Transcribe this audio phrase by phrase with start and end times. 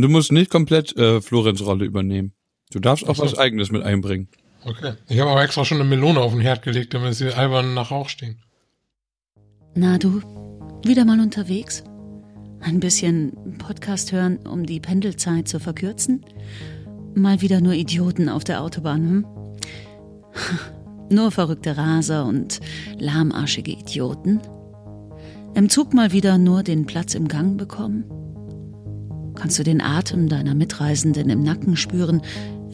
[0.00, 2.32] Du musst nicht komplett äh, Florenz Rolle übernehmen.
[2.72, 4.28] Du darfst auch was eigenes mit einbringen.
[4.64, 4.94] Okay.
[5.08, 7.90] Ich habe aber extra schon eine Melone auf den Herd gelegt, damit sie albern nach
[7.90, 8.42] Rauch stehen.
[9.74, 10.20] Na du,
[10.84, 11.82] wieder mal unterwegs?
[12.60, 16.24] Ein bisschen Podcast hören, um die Pendelzeit zu verkürzen?
[17.14, 19.26] Mal wieder nur Idioten auf der Autobahn, hm?
[21.12, 22.60] Nur verrückte Raser und
[22.96, 24.40] lahmarschige Idioten?
[25.54, 28.04] Im Zug mal wieder nur den Platz im Gang bekommen?
[29.40, 32.20] Kannst du den Atem deiner Mitreisenden im Nacken spüren,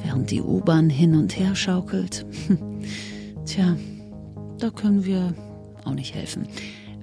[0.03, 2.27] während die U-Bahn hin und her schaukelt?
[3.47, 3.77] Tja,
[4.59, 5.33] da können wir
[5.85, 6.49] auch nicht helfen.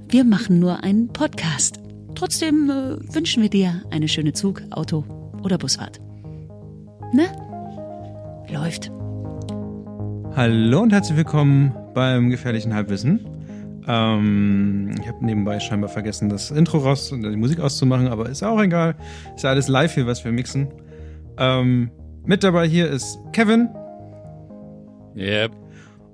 [0.10, 1.80] Wir machen nur einen Podcast.
[2.14, 5.06] Trotzdem äh, wünschen wir dir eine schöne Zug-, Auto-
[5.44, 6.02] oder Busfahrt.
[7.14, 7.28] Ne?
[8.52, 8.92] Läuft.
[10.36, 13.33] Hallo und herzlich willkommen beim gefährlichen Halbwissen.
[13.88, 18.44] Ähm, ich habe nebenbei scheinbar vergessen, das Intro raus und die Musik auszumachen, aber ist
[18.44, 18.96] auch egal.
[19.36, 20.68] Ist ja alles live hier, was wir mixen.
[21.38, 21.92] Ähm,
[22.26, 23.70] mit dabei hier ist Kevin
[25.16, 25.52] Yep.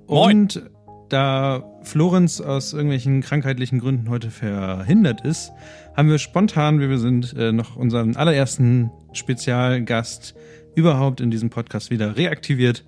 [0.08, 0.36] Moin.
[0.36, 0.70] und
[1.08, 5.52] da Florenz aus irgendwelchen krankheitlichen Gründen heute verhindert ist,
[5.96, 10.34] haben wir spontan, wie wir sind, äh, noch unseren allerersten Spezialgast
[10.74, 12.84] überhaupt in diesem Podcast wieder reaktiviert.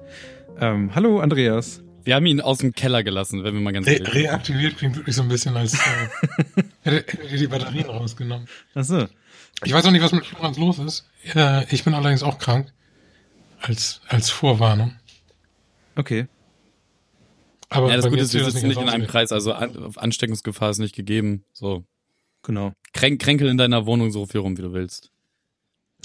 [0.60, 1.82] Ähm, hallo Andreas.
[2.04, 4.96] Wir haben ihn aus dem Keller gelassen, wenn wir mal ganz Re ehrlich reaktiviert klingt
[4.96, 5.78] wirklich so ein bisschen, als äh,
[6.82, 8.48] hätte, hätte die Batterien rausgenommen.
[8.74, 9.08] Achso.
[9.64, 11.08] Ich weiß auch nicht, was mit Florenz los ist.
[11.34, 12.72] Äh, ich bin allerdings auch krank.
[13.60, 14.96] Als, als Vorwarnung.
[15.94, 16.26] Okay.
[17.68, 19.06] Aber Ja, das Gute ist, wir sitzen nicht in einem.
[19.06, 21.44] Kreis, also An Ansteckungsgefahr ist nicht gegeben.
[21.52, 21.84] So.
[22.42, 22.72] Genau.
[22.92, 25.12] Kränk Kränkel in deiner Wohnung so viel rum, wie du willst.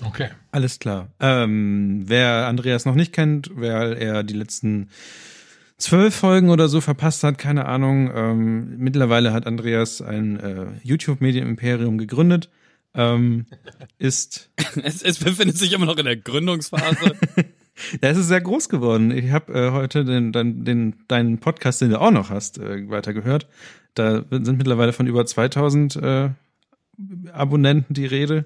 [0.06, 0.30] Okay.
[0.52, 1.10] Alles klar.
[1.20, 4.90] Ähm, wer Andreas noch nicht kennt, weil er die letzten
[5.78, 8.12] zwölf Folgen oder so verpasst hat, keine Ahnung.
[8.14, 12.50] Ähm, mittlerweile hat Andreas ein äh, YouTube-Medien-Imperium gegründet.
[12.94, 13.46] Ähm,
[13.98, 14.50] ist,
[14.84, 17.16] Es, es befindet sich immer noch in der Gründungsphase.
[18.02, 19.12] ja, es ist sehr groß geworden.
[19.12, 22.90] Ich habe äh, heute den, den, den, deinen Podcast, den du auch noch hast, äh,
[22.90, 23.48] weitergehört.
[23.94, 26.30] Da sind mittlerweile von über 2000 äh,
[27.32, 28.46] Abonnenten die Rede.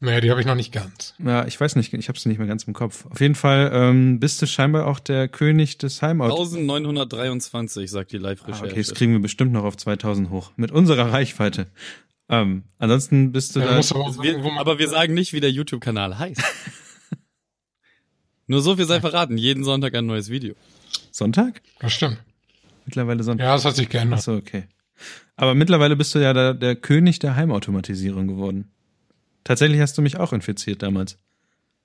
[0.00, 1.14] Naja, die habe ich noch nicht ganz.
[1.18, 3.04] Ja, ich weiß nicht, ich habe es nicht mehr ganz im Kopf.
[3.06, 6.54] Auf jeden Fall ähm, bist du scheinbar auch der König des Heimautos.
[6.54, 8.64] 1923, sagt die Ah, Live-Recherche.
[8.66, 10.52] okay, das kriegen wir bestimmt noch auf 2000 hoch.
[10.56, 11.66] Mit unserer Reichweite.
[12.28, 13.82] Ähm, ansonsten bist du Ja, da.
[13.82, 16.42] sagen, wir, aber wir sagen nicht, wie der YouTube-Kanal heißt.
[18.46, 19.36] Nur so viel sei verraten.
[19.36, 20.54] Jeden Sonntag ein neues Video.
[21.10, 21.60] Sonntag?
[21.80, 22.18] Das stimmt.
[22.86, 23.44] Mittlerweile Sonntag.
[23.44, 24.20] Ja, das hat sich geändert.
[24.20, 24.64] Achso, okay.
[25.36, 28.70] Aber mittlerweile bist du ja der, der König der Heimautomatisierung geworden.
[29.48, 31.16] Tatsächlich hast du mich auch infiziert damals.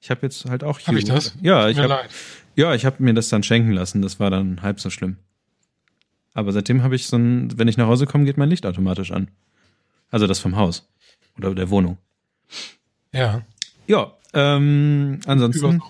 [0.02, 1.34] Ich habe jetzt halt auch Hab ich das?
[1.42, 2.10] Ja, Tut ich habe
[2.58, 4.02] ja, ich habe mir das dann schenken lassen.
[4.02, 5.16] Das war dann halb so schlimm.
[6.34, 9.12] Aber seitdem habe ich so ein, wenn ich nach Hause komme, geht mein Licht automatisch
[9.12, 9.30] an.
[10.12, 10.90] Also das vom Haus
[11.38, 11.98] oder der Wohnung.
[13.14, 13.44] Ja.
[13.88, 15.90] Ja, ähm, ansonsten Über,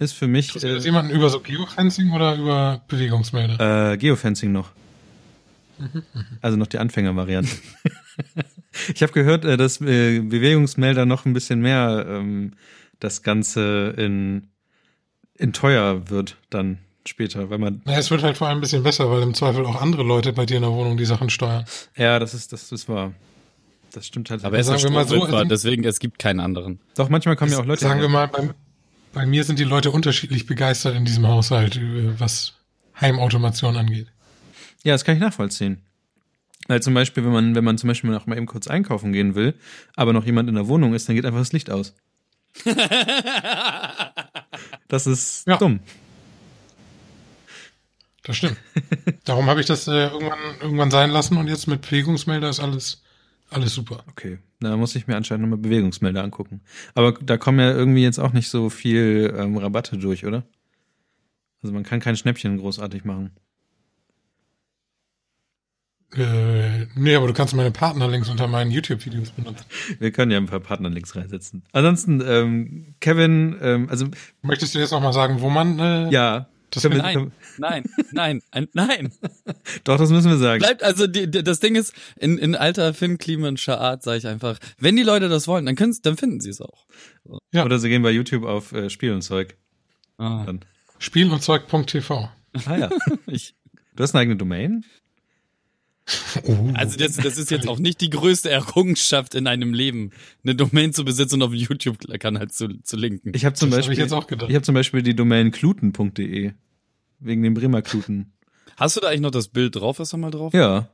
[0.00, 3.92] ist für mich das äh, jemanden über so Geofencing oder über Bewegungsmelder?
[3.92, 4.72] äh, Geofencing noch.
[6.42, 7.54] Also noch die Anfängervariante.
[8.94, 12.52] ich habe gehört, äh, dass äh, Bewegungsmelder noch ein bisschen mehr ähm,
[13.00, 14.48] das Ganze in,
[15.36, 18.82] in teuer wird dann später, weil man Na, es wird halt vor allem ein bisschen
[18.82, 21.64] besser, weil im Zweifel auch andere Leute bei dir in der Wohnung die Sachen steuern.
[21.96, 23.12] ja, das ist das ist wahr.
[23.92, 24.44] Das stimmt halt.
[24.44, 26.80] Aber er ist Sagen ja wir mal so, also- deswegen es gibt keinen anderen.
[26.96, 27.82] Doch manchmal kommen ja auch Leute.
[27.82, 28.50] Sagen wir mal, bei,
[29.12, 32.54] bei mir sind die Leute unterschiedlich begeistert in diesem Haushalt, äh, was
[33.00, 34.08] Heimautomation angeht.
[34.82, 35.82] Ja, das kann ich nachvollziehen.
[36.66, 39.34] Weil zum Beispiel, wenn man, wenn man zum Beispiel noch mal eben kurz einkaufen gehen
[39.34, 39.54] will,
[39.96, 41.94] aber noch jemand in der Wohnung ist, dann geht einfach das Licht aus.
[44.88, 45.56] Das ist Ja.
[45.56, 45.80] dumm.
[48.22, 48.56] Das stimmt.
[49.24, 53.02] Darum habe ich das äh, irgendwann, irgendwann sein lassen und jetzt mit Bewegungsmelder ist alles,
[53.50, 54.02] alles super.
[54.08, 56.62] Okay, da muss ich mir anscheinend nochmal Bewegungsmelder angucken.
[56.94, 60.44] Aber da kommen ja irgendwie jetzt auch nicht so viel ähm, Rabatte durch, oder?
[61.62, 63.30] Also man kann kein Schnäppchen großartig machen.
[66.16, 69.64] Äh, nee, aber du kannst meine Partnerlinks unter meinen YouTube-Videos benutzen.
[69.98, 71.64] Wir können ja ein paar Partnerlinks reinsetzen.
[71.72, 74.06] Ansonsten, ähm, Kevin, ähm, also
[74.42, 77.84] Möchtest du jetzt noch mal sagen, wo man äh, ja, das können wir- Nein, nein,
[78.12, 79.12] nein, ein, nein.
[79.84, 80.58] doch, das müssen wir sagen.
[80.60, 84.26] Bleibt, also die, die, das Ding ist, in, in alter Finn Klimenscher Art sage ich
[84.26, 86.86] einfach, wenn die Leute das wollen, dann können dann finden sie es auch.
[87.52, 87.64] Ja.
[87.64, 89.56] Oder sie gehen bei YouTube auf äh, Spiel und Zeug.
[90.18, 90.60] Ah, Dann.
[90.98, 92.28] Spiel und Zeug.tv.
[92.66, 92.90] Ah ja.
[93.26, 93.54] ich,
[93.96, 94.84] Du hast eine eigene Domain?
[96.44, 96.70] Oh.
[96.74, 100.10] also das, das ist jetzt auch nicht die größte Errungenschaft in einem Leben,
[100.42, 103.32] eine Domain zu besitzen und auf YouTube-Kanal zu, zu linken.
[103.34, 104.50] Ich habe zum Das hab Beispiel ich jetzt auch gedacht.
[104.50, 106.52] Ich habe zum Beispiel die Domain kluten.de
[107.20, 108.32] wegen dem Bremer Kluten.
[108.76, 109.98] Hast du da eigentlich noch das Bild drauf?
[110.00, 110.52] Ist da mal drauf?
[110.52, 110.88] Ja.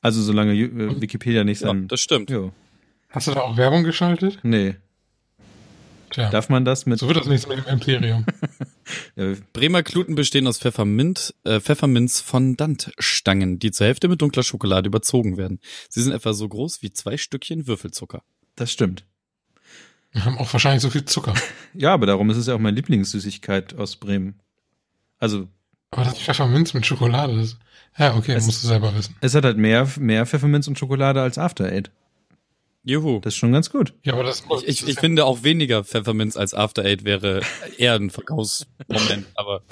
[0.00, 1.88] Also solange äh, Wikipedia nicht Ja, sein.
[1.88, 2.30] das stimmt.
[2.30, 2.52] Jo.
[3.10, 4.38] Hast du da auch Werbung geschaltet?
[4.42, 4.76] Nee.
[6.10, 6.30] Tja.
[6.30, 8.24] Darf man das mit So wird das nichts mit dem Imperium.
[9.16, 15.36] äh, Bremer Kluten bestehen aus Pfeffermint, äh, Pfefferminz-Fondantstangen, die zur Hälfte mit dunkler Schokolade überzogen
[15.36, 15.60] werden.
[15.88, 18.22] Sie sind etwa so groß wie zwei Stückchen Würfelzucker.
[18.56, 19.04] das stimmt.
[20.12, 21.34] Wir haben auch wahrscheinlich so viel Zucker.
[21.74, 24.40] Ja, aber darum ist es ja auch meine Lieblingssüßigkeit aus Bremen.
[25.18, 25.48] Also,
[25.90, 27.58] Aber das Pfefferminz mit Schokolade ist.
[27.98, 29.14] Ja, okay, Es- musst du selber wissen.
[29.20, 31.90] es hat halt mehr, mehr Pfefferminz und Schokolade als After Eight.
[32.86, 33.18] Juhu.
[33.20, 33.94] Das ist schon ganz gut.
[34.04, 37.42] Ja, aber das Ich, ich, ich finde auch weniger Pfefferminz als After Eight wäre
[37.78, 39.62] eher ein Verkaufsmoment, aber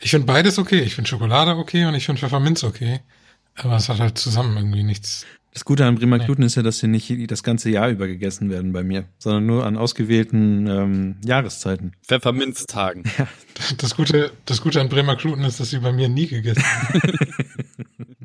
[0.00, 0.80] Ich finde beides okay.
[0.80, 3.00] Ich finde Schokolade okay und ich finde Pfefferminz okay.
[3.56, 5.26] Aber es hat halt zusammen irgendwie nichts.
[5.52, 6.24] Das Gute an Bremer Nee.
[6.24, 9.44] Kluten ist ja, dass sie nicht das ganze Jahr über gegessen werden bei mir, sondern
[9.44, 11.92] nur an ausgewählten ähm, Jahreszeiten.
[12.06, 13.04] Pfefferminztagen.
[13.76, 17.18] Das Gute, das Gute an Bremer Kluten ist, dass sie bei mir nie gegessen werden.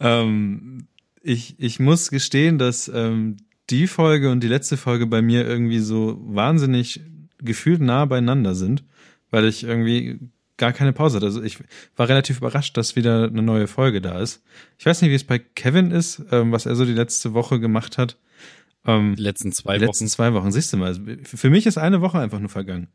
[0.00, 0.86] Ähm,
[1.24, 3.38] ich, ich muss gestehen, dass ähm,
[3.70, 7.00] die Folge und die letzte Folge bei mir irgendwie so wahnsinnig
[7.38, 8.84] gefühlt nah beieinander sind,
[9.30, 10.20] weil ich irgendwie
[10.56, 11.26] gar keine Pause hatte.
[11.26, 11.58] Also ich
[11.96, 14.42] war relativ überrascht, dass wieder eine neue Folge da ist.
[14.78, 17.58] Ich weiß nicht, wie es bei Kevin ist, ähm, was er so die letzte Woche
[17.58, 18.18] gemacht hat.
[18.86, 20.10] Ähm, Die letzten zwei die letzten Wochen.
[20.10, 20.94] zwei Wochen, siehst du mal.
[21.24, 22.88] Für mich ist eine Woche einfach nur vergangen.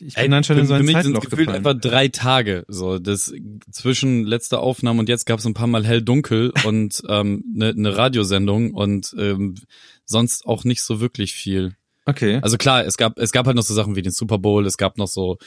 [0.00, 2.64] Ich bin Ey, anscheinend in so für ein mich sind Zeitloch gefühlt etwa drei Tage.
[2.68, 3.32] So, das
[3.70, 7.96] zwischen letzter Aufnahme und jetzt gab es ein paar Mal hell-dunkel und ähm, eine ne
[7.96, 9.56] Radiosendung und ähm,
[10.04, 11.76] sonst auch nicht so wirklich viel.
[12.06, 12.38] Okay.
[12.42, 14.78] Also klar, es gab es gab halt noch so Sachen wie den Super Bowl, es
[14.78, 15.38] gab noch so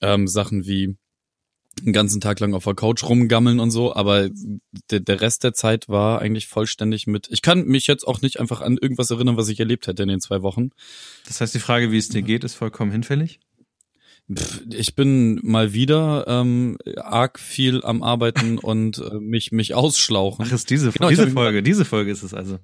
[0.00, 0.96] ähm, Sachen wie
[1.84, 4.28] den ganzen Tag lang auf der Couch rumgammeln und so, aber
[4.90, 7.28] der, der Rest der Zeit war eigentlich vollständig mit.
[7.30, 10.08] Ich kann mich jetzt auch nicht einfach an irgendwas erinnern, was ich erlebt hätte in
[10.08, 10.70] den zwei Wochen.
[11.26, 13.40] Das heißt, die Frage, wie es dir geht, ist vollkommen hinfällig?
[14.70, 20.44] Ich bin mal wieder ähm, arg viel am Arbeiten und äh, mich mich ausschlauchen.
[20.48, 22.58] Ach, ist diese, Genau, ich diese Folge, diese Folge ist es also.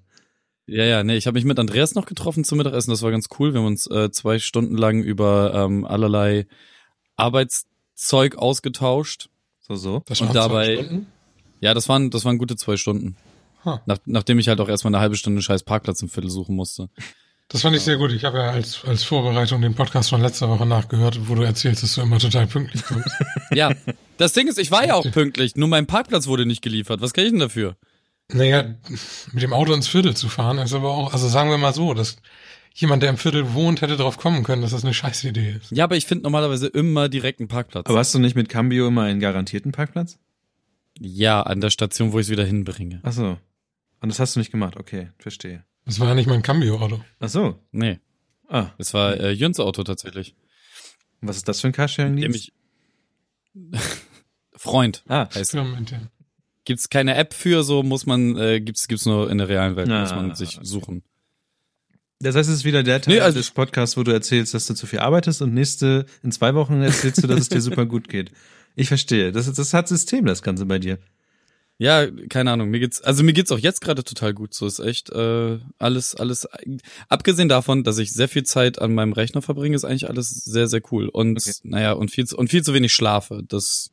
[0.66, 3.28] Ja, ja, nee, ich habe mich mit Andreas noch getroffen zum Mittagessen, das war ganz
[3.38, 3.52] cool.
[3.52, 6.46] Wir haben uns äh, zwei Stunden lang über ähm, allerlei
[7.16, 9.28] Arbeitszeug ausgetauscht.
[9.60, 10.02] So, so.
[10.06, 11.06] Das Und dabei- Stunden.
[11.60, 13.16] Ja, das waren, das waren gute zwei Stunden.
[13.64, 13.80] Ha.
[13.86, 16.90] Nach, nachdem ich halt auch erstmal eine halbe Stunde scheiß Parkplatz im Viertel suchen musste.
[17.48, 18.10] Das fand ich sehr gut.
[18.12, 21.82] Ich habe ja als, als Vorbereitung den Podcast von letzter Woche nachgehört, wo du erzählst,
[21.82, 23.10] dass du immer total pünktlich kommst.
[23.54, 23.70] Ja,
[24.16, 27.00] das Ding ist, ich war ja auch pünktlich, nur mein Parkplatz wurde nicht geliefert.
[27.00, 27.76] Was kann ich denn dafür?
[28.32, 28.74] naja,
[29.32, 31.92] mit dem Auto ins Viertel zu fahren, ist aber auch, also sagen wir mal so,
[31.94, 32.16] dass
[32.74, 35.70] jemand, der im Viertel wohnt, hätte drauf kommen können, dass das eine scheiß Idee ist.
[35.70, 37.86] Ja, aber ich finde normalerweise immer direkt einen Parkplatz.
[37.86, 40.18] Aber hast du nicht mit Cambio immer einen garantierten Parkplatz?
[41.00, 43.00] ja, an der Station, wo ich es wieder hinbringe.
[43.02, 43.36] Ach so.
[44.00, 44.76] Und das hast du nicht gemacht.
[44.76, 45.64] Okay, verstehe.
[45.86, 47.00] Das war ja nicht mein Cambio-Auto.
[47.20, 47.58] Ach so.
[47.72, 48.00] Nee,
[48.48, 50.34] Ah, es war äh, Jöns Auto tatsächlich.
[51.20, 52.36] was ist das für ein Dem Carsharing-Dienst?
[52.38, 52.52] ich
[54.56, 55.50] Freund Ah, heißt.
[55.52, 56.10] Firmenintern.
[56.64, 59.88] Gibt's keine App für, so muss man, äh, gibt's gibt's nur in der realen Welt,
[59.90, 60.64] Ah, muss man sich okay.
[60.66, 61.02] suchen.
[62.20, 64.66] das heißt, es ist wieder der Teil Nee, also- des Podcasts, wo du erzählst, dass
[64.66, 67.84] du zu viel arbeitest und nächste, in zwei Wochen erzählst du, dass es dir super
[67.86, 68.30] gut geht.
[68.76, 69.30] Ich verstehe.
[69.32, 70.98] Das, das hat System, das Ganze bei dir.
[71.78, 74.78] Ja, keine Ahnung, mir geht's, also mir geht's auch jetzt gerade total gut, so ist
[74.78, 76.46] echt äh, alles, alles,
[77.08, 80.68] abgesehen davon, dass ich sehr viel Zeit an meinem Rechner verbringe, ist eigentlich alles sehr,
[80.68, 81.52] sehr cool und Okay.
[81.64, 83.90] naja, und viel, zu, und viel zu wenig schlafe, das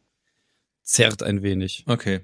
[0.84, 1.84] zerrt ein wenig.
[1.88, 2.20] Okay.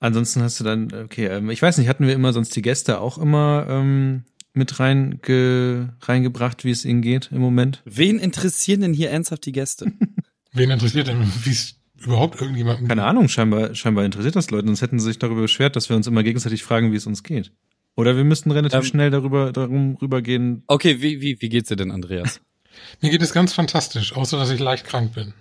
[0.00, 3.00] Ansonsten hast du dann, okay, ähm, ich weiß nicht, hatten wir immer sonst die Gäste
[3.00, 4.24] auch immer ähm,
[4.54, 7.80] mit reinge, reingebracht, wie es ihnen geht im Moment?
[7.84, 9.92] Wen interessieren denn hier ernsthaft die Gäste?
[10.52, 14.82] Wen interessiert denn, wie es überhaupt irgendjemandem Keine Ahnung, scheinbar, scheinbar interessiert das Leute, sonst
[14.82, 17.52] hätten sie sich darüber beschwert, dass wir uns immer gegenseitig fragen, wie es uns geht.
[17.96, 20.64] Oder wir müssten relativ Ähm, schnell darüber darum rübergehen.
[20.66, 22.40] Okay, wie, wie, wie geht's dir denn, Andreas?
[23.00, 25.32] Mir geht es ganz fantastisch, außer dass ich leicht krank bin.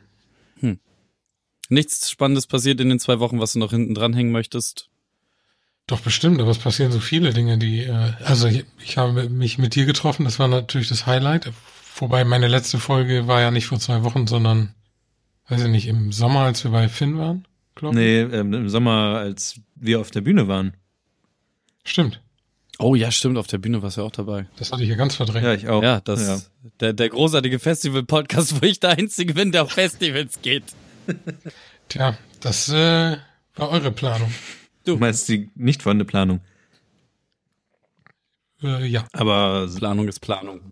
[1.69, 4.89] Nichts Spannendes passiert in den zwei Wochen, was du noch hinten dranhängen möchtest?
[5.87, 9.57] Doch bestimmt, aber es passieren so viele Dinge, die, äh, also ich, ich habe mich
[9.57, 11.51] mit dir getroffen, das war natürlich das Highlight.
[11.95, 14.73] Wobei meine letzte Folge war ja nicht vor zwei Wochen, sondern,
[15.47, 17.45] weiß ich nicht, im Sommer, als wir bei Finn waren,
[17.75, 18.01] glaube ich.
[18.01, 20.73] Nee, ähm, im Sommer, als wir auf der Bühne waren.
[21.83, 22.21] Stimmt,
[22.79, 24.47] Oh ja, stimmt, auf der Bühne warst du ja auch dabei.
[24.57, 25.45] das hatte ich ja ganz verdrängt.
[25.45, 25.83] Ja, ich auch.
[25.83, 26.41] Ja, das, Ja.
[26.79, 30.63] Der, der großartige Festival-Podcast, wo ich der Einzige bin, der auf Festivals geht.
[31.87, 33.17] Tja, das äh,
[33.55, 34.33] war eure Planung.
[34.85, 36.41] Du meinst die nicht vorhandene Planung.
[38.63, 39.05] Äh, ja.
[39.13, 40.71] Aber Planung ist Planung.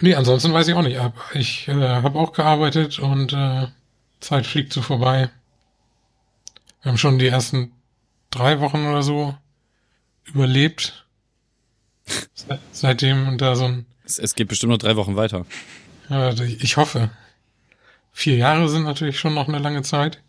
[0.00, 0.98] Nee, ansonsten weiß ich auch nicht.
[0.98, 1.14] ab.
[1.34, 3.66] Ich äh, habe auch gearbeitet und äh,
[4.20, 5.30] Zeit fliegt so vorbei.
[6.82, 7.72] Wir haben schon die ersten
[8.30, 9.36] drei Wochen oder so
[10.24, 11.06] überlebt.
[12.34, 15.44] Se seitdem da so ein, Es, es geht bestimmt noch drei Wochen weiter.
[16.08, 17.10] ja, ich hoffe.
[18.12, 20.22] Vier Jahre sind natürlich schon noch eine lange Zeit.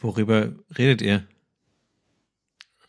[0.00, 1.24] worüber redet ihr?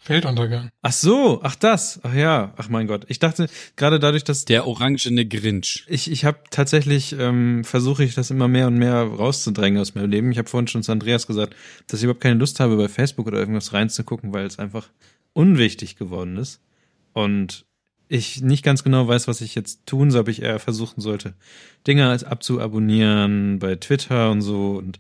[0.06, 0.70] Weltuntergang.
[0.82, 3.06] Ach so, ach das, ach ja, ach mein Gott.
[3.08, 5.86] Ich dachte gerade dadurch, dass Der orangene Grinch.
[5.88, 10.10] ich ich habe tatsächlich ähm, versuche ich das immer mehr und mehr rauszudrängen aus meinem
[10.10, 10.32] Leben.
[10.32, 11.56] Ich habe vorhin schon zu Andreas gesagt,
[11.88, 14.90] dass ich überhaupt keine Lust habe, bei Facebook oder irgendwas reinzugucken, weil es einfach
[15.34, 16.60] unwichtig geworden ist
[17.14, 17.66] und
[18.10, 21.34] ich nicht ganz genau weiß, was ich jetzt tun soll, ob ich eher versuchen sollte,
[21.88, 25.00] Dinge als abzuabonnieren bei Twitter und so und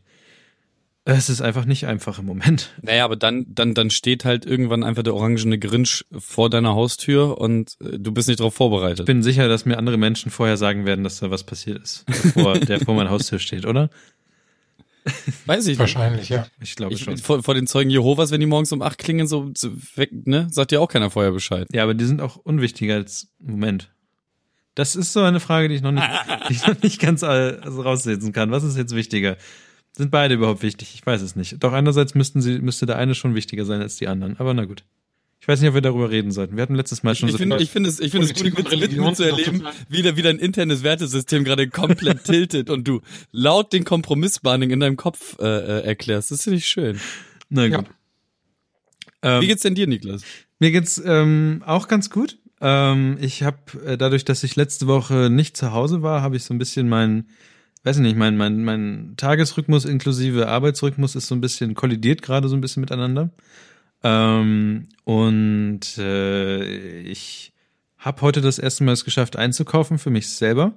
[1.06, 2.72] es ist einfach nicht einfach im Moment.
[2.82, 7.38] Naja, aber dann, dann, dann steht halt irgendwann einfach der orangene Grinch vor deiner Haustür
[7.40, 9.06] und äh, du bist nicht darauf Ich vorbereitet.
[9.06, 12.58] bin sicher, dass mir andere Menschen vorher sagen werden, dass da was passiert ist, bevor
[12.60, 13.90] der vor meiner Haustür steht, oder?
[15.46, 15.80] Weiß ich nicht.
[15.80, 16.48] Wahrscheinlich, ja.
[16.62, 17.18] Ich glaube Ich, schon.
[17.18, 19.52] vor, vor den Zeugen Jehovas, wenn die morgens um acht klingen, so,
[19.96, 21.68] weg, ne, sagt dir auch keiner vorher Bescheid.
[21.74, 23.92] Ja, aber die sind auch unwichtiger als Moment.
[24.76, 26.08] Das ist so eine Frage, die ich noch nicht,
[26.50, 27.26] die ich noch nicht ganz äh,
[27.62, 28.52] also rauslesen kann.
[28.52, 29.36] Was ist jetzt wichtiger?
[29.96, 30.94] Sind beide überhaupt wichtig?
[30.96, 31.64] Ich weiß es nicht.
[31.64, 34.38] Doch einerseits müssten sie, müsste der eine schon wichtiger sein als die anderen.
[34.40, 34.84] Aber na gut.
[35.40, 36.56] Ich weiß nicht, ob wir darüber reden sollten.
[36.56, 37.64] Wir hatten letztes Mal schon Ich so finde, viel.
[37.66, 40.22] ich finde es, ich finde es gut, mit, Religion mit zu erleben, wie, der, wie
[40.22, 43.02] dein internes Wertesystem gerade komplett tiltet und du
[43.34, 46.32] laut den Kompromissbahning in deinem Kopf äh, äh, erklärst.
[46.32, 46.98] Das finde ich schön.
[47.50, 47.78] na Ja.
[47.78, 47.88] gut.
[49.22, 50.24] Ähm, Wie geht's denn dir, Niklas?
[50.60, 52.38] Mir geht's ähm, auch ganz gut.
[52.62, 56.46] Ähm, ich habe äh, dadurch, dass ich letzte Woche nicht zu Hause war, habe ich
[56.46, 57.28] so ein bisschen meinen,
[57.84, 62.48] weiß ich nicht, mein mein mein Tagesrhythmus inklusive Arbeitsrhythmus ist so ein bisschen kollidiert gerade
[62.48, 63.30] so ein bisschen miteinander.
[64.04, 67.54] Ähm, und äh, ich
[67.98, 70.74] habe heute das erste Mal es geschafft einzukaufen für mich selber.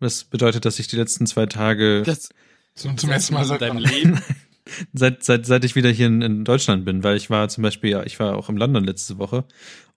[0.00, 2.28] Das bedeutet, dass ich die letzten zwei Tage Das,
[2.74, 4.20] So, zum ersten Mal in seit deinem Leben.
[4.92, 7.90] seit, seit, seit ich wieder hier in, in Deutschland bin, weil ich war zum Beispiel,
[7.90, 9.44] ja, ich war auch in London letzte Woche.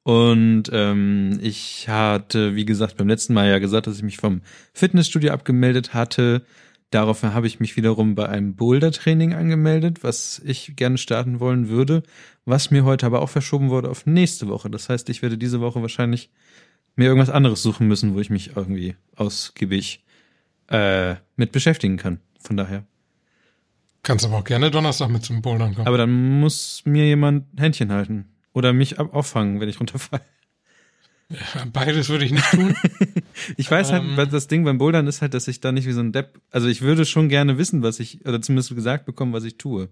[0.08, 4.40] Und ähm, ich hatte, wie gesagt, beim letzten Mal ja gesagt, dass ich mich vom
[4.72, 6.46] Fitnessstudio abgemeldet hatte.
[6.92, 12.04] Daraufhin habe ich mich wiederum bei einem Boulder-Training angemeldet, was ich gerne starten wollen würde,
[12.46, 14.70] was mir heute aber auch verschoben wurde auf nächste Woche.
[14.70, 16.30] Das heißt, ich werde diese Woche wahrscheinlich
[16.96, 20.06] mir irgendwas anderes suchen müssen, wo ich mich irgendwie ausgiebig
[20.70, 22.22] äh, mit beschäftigen kann.
[22.40, 22.86] Von daher.
[24.04, 25.86] Kannst aber auch gerne Donnerstag mit zum Bouldern kommen.
[25.86, 28.37] Aber dann muss mir jemand Händchen halten.
[28.58, 30.24] Oder mich ab- auffangen, wenn ich runterfalle.
[31.74, 32.76] Beides würde ich nicht tun.
[33.56, 34.18] Ich weiß halt, Ähm.
[34.18, 36.42] weil das Ding beim Bouldern ist halt, dass ich da nicht wie so ein Depp,
[36.50, 39.90] also ich würde schon gerne wissen, was ich, oder zumindest gesagt bekommen, was ich tue.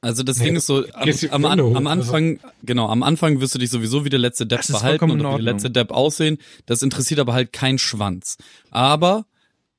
[0.00, 0.82] Also das Nee, Ding ist so,
[1.30, 4.46] am, am, am also- Anfang, genau, am Anfang wirst du dich sowieso wie der letzte
[4.46, 6.38] Depp vollkommen und wie der letzte Depp aussehen.
[6.66, 8.38] Das interessiert aber halt kein Schwanz.
[8.70, 9.26] Aber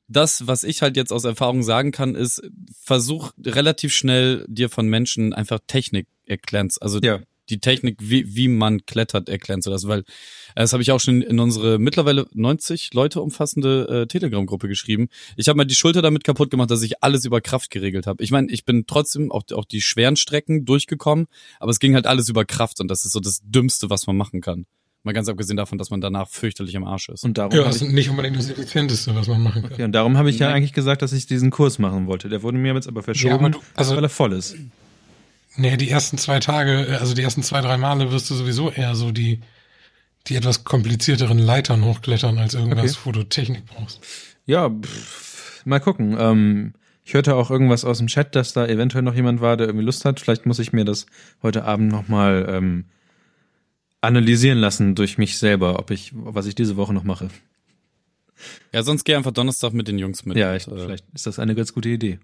[0.07, 2.43] das, was ich halt jetzt aus Erfahrung sagen kann, ist,
[2.79, 7.19] versuch relativ schnell dir von Menschen einfach Technik erklären, also Ja.
[7.49, 10.03] Die Technik, wie, wie man klettert, erklären zu lassen, weil äh,
[10.55, 15.09] das habe ich auch schon in unsere mittlerweile 90 Leute umfassende äh, Telegram-Gruppe geschrieben.
[15.35, 18.23] Ich habe mal die Schulter damit kaputt gemacht, dass ich alles über Kraft geregelt habe.
[18.23, 21.27] Ich meine, ich bin trotzdem auch, auch die schweren Strecken durchgekommen,
[21.59, 24.17] aber es ging halt alles über Kraft und das ist so das Dümmste, was man
[24.17, 24.65] machen kann.
[25.05, 27.23] Mal ganz abgesehen davon, dass man danach fürchterlich am Arsch ist.
[27.23, 29.71] Und darum ja, das ist nicht unbedingt das Effizienteste, was man machen kann.
[29.71, 30.55] okay, und darum habe ich ja Nein.
[30.55, 32.27] eigentlich gesagt, dass ich diesen Kurs machen wollte.
[32.27, 34.55] Der wurde mir jetzt aber Ja, verschoben, aber du, also, weil er voll ist.
[35.57, 38.71] Nee, die ersten zwei Tage, äh, also die ersten zwei, drei Male wirst du sowieso
[38.71, 39.41] eher so die,
[40.27, 42.99] die etwas komplizierteren Leitern hochklettern als irgendwas, Okay.
[43.05, 43.99] wo du Technik brauchst.
[44.45, 46.15] Ja, pff, mal gucken.
[46.19, 49.67] Ähm, ich hörte auch irgendwas aus dem Chat, dass da eventuell noch jemand war, der
[49.67, 50.19] irgendwie Lust hat.
[50.19, 51.05] Vielleicht muss ich mir das
[51.43, 52.85] heute Abend nochmal ähm,
[54.01, 57.29] analysieren lassen durch mich selber, ob ich, was ich diese Woche noch mache.
[58.73, 60.35] Ja, sonst geh einfach Donnerstag mit den Jungs mit.
[60.37, 62.19] ja, ich, äh, vielleicht ist das eine ganz gute Idee.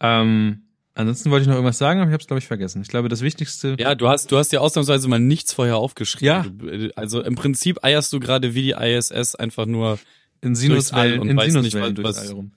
[0.00, 0.62] Ähm,
[0.94, 2.82] ansonsten wollte ich noch irgendwas sagen, aber ich habe es, glaube ich, vergessen.
[2.82, 3.76] Ich glaube, das Wichtigste.
[3.78, 6.26] Ja, du hast, du hast dir ausnahmsweise mal nichts vorher aufgeschrieben.
[6.26, 6.44] Ja.
[6.48, 9.98] Du, äh, also im Prinzip eierst du gerade wie die ISS einfach nur,
[10.42, 12.52] in Sinuswellen, und in weiß nicht, Sinuswellen was- durchs All rum.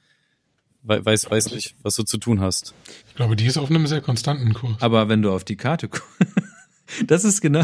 [0.83, 2.73] wei- weiß, weiß nicht, was du zu tun hast.
[3.09, 4.75] Ich glaube, die ist auf einem sehr konstanten Kurs.
[4.81, 6.03] Aber wenn du auf die Karte guckst,
[7.07, 7.63] das ist genau.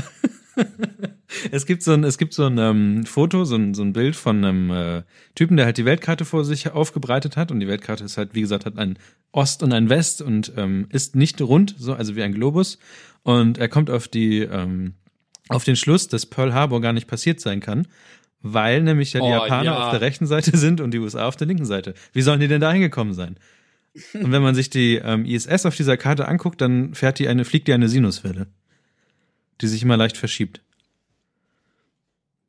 [1.52, 4.16] es gibt so ein, es gibt so ein ähm, Foto, so ein, so ein Bild
[4.16, 5.04] von einem äh,
[5.36, 8.42] Typen, der halt die Weltkarte vor sich aufgebreitet hat und die Weltkarte ist halt, wie
[8.42, 8.98] gesagt, hat ein
[9.32, 12.80] Ost und ein West und ähm, ist nicht rund, so also wie ein Globus
[13.24, 14.94] und er kommt auf die ähm,
[15.50, 17.88] auf den Schluss, dass Pearl Harbor gar nicht passiert sein kann,
[18.42, 19.86] weil nämlich ja die Oh, Japaner ja.
[19.86, 21.94] auf der rechten Seite sind und die USA auf der linken Seite.
[22.14, 23.38] Wie sollen die denn da hingekommen sein?
[24.14, 27.44] Und wenn man sich die ähm, ISS auf dieser Karte anguckt, dann fährt die eine,
[27.44, 28.48] fliegt die eine Sinuswelle,
[29.62, 30.62] die sich immer leicht verschiebt.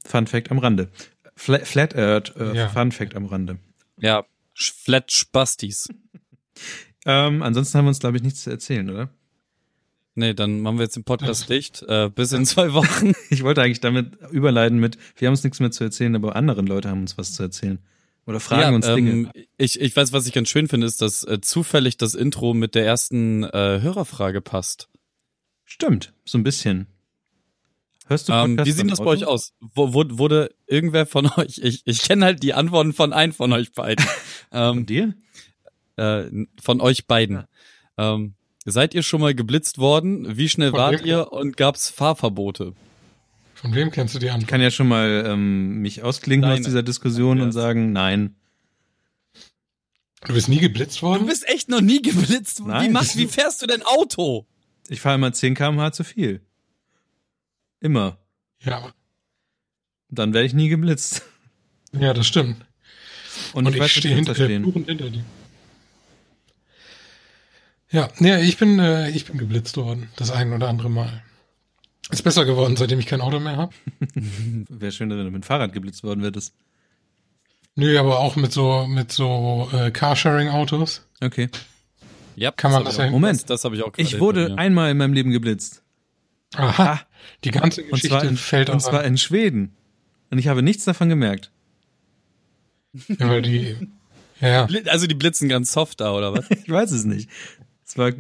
[0.04, 0.90] Fun Fact am Rande.
[1.36, 2.68] Flat, Flat Earth, äh, Ja.
[2.68, 3.58] Fun Fact am Rande.
[3.98, 4.24] Ja,
[4.54, 5.88] Flat Spastis.
[7.06, 9.08] Ähm, ansonsten haben wir uns, glaube ich, nichts zu erzählen, oder?
[10.16, 11.82] Nee, dann machen wir jetzt den Podcast dicht.
[11.82, 13.12] Äh, bis in zwei Wochen.
[13.30, 16.66] Ich wollte eigentlich damit überleiten mit, wir haben uns nichts mehr zu erzählen, aber anderen
[16.66, 17.78] Leute haben uns was zu erzählen.
[18.26, 19.10] Oder fragen uns Dinge.
[19.10, 22.52] ähm, Ich, ich weiß, was ich ganz schön finde, ist, dass äh, zufällig das Intro
[22.52, 24.88] mit der ersten äh, Hörerfrage passt.
[25.64, 26.86] Stimmt, so ein bisschen.
[28.10, 29.52] Hörst du Ähm, Podcasts wie sieht das bei euch aus?
[29.60, 33.52] Wo, wo, wurde irgendwer von euch, ich, ich kenne halt die Antworten von einem von
[33.52, 34.04] euch beiden.
[34.52, 35.14] ähm, Und dir?
[35.96, 36.24] äh,
[36.60, 37.44] von euch beiden.
[37.96, 40.36] Ähm, seid ihr schon mal geblitzt worden?
[40.36, 41.06] Wie schnell Von wart wem?
[41.06, 42.74] ihr und gab's Fahrverbote?
[43.54, 44.48] Von wem kennst du die Ich Antwort?
[44.50, 46.60] kann ja schon mal ähm, mich ausklinken Deine.
[46.60, 47.54] aus dieser Diskussion und Andreas.
[47.54, 48.34] sagen, nein.
[50.26, 51.26] Du bist nie geblitzt Du worden?
[51.26, 52.60] bist echt noch nie geblitzt.
[52.60, 52.92] Wie, Nein.
[52.92, 54.46] machst, wie fährst du denn Auto?
[54.88, 56.40] Ich fahre immer 10 km/h zu viel.
[57.80, 58.18] Immer.
[58.60, 58.92] ja,
[60.10, 61.22] Dann werde ich nie geblitzt.
[61.92, 62.64] ja, das stimmt.
[63.52, 64.62] Und, Und, ich, ich, stehe hinter, stehen.
[64.64, 65.24] fluchend hinter dir.
[67.90, 71.22] Ja, nee, ich bin, äh, ich bin geblitzt worden, das ein oder andere Mal.
[72.10, 73.72] Ist besser geworden, seitdem ich kein Auto mehr habe.
[74.14, 76.54] Wäre schön, wenn du mit dem Fahrrad geblitzt worden würdest.
[77.76, 81.06] Nö, aber auch mit so, mit so äh, Carsharing-Autos.
[81.20, 81.48] Okay.
[82.36, 83.38] Ja, Kann man das ich auch- ja- Moment.
[83.40, 85.82] Das, das habe ich auch Ich wurde einmal in meinem Leben geblitzt.
[86.54, 87.00] Aha.
[87.44, 89.74] Die ganze Und Geschichte zwar in, fällt und zwar in Schweden.
[90.30, 91.50] Und ich habe nichts davon gemerkt.
[93.08, 93.76] Ja, weil die,
[94.40, 94.68] ja, ja.
[94.86, 96.46] Also die blitzen ganz soft da, oder was?
[96.64, 97.28] Ich weiß es nicht.
[97.86, 98.12] Es war,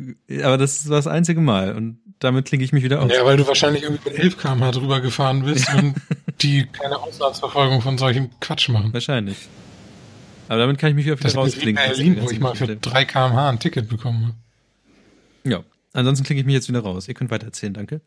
[0.44, 1.74] aber das war das einzige Mal.
[1.74, 3.10] Und damit klinke ich mich wieder aus.
[3.12, 5.94] Ja, weil du wahrscheinlich irgendwie mit 11 km/h drüber gefahren bist und
[6.42, 8.92] die keine Auslandsverfolgung von solchen Quatsch machen.
[8.92, 9.36] Wahrscheinlich.
[10.48, 11.84] Aber damit kann ich mich wieder Das ist wie rausklinken.
[11.86, 14.34] Berlin, wo ich mal für 3 km/h ein Ticket bekommen habe.
[15.44, 15.64] Ja.
[15.92, 17.08] Ansonsten klinke ich mich jetzt wieder raus.
[17.08, 18.00] Ihr könnt weiter erzählen, danke.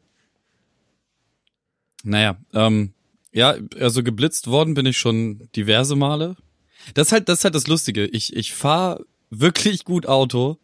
[2.03, 2.93] Naja, ähm,
[3.31, 6.35] ja, also geblitzt worden bin ich schon diverse Male.
[6.93, 8.05] Das ist halt, das ist halt das Lustige.
[8.05, 10.59] Ich, ich fahre wirklich gut Auto,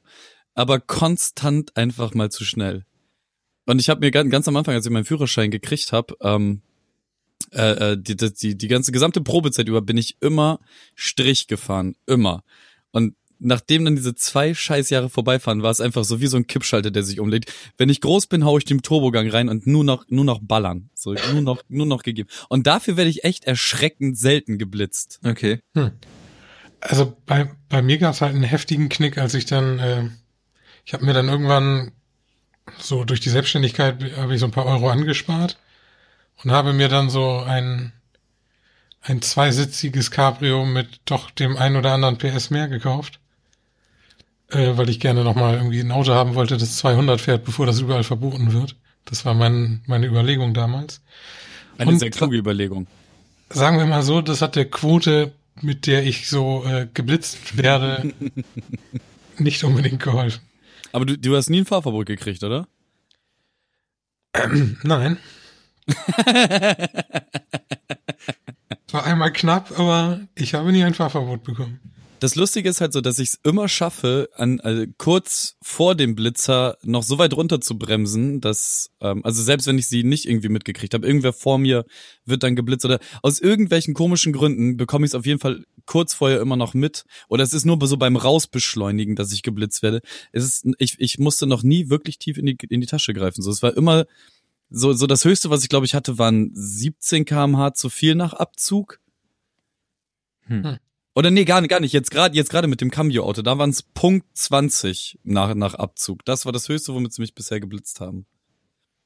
[0.53, 2.85] aber konstant einfach mal zu schnell.
[3.65, 6.61] Und ich habe mir ganz, ganz am Anfang, als ich meinen Führerschein gekriegt habe, ähm,
[7.51, 10.59] äh, äh, die, die, die, die ganze gesamte Probezeit über bin ich immer
[10.95, 11.95] Strich gefahren.
[12.05, 12.43] Immer.
[12.91, 16.91] Und nachdem dann diese zwei Scheißjahre vorbeifahren, war es einfach so wie so ein Kippschalter,
[16.91, 17.53] der sich umlegt.
[17.77, 20.89] Wenn ich groß bin, hau ich den Turbogang rein und nur noch, nur noch ballern.
[20.93, 22.29] So, nur noch, nur noch gegeben.
[22.49, 25.19] Und dafür werde ich echt erschreckend selten geblitzt.
[25.23, 25.59] Okay.
[26.81, 30.09] Also bei, bei mir gab es halt einen heftigen Knick, als ich dann, äh,
[30.85, 31.91] ich habe mir dann irgendwann
[32.77, 35.57] so durch die Selbstständigkeit habe ich so ein paar Euro angespart
[36.43, 37.93] und habe mir dann so ein
[39.01, 43.19] ein zweisitziges Cabrio mit doch dem ein oder anderen PS mehr gekauft,
[44.51, 47.65] äh, weil ich gerne noch mal irgendwie ein Auto haben wollte, das 200 fährt, bevor
[47.65, 48.75] das überall verboten wird.
[49.05, 51.01] Das war mein, meine Überlegung damals.
[51.77, 52.87] Eine Und- sehr kluge Überlegung.
[53.51, 58.13] Sagen wir mal so, das hat der Quote, mit der ich so äh, geblitzt werde,
[59.39, 60.41] nicht unbedingt geholfen.
[60.91, 62.67] Aber du, du hast nie ein Fahrverbot gekriegt, oder?
[64.83, 65.17] Nein.
[68.87, 71.79] Es war einmal knapp, aber ich habe nie ein Fahrverbot bekommen.
[72.19, 76.15] Das Lustige ist halt so, dass ich es immer schaffe, an also kurz vor dem
[76.15, 80.25] Blitzer noch so weit runter zu bremsen, dass ähm, also selbst wenn ich sie nicht
[80.25, 81.85] irgendwie mitgekriegt habe, irgendwer vor mir
[82.25, 86.13] wird dann geblitzt oder aus irgendwelchen komischen Gründen bekomme ich es auf jeden Fall kurz
[86.13, 90.01] vorher immer noch mit oder es ist nur so beim Rausbeschleunigen, dass ich geblitzt werde.
[90.31, 93.41] Es ist ich ich musste noch nie wirklich tief in die in die Tasche greifen.
[93.41, 94.05] So es war immer
[94.69, 98.33] so so das höchste, was ich glaube ich hatte, waren 17 km/h zu viel nach
[98.33, 98.99] Abzug.
[100.47, 100.79] Hm.
[101.15, 101.93] Oder nee, gar nicht, gar nicht.
[101.93, 106.23] Jetzt gerade jetzt gerade mit dem Cambio-Auto, da waren es Punkt 20 nach, nach Abzug.
[106.25, 108.25] Das war das Höchste, womit sie mich bisher geblitzt haben.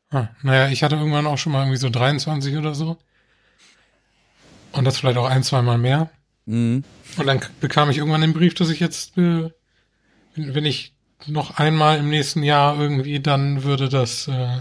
[0.09, 2.97] Ah, naja, ich hatte irgendwann auch schon mal irgendwie so 23 oder so.
[4.73, 6.11] Und das vielleicht auch ein, zwei Mal mehr.
[6.45, 6.83] Mhm.
[7.17, 9.49] Und dann bekam ich irgendwann den Brief, dass ich jetzt, äh,
[10.35, 10.93] wenn, ich
[11.25, 14.59] noch einmal im nächsten Jahr irgendwie, dann würde das, äh,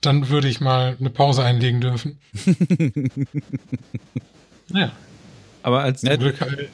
[0.00, 2.18] dann würde ich mal eine Pause einlegen dürfen.
[4.68, 4.92] naja,
[5.64, 6.68] Aber als, zum Glück, äh,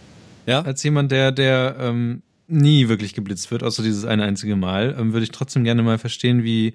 [0.47, 0.63] Ja?
[0.63, 5.13] als jemand, der, der ähm, nie wirklich geblitzt wird, außer dieses eine einzige Mal, ähm,
[5.13, 6.75] würde ich trotzdem gerne mal verstehen, wie,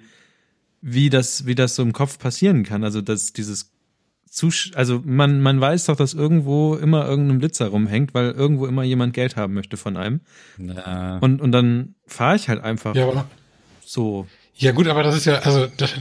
[0.80, 2.84] wie das, wie das so im Kopf passieren kann.
[2.84, 3.70] Also, dass dieses
[4.30, 8.82] Zusch also man, man weiß doch, dass irgendwo immer irgendein Blitzer rumhängt, weil irgendwo immer
[8.82, 10.20] jemand Geld haben möchte von einem.
[10.56, 13.28] Na, Und, und dann fahre ich halt einfach ja, aber,
[13.84, 14.26] so.
[14.54, 15.94] ja gut, aber das ist ja, also, das,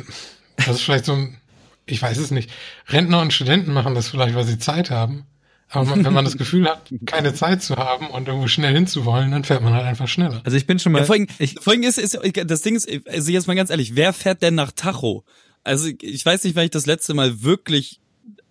[0.58, 1.38] das ist vielleicht so ein,
[1.86, 2.50] ich weiß es nicht.
[2.88, 5.26] Rentner und Studenten machen das vielleicht, weil sie Zeit haben.
[5.70, 9.32] Aber man, wenn man das Gefühl hat, keine Zeit zu haben und irgendwo schnell hinzuwollen,
[9.32, 10.42] dann fährt man halt einfach schneller.
[10.44, 11.00] Also ich bin schon mal.
[11.00, 13.70] ja, vor allem, ich, vor allem ist, ist, das Ding ist, also jetzt mal ganz
[13.70, 15.24] ehrlich, wer fährt denn nach Tacho?
[15.64, 18.00] Also ich weiß nicht, weil ich das letzte Mal wirklich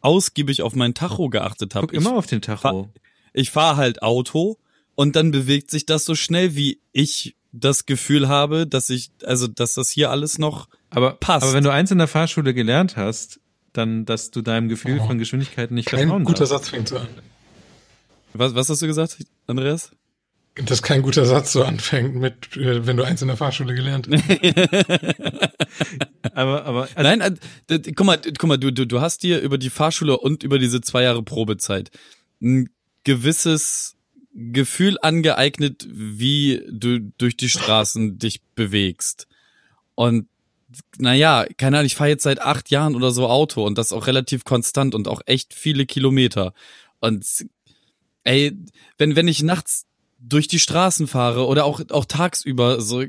[0.01, 1.87] ausgiebig auf meinen Tacho geachtet habe.
[1.87, 2.91] guck immer auf den Tacho.
[3.33, 4.59] ich fahre halt Auto
[4.95, 9.47] und dann bewegt sich das so schnell, wie ich das Gefühl habe, dass ich, also
[9.47, 11.45] dass das hier alles noch Aber, passt.
[11.45, 13.41] aber wenn du eins in der Fahrschule gelernt hast,
[13.75, 15.07] dann, dass du deinem Gefühl Oh.
[15.07, 16.53] von Geschwindigkeit nicht Kein vertrauen guter darfst.
[16.53, 17.09] Satz fängt so an.
[18.33, 19.91] Was, was hast du gesagt, Andreas?
[20.57, 24.09] dass kein guter Satz so anfängt mit, äh, wenn du eins in der Fahrschule gelernt
[24.09, 24.23] hast.
[26.33, 29.59] aber, aber, also Nein, äh, guck mal, guck mal, du, du, du hast dir über
[29.59, 31.91] die Fahrschule und über diese zwei Jahre Probezeit
[32.41, 32.71] ein
[33.03, 33.97] gewisses
[34.33, 39.27] Gefühl angeeignet, wie du durch die Straßen dich bewegst.
[39.97, 40.29] Und
[40.99, 44.07] naja, keine Ahnung, ich fahre jetzt seit acht Jahren oder so Auto und das auch
[44.07, 46.55] relativ konstant und auch echt viele Kilometer.
[47.01, 47.27] Und
[48.25, 48.57] ey,
[48.99, 49.87] wenn, wenn ich nachts
[50.19, 53.05] durch die Straßen fahre oder auch, auch tagsüber, so,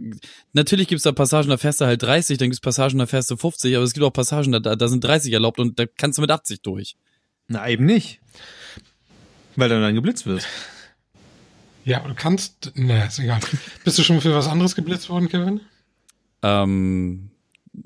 [0.53, 3.37] natürlich gibt's da Passagen, da fährst du halt 30, dann gibt's Passagen, da fährst du
[3.37, 6.21] 50, aber es gibt auch Passagen, da, da sind 30 erlaubt und da kannst du
[6.21, 6.97] mit 80 durch.
[7.47, 8.19] na eben nicht.
[9.55, 10.47] Weil du dann geblitzt wirst.
[11.85, 13.39] Ja, du kannst, ne, ist egal.
[13.83, 15.61] Bist du schon für was anderes geblitzt worden, Kevin?
[16.41, 17.29] Ähm,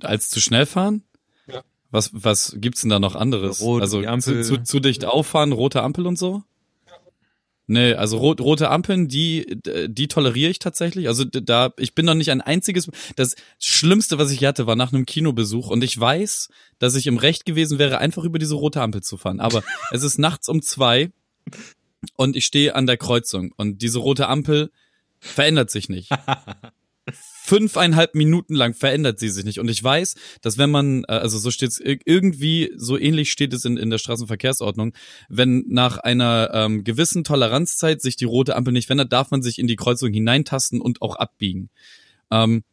[0.02, 1.04] als zu schnell fahren?
[1.48, 1.64] Ja.
[1.92, 3.62] Was, was gibt's denn da noch anderes?
[3.62, 4.44] Rot, also Ampel.
[4.44, 6.44] Zu, zu, zu dicht auffahren, rote Ampel und so?
[7.72, 9.46] Nee, also rot, rote Ampeln, die,
[9.88, 11.08] die toleriere ich tatsächlich.
[11.08, 12.90] Also da, ich bin noch nicht ein einziges.
[13.16, 16.50] Das Schlimmste, was ich hatte, war nach einem Kinobesuch und ich weiß,
[16.80, 19.40] dass ich im Recht gewesen wäre, einfach über diese rote Ampel zu fahren.
[19.40, 21.12] Aber es ist nachts um zwei
[22.16, 24.72] und ich stehe an der Kreuzung und diese rote Ampel
[25.20, 26.10] verändert sich nicht.
[27.50, 29.60] Fünfeinhalb Minuten lang verändert sie sich nicht.
[29.60, 33.56] Und ich weiß, dass wenn man, äh, also so steht es irgendwie, so ähnlich steht
[33.56, 34.94] es in, in der Straßenverkehrsordnung,
[35.30, 39.58] wenn nach einer ähm, gewissen Toleranzzeit sich die rote Ampel nicht verändert, darf man sich
[39.58, 41.72] in die Kreuzung hineintasten und auch abbiegen.
[42.30, 42.64] Ähm,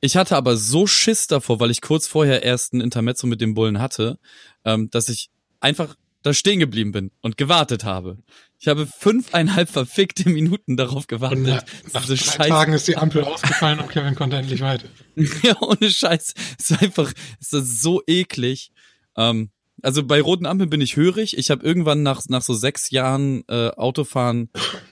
[0.00, 3.52] ich hatte aber so Schiss davor, weil ich kurz vorher erst ein Intermezzo mit dem
[3.52, 4.18] Bullen hatte,
[4.64, 5.28] ähm, dass ich
[5.60, 8.18] einfach da stehen geblieben bin und gewartet habe.
[8.58, 11.38] Ich habe fünfeinhalb verfickte Minuten darauf Und gewartet.
[11.46, 14.88] nach, nach diese drei Scheiß- Tagen ist die Ampel ausgefallen und Kevin konnte endlich weiter.
[15.44, 16.34] Ja, ohne Scheiß.
[16.58, 18.72] Es ist einfach, es ist so eklig.
[19.16, 19.50] Ähm,
[19.82, 21.36] also bei roten Ampeln bin ich hörig.
[21.36, 24.48] Ich habe irgendwann nach, nach so sechs Jahren äh, Autofahren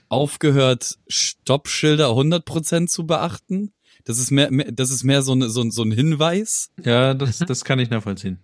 [0.09, 3.73] aufgehört, Stoppschilder 100% zu beachten.
[4.05, 6.69] Das ist mehr, mehr das ist mehr so, eine, so, ein- so ein Hinweis.
[6.83, 8.39] Ja, das, das kann ich nachvollziehen.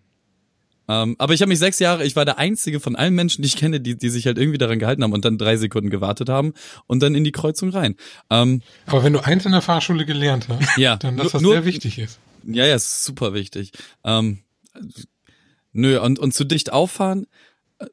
[0.91, 3.47] Ähm, aber ich habe mich sechs Jahre, ich war der einzige von allen Menschen, die
[3.47, 6.29] ich kenne, die, die sich halt irgendwie daran gehalten haben und dann drei Sekunden gewartet
[6.29, 6.53] haben
[6.87, 7.95] und dann in die Kreuzung rein.
[8.31, 11.53] Ähm, Aber wenn du eins in der Fahrschule gelernt hast, ja, dann dass das nur-
[11.53, 12.19] sehr wichtig ist.
[12.43, 13.71] Ja, ja, ist super wichtig.
[14.03, 14.39] Ähm,
[15.73, 17.27] nö, und, und zu dicht auffahren,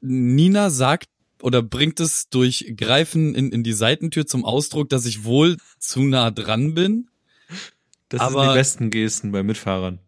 [0.00, 1.08] Nina sagt
[1.42, 6.00] oder bringt es durch Greifen in, in die Seitentür zum Ausdruck, dass ich wohl zu
[6.02, 7.08] nah dran bin.
[8.08, 9.98] Das Aber- sind die besten Gesten bei Mitfahrern.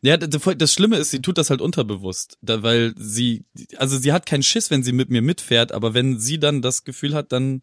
[0.00, 3.44] Ja, das Schlimme ist, sie tut das halt unterbewusst, da, weil sie,
[3.78, 6.84] also sie hat keinen Schiss, wenn sie mit mir mitfährt, aber wenn sie dann das
[6.84, 7.62] Gefühl hat, dann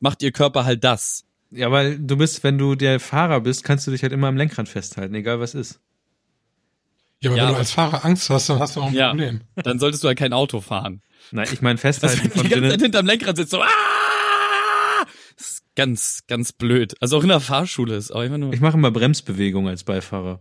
[0.00, 1.24] macht ihr Körper halt das.
[1.52, 4.36] Ja, weil du bist, wenn du der Fahrer bist, kannst du dich halt immer am
[4.36, 5.78] Lenkrad festhalten, egal was ist.
[7.22, 9.10] Ja, aber Ja, wenn du als Fahrer Angst hast, dann hast du auch ein Ja.
[9.10, 9.42] Problem.
[9.54, 11.02] Dann solltest du halt kein Auto fahren.
[11.30, 13.68] Nein, ich meine Das festhalten wenn von die ganze Zeit hinterm Lenkrad sitzt so, ah!
[15.36, 16.94] Das ist ganz, ganz blöd.
[17.00, 20.40] Also auch in der Fahrschule ist auch einfach nur, Ich mache immer Bremsbewegungen als Beifahrer.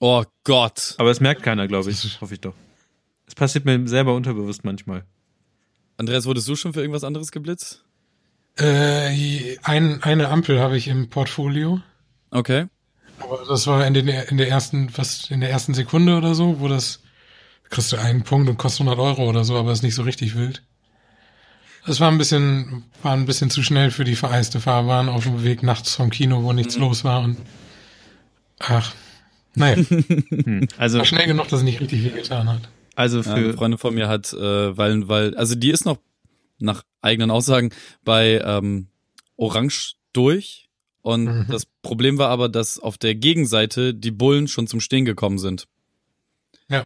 [0.00, 0.94] Oh Gott.
[0.98, 2.02] Aber es merkt keiner, glaube ich.
[2.20, 2.54] Hoffe ich doch.
[3.26, 5.04] Es passiert mir selber unterbewusst manchmal.
[5.96, 7.84] Andreas, wurdest du schon für irgendwas anderes geblitzt?
[8.56, 11.80] Äh, ein, eine Ampel habe ich im Portfolio.
[12.30, 12.66] Okay.
[13.20, 16.60] Aber das war in, den, in der ersten, was, in der ersten Sekunde oder so,
[16.60, 17.02] wo das,
[17.70, 20.36] kriegst du einen Punkt und kostet 100 Euro oder so, aber ist nicht so richtig
[20.36, 20.62] wild.
[21.86, 25.42] Es war ein bisschen, war ein bisschen zu schnell für die vereiste Fahrbahn auf dem
[25.42, 27.38] Weg nachts vom Kino, wo nichts los war und,
[28.58, 28.92] ach,
[29.58, 29.76] naja,
[30.30, 30.68] Hm.
[30.76, 32.68] Also, war schnell genug, dass es nicht richtig weh getan hat.
[32.94, 35.98] also Ja, eine für, Freundin von mir hat, äh, weil, weil, also die ist noch
[36.58, 37.70] nach eigenen Aussagen
[38.04, 38.88] bei ähm,
[39.36, 40.68] Orange durch.
[41.02, 41.46] Und Mhm.
[41.48, 45.66] das Problem war aber, dass auf der Gegenseite die Bullen schon zum Stehen gekommen sind.
[46.68, 46.84] Ja.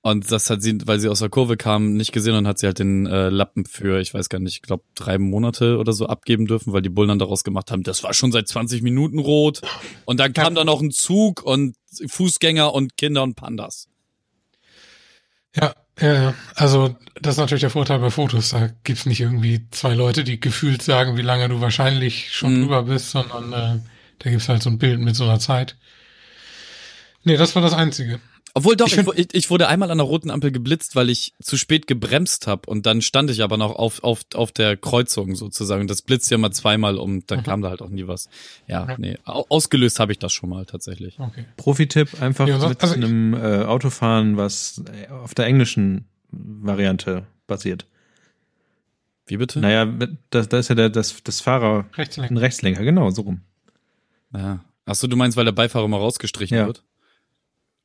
[0.00, 2.66] Und das hat sie, weil sie aus der Kurve kam, nicht gesehen und hat sie
[2.66, 6.06] halt den äh, Lappen für, ich weiß gar nicht, ich glaube drei Monate oder so
[6.06, 9.18] abgeben dürfen, weil die Bullen dann daraus gemacht haben, das war schon seit 20 Minuten
[9.18, 9.60] rot.
[10.04, 10.60] Und dann kam Ja.
[10.60, 11.74] da noch ein Zug und
[12.06, 13.88] Fußgänger und Kinder und Pandas.
[15.56, 18.50] Ja, äh, also das ist natürlich der Vorteil bei Fotos.
[18.50, 22.62] Da gibt's nicht irgendwie zwei Leute, die gefühlt sagen, wie lange du wahrscheinlich schon Mhm.
[22.62, 23.80] drüber bist, sondern äh,
[24.20, 25.76] da gibt's halt so ein Bild mit so einer Zeit.
[27.24, 28.20] Nee, das war das Einzige.
[28.58, 31.56] Obwohl doch, Ich ich, ich, wurde einmal an der roten Ampel geblitzt, weil ich zu
[31.56, 35.86] spät gebremst habe und dann stand ich aber noch auf, auf, auf der Kreuzung sozusagen.
[35.86, 37.42] Das blitzt ja mal zweimal und dann Mhm.
[37.44, 38.28] kam da halt auch nie was.
[38.66, 38.96] Ja, Ja.
[38.98, 39.16] nee.
[39.24, 41.18] Au- Ausgelöst habe ich das schon mal tatsächlich.
[41.18, 41.44] Okay.
[41.56, 47.86] Profi-Tipp einfach Ja, mit also einem äh, Autofahren, was äh, auf der englischen Variante basiert.
[49.26, 49.60] Wie bitte?
[49.60, 49.84] Naja,
[50.30, 52.40] da, da ist ja der, das, das Fahrer ein Rechtslenker.
[52.40, 53.40] Rechtslenker, genau, so rum.
[54.34, 54.64] Ja.
[54.86, 56.66] Achso, du meinst, weil der Beifahrer mal rausgestrichen Ja.
[56.66, 56.82] wird?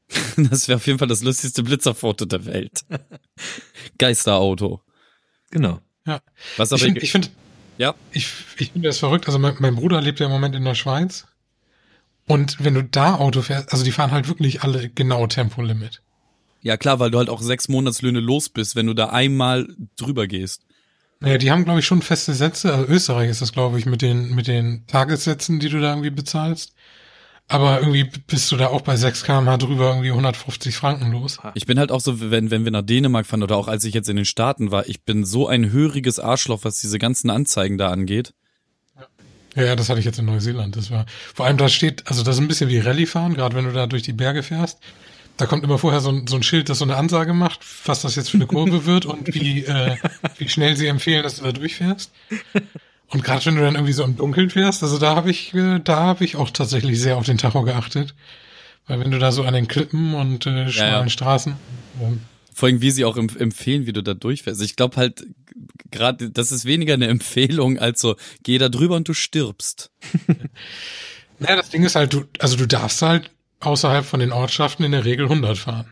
[0.38, 2.82] Das wäre auf jeden Fall das lustigste Blitzerfoto der Welt.
[3.98, 4.82] Geisterauto.
[5.52, 5.80] Genau.
[6.06, 6.22] Ja.
[6.58, 7.32] Was Ich aber finde, ich find,
[7.78, 7.96] Ja.
[8.12, 9.28] Ich, ich finde das verrückt.
[9.28, 11.28] Also mein, mein Bruder lebt ja im Moment in der Schweiz.
[12.28, 16.02] Und wenn du da Auto fährst, also die fahren halt wirklich alle genau Tempolimit.
[16.62, 20.28] Ja klar, weil du halt auch sechs Monatslöhne los bist, wenn du da einmal drüber
[20.28, 20.66] gehst.
[21.20, 22.74] Naja, die haben, glaube ich, schon feste Sätze.
[22.74, 26.10] Also Österreich ist das, glaube ich, mit den, mit den Tagessätzen, die du da irgendwie
[26.10, 26.74] bezahlst.
[27.48, 31.40] Aber irgendwie bist du da auch bei 6 kmh drüber irgendwie 150 Franken los.
[31.56, 33.94] Ich bin halt auch so, wenn, wenn wir nach Dänemark fahren oder auch als ich
[33.94, 37.78] jetzt in den Staaten war, ich bin so ein höriges Arschloch, was diese ganzen Anzeigen
[37.78, 38.34] da angeht.
[39.56, 40.76] Ja, ja, das hatte ich jetzt in Neuseeland.
[40.76, 43.56] Das war, vor allem da steht, also das ist ein bisschen wie Rallye fahren, gerade
[43.56, 44.80] wenn du da durch die Berge fährst.
[45.38, 48.02] Da kommt immer vorher so ein, so ein Schild, das so eine Ansage macht, was
[48.02, 49.98] das jetzt für eine Kurve wird und wie, äh,
[50.38, 52.12] wie schnell sie empfehlen, dass du da durchfährst.
[53.14, 55.80] Und gerade wenn du dann irgendwie so im Dunkeln fährst, also da habe ich, äh,
[55.80, 58.16] da habe ich auch tatsächlich sehr auf den Tacho geachtet.
[58.88, 61.10] Weil wenn du da so an den Klippen und äh, schmalen ja.
[61.10, 61.56] Straßen.
[62.02, 62.22] Ähm,
[62.54, 64.64] Vor allem, wie sie auch empf- empfehlen, wie du da durchfährst.
[64.64, 65.26] Ich glaube halt,
[65.92, 69.92] gerade, das ist weniger eine Empfehlung als so, geh da drüber und du stirbst.
[71.40, 74.92] naja, das Ding ist halt, du, also du darfst halt außerhalb von den Ortschaften in
[74.92, 75.86] der Regel 100 fahren.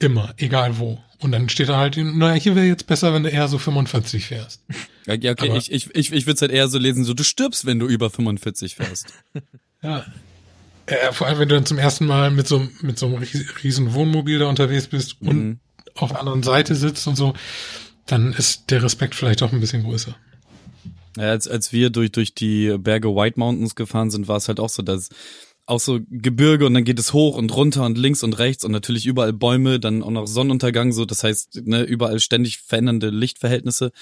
[0.00, 0.98] Immer, egal wo.
[1.20, 4.26] Und dann steht da halt, naja, hier wäre jetzt besser, wenn du eher so 45
[4.26, 4.64] fährst.
[5.06, 7.14] Ja, ja okay, Aber- ich, ich, ich, ich würde es halt eher so lesen, so,
[7.14, 9.06] du stirbst, wenn du über 45 fährst.
[9.82, 10.06] Ja.
[10.86, 13.64] Äh, vor allem, wenn du dann zum ersten Mal mit so, mit so einem ries-
[13.64, 15.58] riesen Wohnmobil da unterwegs bist und Mhm.
[15.96, 17.34] auf der anderen Seite sitzt und so,
[18.06, 20.14] dann ist der Respekt vielleicht auch ein bisschen größer.
[21.16, 24.60] Ja, als, als wir durch, durch die Berge White Mountains gefahren sind, war es halt
[24.60, 25.08] auch so, dass
[25.66, 28.72] auch so Gebirge und dann geht es hoch und runter und links und rechts und
[28.72, 33.92] natürlich überall Bäume, dann auch noch Sonnenuntergang, so das heißt, ne, überall ständig verändernde Lichtverhältnisse.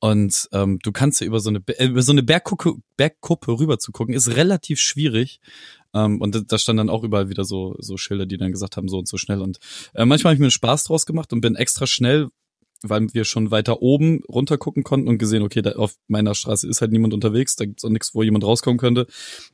[0.00, 3.78] Und ähm, du kannst ja über so eine äh, über so eine Bergkuppe, Bergkuppe rüber
[3.78, 5.40] zu gucken, ist relativ schwierig.
[5.94, 8.76] Ähm, und da, da stand dann auch überall wieder so, so Schilder, die dann gesagt
[8.76, 9.42] haben, so und so schnell.
[9.42, 9.58] Und
[9.94, 12.28] äh, manchmal habe ich mir einen Spaß draus gemacht und bin extra schnell,
[12.82, 16.68] weil wir schon weiter oben runter gucken konnten und gesehen, okay, da auf meiner Straße
[16.68, 19.06] ist halt niemand unterwegs, da gibt's auch nichts, wo jemand rauskommen könnte.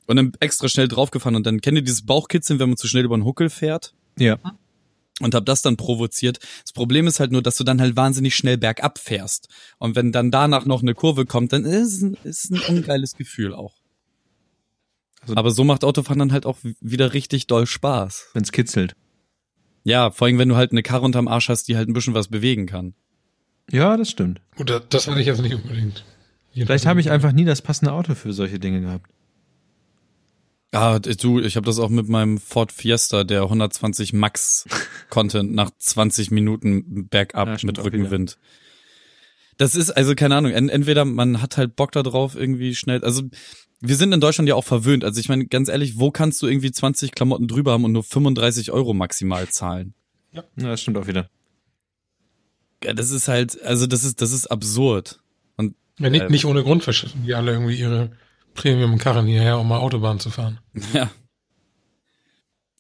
[0.07, 3.05] Und dann extra schnell draufgefahren und dann kennt ihr dieses Bauchkitzeln, wenn man zu schnell
[3.05, 3.95] über den Huckel fährt?
[4.19, 4.39] Ja.
[5.21, 6.39] und hab das dann provoziert.
[6.63, 9.49] Das Problem ist halt nur, dass du dann halt wahnsinnig schnell bergab fährst.
[9.79, 13.15] Und wenn dann danach noch eine Kurve kommt, dann ist es ein, ist ein ungeiles
[13.15, 13.75] Gefühl auch.
[15.23, 18.29] Also- Aber so macht Autofahren dann halt auch wieder richtig doll Spaß.
[18.35, 18.95] Wenn's kitzelt.
[19.85, 22.15] Ja, vor allem, wenn du halt eine Karre unterm Arsch hast, die halt ein bisschen
[22.15, 22.95] was bewegen kann.
[23.71, 24.41] Ja, das stimmt.
[24.57, 26.05] Gut, das, das hatte ich jetzt nicht unbedingt.
[26.53, 29.11] Vielleicht habe ich einfach nie das passende Auto für solche Dinge gehabt.
[30.73, 34.67] Ah, du, ich habe das auch mit meinem Ford Fiesta, der 120 Max
[35.11, 38.39] konnte nach 20 Minuten bergab Ja, mit Rückenwind.
[39.57, 43.03] Das ist also keine Ahnung, en entweder man hat halt Bock da drauf irgendwie schnell,
[43.03, 43.23] also
[43.81, 45.05] wir sind in Deutschland ja auch verwöhnt.
[45.05, 48.05] Also ich meine, ganz ehrlich, wo kannst du irgendwie 20 Klamotten drüber haben und nur
[48.05, 49.95] 35 Euro maximal zahlen?
[50.33, 51.31] Ja, das stimmt auch wieder.
[52.81, 55.21] Das ist halt, also das ist, das ist absurd.
[55.57, 58.13] Und Ja, nicht, äh, nicht ohne Grund verschiffen die alle irgendwie ihre
[58.55, 60.59] Premium-Karren hierher, um mal Autobahn zu fahren.
[60.93, 61.11] Ja.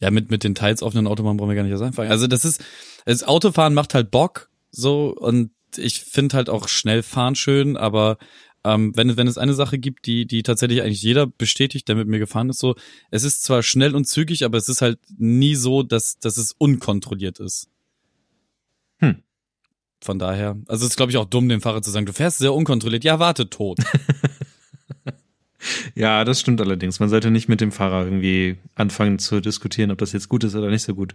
[0.01, 2.11] Ja, mit, mit den teils offenen Autobahnen brauchen wir gar nicht erst anfangen.
[2.11, 2.63] Also das ist,
[3.05, 8.17] das Autofahren macht halt Bock, so, und ich finde halt auch schnell fahren schön, aber
[8.65, 12.09] ähm, wenn, wenn es eine Sache gibt, die, die tatsächlich eigentlich jeder bestätigt, der mit
[12.09, 12.75] mir gefahren ist, so,
[13.11, 16.53] es ist zwar schnell und zügig, aber es ist halt nie so, dass, dass es
[16.53, 17.69] unkontrolliert ist.
[20.01, 22.39] Von daher, also es ist, glaube ich, auch dumm, dem Fahrer zu sagen, du fährst
[22.39, 23.79] sehr unkontrolliert, ja, warte tot.
[25.95, 27.01] Ja, das stimmt allerdings.
[27.01, 30.55] Man sollte nicht mit dem Fahrer irgendwie anfangen zu diskutieren, ob das jetzt gut ist
[30.55, 31.15] oder nicht so gut.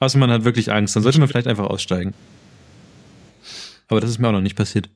[0.00, 2.14] Außer man hat wirklich Angst, dann sollte man vielleicht einfach aussteigen.
[3.88, 4.88] Aber das ist mir auch noch nicht passiert.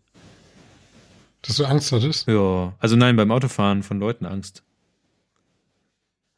[1.43, 2.27] Dass du Angst hattest?
[2.27, 4.63] Ja, also nein, beim Autofahren von Leuten Angst.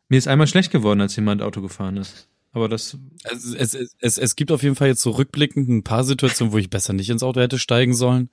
[0.08, 2.28] Mir ist einmal schlecht geworden, als jemand Auto gefahren ist.
[2.52, 5.84] Aber das, Es, es, es, es, es gibt auf jeden Fall jetzt so rückblickend ein
[5.84, 8.30] paar Situationen, wo ich besser nicht ins Auto hätte steigen sollen.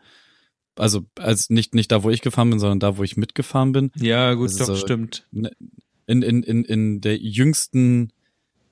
[0.78, 3.92] Also, als nicht, nicht da, wo ich gefahren bin, sondern da, wo ich mitgefahren bin.
[3.96, 5.28] ja gut, Das ist doch, so- stimmt.
[6.08, 8.12] In, in, in, in der jüngsten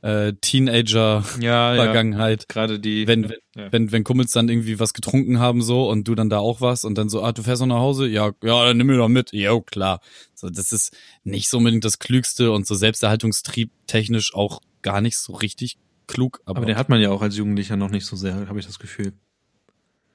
[0.01, 2.39] äh, Teenager-Vergangenheit.
[2.41, 2.45] Ja, ja.
[2.47, 3.07] Gerade die.
[3.07, 3.71] Wenn, wenn, ja.
[3.71, 6.85] wenn, wenn Kumpels dann irgendwie was getrunken haben so und du dann da auch warst
[6.85, 8.07] und dann so, ah, du fährst noch nach Hause?
[8.07, 9.31] Ja, ja, dann nimm mir doch mit.
[9.33, 10.01] Jo, klar.
[10.35, 15.17] So, das ist nicht so unbedingt das Klügste und so Selbsterhaltungstrieb technisch auch gar nicht
[15.17, 16.41] so richtig klug.
[16.45, 18.65] Aber, aber den hat man ja auch als Jugendlicher noch nicht so sehr, habe ich
[18.65, 19.13] das Gefühl.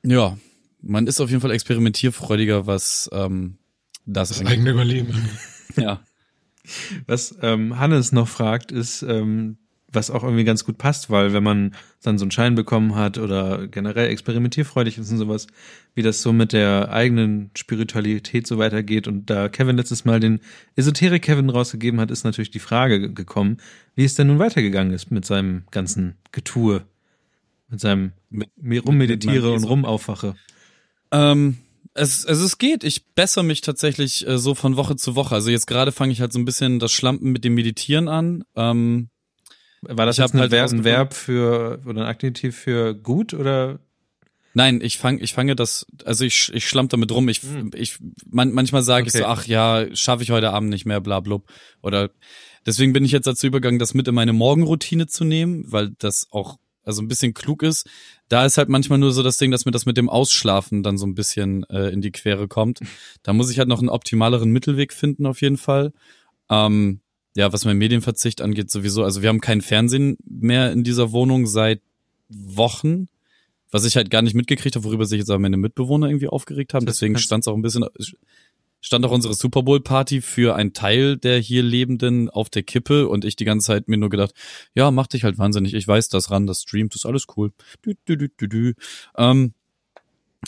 [0.05, 0.39] Ja,
[0.81, 3.59] man ist auf jeden Fall experimentierfreudiger, was ähm,
[4.07, 5.29] das, Das eigene Überleben.
[5.77, 6.01] Ja.
[7.07, 9.59] Was ähm, Hannes noch fragt, ist, ähm,
[9.91, 13.17] was auch irgendwie ganz gut passt, weil wenn man dann so einen Schein bekommen hat
[13.17, 15.47] oder generell experimentierfreudig ist und sowas,
[15.95, 20.41] wie das so mit der eigenen Spiritualität so weitergeht und da Kevin letztes Mal den
[20.77, 23.57] Esoterik Kevin rausgegeben hat, ist natürlich die Frage ge- gekommen,
[23.95, 26.85] wie es denn nun weitergegangen ist mit seinem ganzen Getue,
[27.71, 30.37] mit seinem Mit- rummeditiere und rumaufwache.
[31.13, 31.57] Ähm,
[31.95, 32.85] Es, also es geht.
[32.85, 35.35] Ich bessere mich tatsächlich äh, so von Woche zu Woche.
[35.35, 38.45] Also jetzt gerade fange ich halt so ein bisschen das Schlampen mit dem Meditieren an.
[38.55, 39.09] Ähm,
[39.83, 43.79] War das Ich jetzt halt Ver ein Verb für oder ein Aktivitiv für gut oder?
[44.55, 47.29] Nein, ich fange ich fange das, also ich, ich schlamm damit rum.
[47.29, 47.71] Ich, Hm.
[47.75, 49.23] ich man, manchmal sage ich Okay.
[49.23, 51.49] so, ach ja, schaffe ich heute Abend nicht mehr, bla blub.
[51.83, 52.11] Oder
[52.67, 56.27] deswegen bin ich jetzt dazu übergegangen, das mit in meine Morgenroutine zu nehmen, weil das
[56.31, 57.87] auch also ein bisschen klug ist.
[58.29, 60.97] Da ist halt manchmal nur so das Ding, dass mir das mit dem Ausschlafen dann
[60.97, 62.81] so ein bisschen äh, in die Quere kommt.
[63.23, 65.93] Da muss ich halt noch einen optimaleren Mittelweg finden, auf jeden Fall.
[66.51, 67.01] Ähm,
[67.39, 69.05] ja, was mein Medienverzicht angeht, sowieso.
[69.05, 71.81] Also wir haben kein Fernsehen mehr in dieser Wohnung seit
[72.29, 73.09] Wochen
[73.71, 76.75] was ich halt gar nicht mitgekriegt habe, worüber sich jetzt aber meine Mitbewohner irgendwie aufgeregt
[76.75, 76.87] haben.
[76.87, 77.85] Das heißt, du Deswegen stand es auch ein bisschen,
[78.81, 83.09] stand auch unsere Super Bowl Party für einen Teil der hier Lebenden auf der Kippe
[83.09, 84.33] und ich die ganze Zeit mir nur gedacht,
[84.75, 85.75] ja, mach dich halt wahnsinnig.
[85.75, 87.53] Ich weiß das ran, das streamt, ist alles cool.
[87.85, 88.73] Dü, dü, dü, dü, dü.
[89.17, 89.53] Ähm,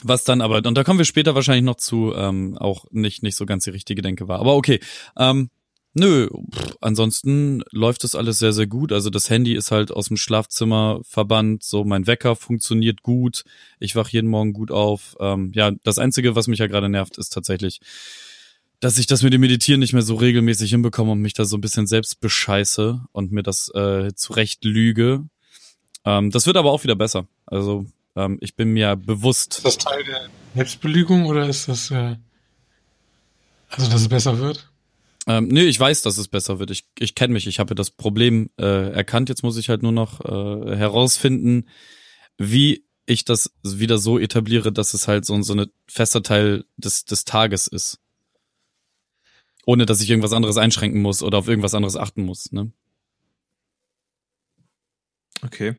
[0.02, 3.36] was dann aber, und da kommen wir später wahrscheinlich noch zu, ähm, auch nicht, nicht
[3.36, 4.38] so ganz die richtige Denke war.
[4.38, 4.80] Aber okay.
[5.18, 5.50] Ähm,
[5.92, 8.92] Nö, pff, ansonsten läuft das alles sehr, sehr gut.
[8.92, 13.44] Also das Handy ist halt aus dem Schlafzimmer verbannt, so mein Wecker funktioniert gut,
[13.80, 15.16] ich wach jeden Morgen gut auf.
[15.18, 17.80] Ähm, ja, das Einzige, was mich ja gerade nervt, ist tatsächlich,
[18.78, 21.56] dass ich das mit dem Meditieren nicht mehr so regelmäßig hinbekomme und mich da so
[21.56, 25.24] ein bisschen selbst bescheiße und mir das äh, zurecht lüge.
[26.04, 27.26] Ähm, das wird aber auch wieder besser.
[27.46, 32.16] Also ähm, ich bin mir bewusst, Ist das Teil der Selbstbelügung oder ist das, äh,
[33.68, 34.69] also dass es besser wird?
[35.30, 36.72] Ähm, nee, ich weiß, dass es besser wird.
[36.72, 39.28] Ich, ich kenne mich, ich habe das Problem äh, erkannt.
[39.28, 41.68] Jetzt muss ich halt nur noch äh, herausfinden,
[42.36, 47.04] wie ich das wieder so etabliere, dass es halt so, so ein fester Teil des,
[47.04, 48.00] des Tages ist.
[49.64, 52.50] Ohne dass ich irgendwas anderes einschränken muss oder auf irgendwas anderes achten muss.
[52.50, 52.72] Ne?
[55.42, 55.76] Okay.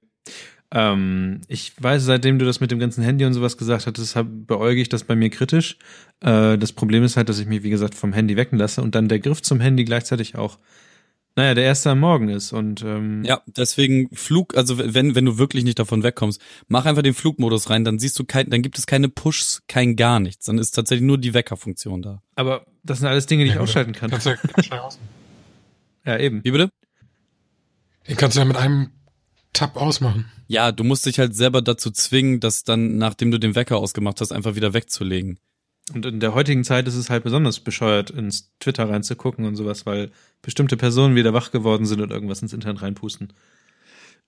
[0.73, 4.27] Ähm, ich weiß, seitdem du das mit dem ganzen Handy und sowas gesagt hattest, hab,
[4.29, 5.77] beäuge ich das bei mir kritisch.
[6.21, 8.95] Äh, das Problem ist halt, dass ich mich, wie gesagt, vom Handy wecken lasse und
[8.95, 10.59] dann der Griff zum Handy gleichzeitig auch,
[11.35, 12.53] naja, der erste am Morgen ist.
[12.53, 17.03] Und ähm, Ja, deswegen Flug, also wenn, wenn du wirklich nicht davon wegkommst, mach einfach
[17.03, 20.45] den Flugmodus rein, dann siehst du kein, dann gibt es keine Pushs, kein gar nichts.
[20.45, 22.21] Dann ist tatsächlich nur die Weckerfunktion da.
[22.35, 24.09] aber das sind alles Dinge, die ich Ja, ausschalten kann.
[24.09, 24.99] Kannst du ja ganz schnell aus.
[26.05, 26.43] Ja, eben.
[26.43, 26.69] Wie bitte?
[28.07, 28.89] Den kannst du ja mit einem
[29.53, 30.31] Tab ausmachen.
[30.47, 34.21] Ja, du musst dich halt selber dazu zwingen, das dann, nachdem du den Wecker ausgemacht
[34.21, 35.39] hast, einfach wieder wegzulegen.
[35.93, 39.85] Und in der heutigen Zeit ist es halt besonders bescheuert, ins Twitter reinzugucken und sowas,
[39.85, 40.11] weil
[40.41, 43.33] bestimmte Personen wieder wach geworden sind und irgendwas ins Internet reinpusten.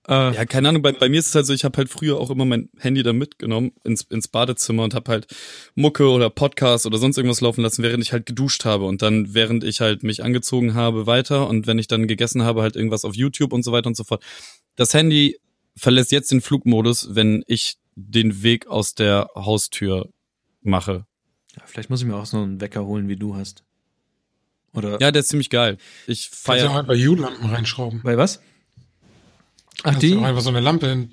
[0.08, 2.18] Äh, Ja, keine Ahnung, bei, bei mir ist es halt so, ich habe halt früher
[2.20, 5.28] auch immer mein Handy da mitgenommen ins, ins Badezimmer und habe halt
[5.76, 9.34] Mucke oder Podcast oder sonst irgendwas laufen lassen, während ich halt geduscht habe und dann,
[9.34, 13.06] während ich halt mich angezogen habe, weiter und wenn ich dann gegessen habe, halt irgendwas
[13.06, 14.24] auf YouTube und so weiter und so fort.
[14.76, 15.38] Das Handy
[15.76, 20.10] verlässt jetzt den Flugmodus, wenn ich den Weg aus der Haustür
[20.62, 21.06] mache.
[21.56, 23.64] Ja, vielleicht muss ich mir auch so einen Wecker holen, wie du hast.
[24.74, 25.78] Oder Ja, der ist ziemlich geil.
[26.08, 26.74] Ich Kannst du auch feiere.
[26.74, 28.02] halt bei U-Lampen reinschrauben.
[28.04, 28.42] bei was?
[29.80, 30.16] Ach, Kannst die?
[30.18, 31.12] auch einfach so eine Lampe in,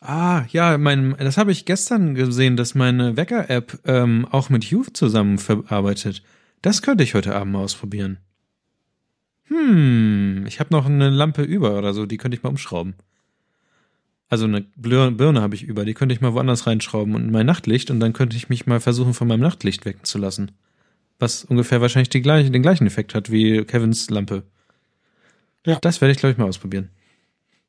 [0.00, 4.84] Ah, ja, mein, das habe ich gestern gesehen, dass meine Wecker-App ähm, auch mit Hue
[4.92, 6.22] zusammen verarbeitet.
[6.60, 8.18] Das könnte ich heute Abend mal ausprobieren.
[9.48, 12.94] Hm, ich habe noch eine Lampe über oder so, die könnte ich mal umschrauben.
[14.28, 17.90] Also eine Birne habe ich über, die könnte ich mal woanders reinschrauben und mein Nachtlicht
[17.90, 20.50] und dann könnte ich mich mal versuchen, von meinem Nachtlicht wecken zu lassen.
[21.20, 24.42] Was ungefähr wahrscheinlich gleiche, den gleichen Effekt hat wie Kevins Lampe.
[25.64, 25.78] Ja.
[25.80, 26.90] Das werde ich, glaube ich, mal ausprobieren.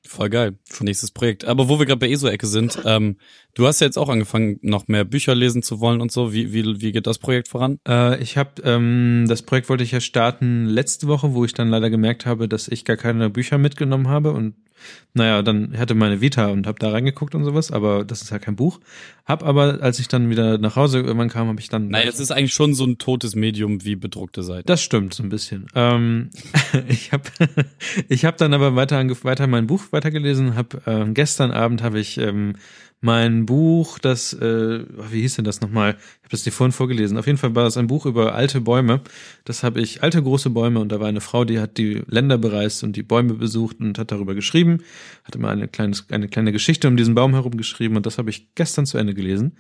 [0.06, 0.58] Voll geil.
[0.80, 1.46] Nächstes Projekt.
[1.46, 3.18] Aber wo wir gerade bei ESO-Ecke sind, ähm,
[3.56, 6.34] du hast ja jetzt auch angefangen, noch mehr Bücher lesen zu wollen und so.
[6.34, 7.80] Wie, wie, wie geht das Projekt voran?
[7.88, 11.70] Äh, ich habe ähm, das Projekt wollte ich ja starten letzte Woche, wo ich dann
[11.70, 14.56] leider gemerkt habe, dass ich gar keine Bücher mitgenommen habe und
[15.14, 18.40] naja, dann hatte meine Vita und habe da reingeguckt und sowas, aber das ist ja
[18.40, 18.80] kein Buch.
[19.26, 21.90] Hab aber, als ich dann wieder nach Hause irgendwann kam, habe ich dann.
[21.90, 24.68] Naja, es ist eigentlich schon so ein totes Medium wie bedruckte Seiten.
[24.68, 25.68] Das stimmt so ein bisschen.
[25.76, 26.30] Ähm,
[26.88, 27.24] ich habe
[28.08, 30.56] ich hab dann aber weiter weiter mein Buch weitergelesen.
[30.56, 32.54] Hab ähm, gestern Abend habe ich ähm,
[33.00, 35.92] mein Buch, das äh, wie hieß denn das nochmal?
[35.92, 37.18] Ich habe das dir vorhin vorgelesen.
[37.18, 39.02] Auf jeden Fall war das ein Buch über alte Bäume.
[39.46, 42.38] Das habe ich alte große Bäume und da war eine Frau, die hat die Länder
[42.38, 44.80] bereist und die Bäume besucht und hat darüber geschrieben.
[45.24, 48.30] Hat immer eine kleine eine kleine Geschichte um diesen Baum herum geschrieben und das habe
[48.30, 49.58] ich gestern zu Ende gelesen.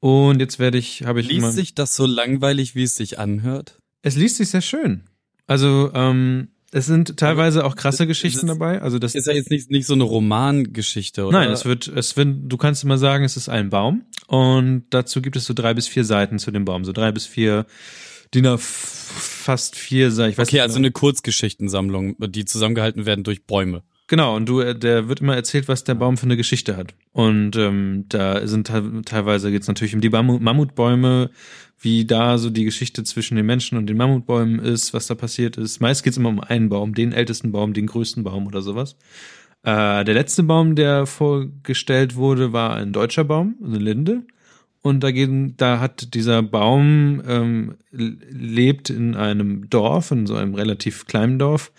[0.00, 3.18] Und jetzt werde ich habe ich immer- Liest sich das so langweilig, wie es sich
[3.18, 3.78] anhört?
[4.02, 5.02] es liest sich sehr schön.
[5.46, 8.82] Also, ähm, es sind teilweise auch krasse es- Geschichten es ist- dabei.
[8.82, 11.38] Also das ist ja jetzt nicht, nicht so eine Romangeschichte, oder?
[11.40, 15.22] Nein, es wird, es wird, du kannst immer sagen, es ist ein Baum und dazu
[15.22, 17.66] gibt es so drei bis vier Seiten zu dem Baum, so drei bis vier
[18.34, 20.32] DIN A fast vier Seiten.
[20.32, 20.86] Ich weiß Okay, nicht also genau.
[20.86, 23.82] eine Kurzgeschichtensammlung, die zusammengehalten werden durch Bäume.
[24.08, 26.94] Genau, und du, äh, der wird immer erzählt, was der Baum für eine Geschichte hat.
[27.12, 31.30] Und ähm, da sind teilweise geht's natürlich um die Mammutbäume,
[31.78, 35.58] wie da so die Geschichte zwischen den Menschen und den Mammutbäumen ist, was da passiert
[35.58, 35.80] ist.
[35.80, 38.96] Meist geht's immer um einen Baum, den ältesten Baum, den größten Baum oder sowas.
[39.62, 44.22] Äh, der letzte Baum, der vorgestellt wurde, war ein deutscher Baum, eine Linde.
[44.80, 50.54] Und da, geht, da hat dieser Baum ähm, lebt in einem Dorf, in so einem
[50.54, 51.72] relativ kleinen Dorf,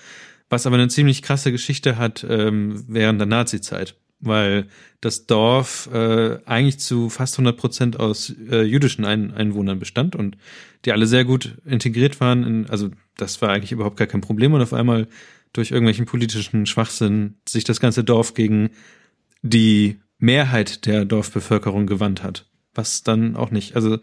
[0.50, 4.68] was aber eine ziemlich krasse Geschichte hat ähm, während der Nazi-Zeit, weil
[5.02, 10.38] das Dorf äh, eigentlich zu fast 100 Prozent aus äh, jüdischen Ein Einwohnern bestand und
[10.86, 12.44] die alle sehr gut integriert waren.
[12.44, 15.08] In, also das war eigentlich überhaupt gar kein Problem und auf einmal
[15.54, 18.72] durch irgendwelchen politischen Schwachsinn sich das ganze Dorf gegen
[19.42, 22.46] die Mehrheit der Dorfbevölkerung gewandt hat.
[22.74, 24.00] Was dann auch nicht, also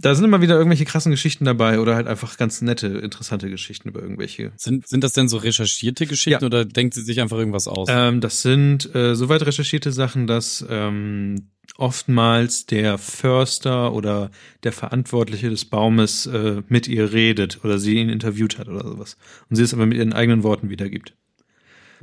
[0.00, 3.88] da sind immer wieder irgendwelche krassen Geschichten dabei oder halt einfach ganz nette, interessante Geschichten
[3.88, 4.52] über irgendwelche.
[4.56, 6.46] Sind, sind das denn so recherchierte Geschichten ja.
[6.46, 7.88] oder denkt sie sich einfach irgendwas aus?
[7.90, 14.30] Ähm, das sind äh, soweit recherchierte Sachen, dass ähm, oftmals der Förster oder
[14.62, 19.18] der Verantwortliche des Baumes äh, mit ihr redet oder sie ihn interviewt hat oder sowas.
[19.50, 21.14] Und sie es aber mit ihren eigenen Worten wiedergibt.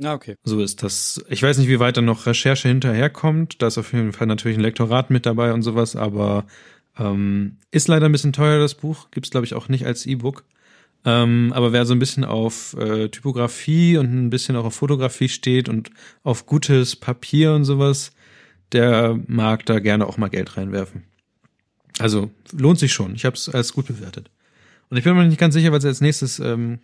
[0.02, 0.36] Ah, okay.
[0.44, 1.24] So ist das.
[1.28, 3.60] Ich weiß nicht, wie weit da noch Recherche hinterherkommt.
[3.60, 6.46] Da ist auf jeden Fall natürlich ein Lektorat mit dabei und sowas, aber
[6.98, 9.10] ähm, ist leider ein bisschen teuer, das Buch.
[9.10, 10.44] Gibt's glaube ich, auch nicht als E-Book.
[11.04, 15.28] Ähm, aber wer so ein bisschen auf äh, Typografie und ein bisschen auch auf Fotografie
[15.28, 15.90] steht und
[16.22, 18.12] auf gutes Papier und sowas,
[18.72, 21.04] der mag da gerne auch mal Geld reinwerfen.
[21.98, 23.14] Also lohnt sich schon.
[23.14, 24.30] Ich habe es als gut bewertet.
[24.90, 26.80] Und ich bin mir nicht ganz sicher, was ich als nächstes ähm,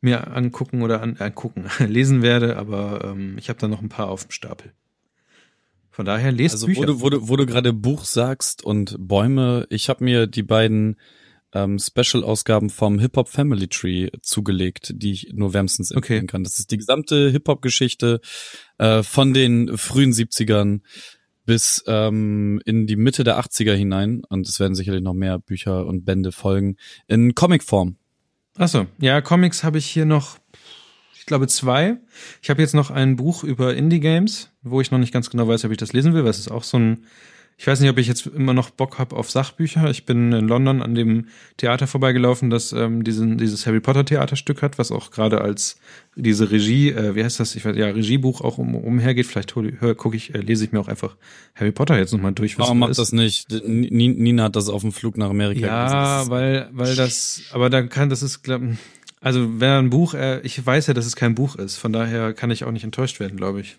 [0.00, 4.08] mir angucken oder an, angucken, lesen werde, aber ähm, ich habe da noch ein paar
[4.08, 4.72] auf dem Stapel.
[5.90, 6.82] Von daher lest also, Bücher.
[6.82, 10.42] Wo du, wo du, wo du gerade Buch sagst und Bäume, ich habe mir die
[10.42, 10.96] beiden
[11.52, 16.26] ähm, Special-Ausgaben vom Hip-Hop Family Tree zugelegt, die ich nur wärmstens empfehlen okay.
[16.28, 16.44] kann.
[16.44, 18.20] Das ist die gesamte Hip-Hop-Geschichte
[18.78, 20.80] äh, von den frühen 70ern
[21.44, 24.22] bis ähm, in die Mitte der 80er hinein.
[24.28, 26.76] Und es werden sicherlich noch mehr Bücher und Bände folgen
[27.08, 27.96] in Comicform.
[28.56, 30.38] Achso, ja, Comics habe ich hier noch
[31.30, 31.96] glaube zwei.
[32.42, 35.64] Ich habe jetzt noch ein Buch über Indie-Games, wo ich noch nicht ganz genau weiß,
[35.64, 37.04] ob ich das lesen will, weil es ist auch so ein,
[37.56, 39.88] ich weiß nicht, ob ich jetzt immer noch Bock habe auf Sachbücher.
[39.90, 41.26] Ich bin in London an dem
[41.56, 45.78] Theater vorbeigelaufen, das ähm, diesen, dieses Harry Potter Theaterstück hat, was auch gerade als
[46.16, 47.54] diese Regie, äh, wie heißt das?
[47.54, 49.26] Ich weiß ja Regiebuch auch um, umhergeht.
[49.26, 51.16] Vielleicht gucke ich, äh, lese ich mir auch einfach
[51.54, 52.58] Harry Potter jetzt nochmal durch.
[52.58, 53.46] Warum macht das nicht?
[53.64, 55.66] Nina hat das auf dem Flug nach Amerika.
[55.66, 58.62] Ja, weil weil das, aber da kann das ist glaub,
[59.20, 62.32] also, wenn ein Buch, äh, ich weiß ja, dass es kein Buch ist, von daher
[62.32, 63.78] kann ich auch nicht enttäuscht werden, glaube ich.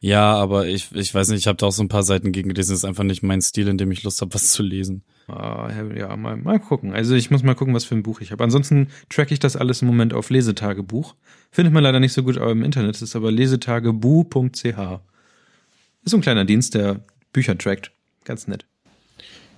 [0.00, 2.48] Ja, aber ich, ich weiß nicht, ich habe da auch so ein paar Seiten gegen
[2.48, 2.70] gelesen.
[2.70, 5.02] Das ist einfach nicht mein Stil, in dem ich Lust habe, was zu lesen.
[5.26, 6.92] Ah, ja, mal, mal gucken.
[6.94, 8.44] Also ich muss mal gucken, was für ein Buch ich habe.
[8.44, 11.16] Ansonsten track ich das alles im Moment auf Lesetagebuch.
[11.50, 12.94] Findet man leider nicht so gut aber im Internet.
[12.94, 14.64] Es ist aber lesetagebu.ch.
[14.64, 17.00] Ist so ein kleiner Dienst, der
[17.32, 17.90] Bücher trackt.
[18.24, 18.66] Ganz nett.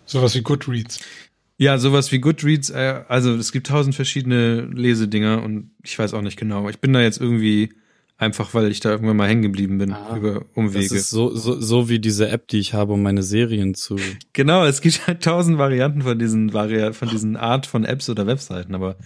[0.06, 1.00] Sowas wie Goodreads.
[1.60, 6.22] Ja, sowas wie Goodreads, äh, also es gibt tausend verschiedene Lesedinger und ich weiß auch
[6.22, 6.70] nicht genau.
[6.70, 7.74] Ich bin da jetzt irgendwie
[8.16, 10.84] einfach, weil ich da irgendwann mal hängen geblieben bin ah, über Umwege.
[10.84, 13.96] Das ist so, so, so wie diese App, die ich habe, um meine Serien zu.
[14.32, 18.26] Genau, es gibt halt tausend Varianten von diesen Vari von diesen Art von Apps oder
[18.26, 18.96] Webseiten, aber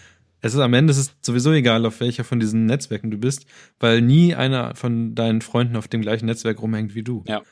[0.41, 3.47] es ist am Ende ist es sowieso egal, auf welcher von diesen Netzwerken du bist,
[3.81, 7.25] weil nie einer von deinen Freunden auf dem gleichen Netzwerk rumhängt wie du.
[7.27, 7.43] Ja.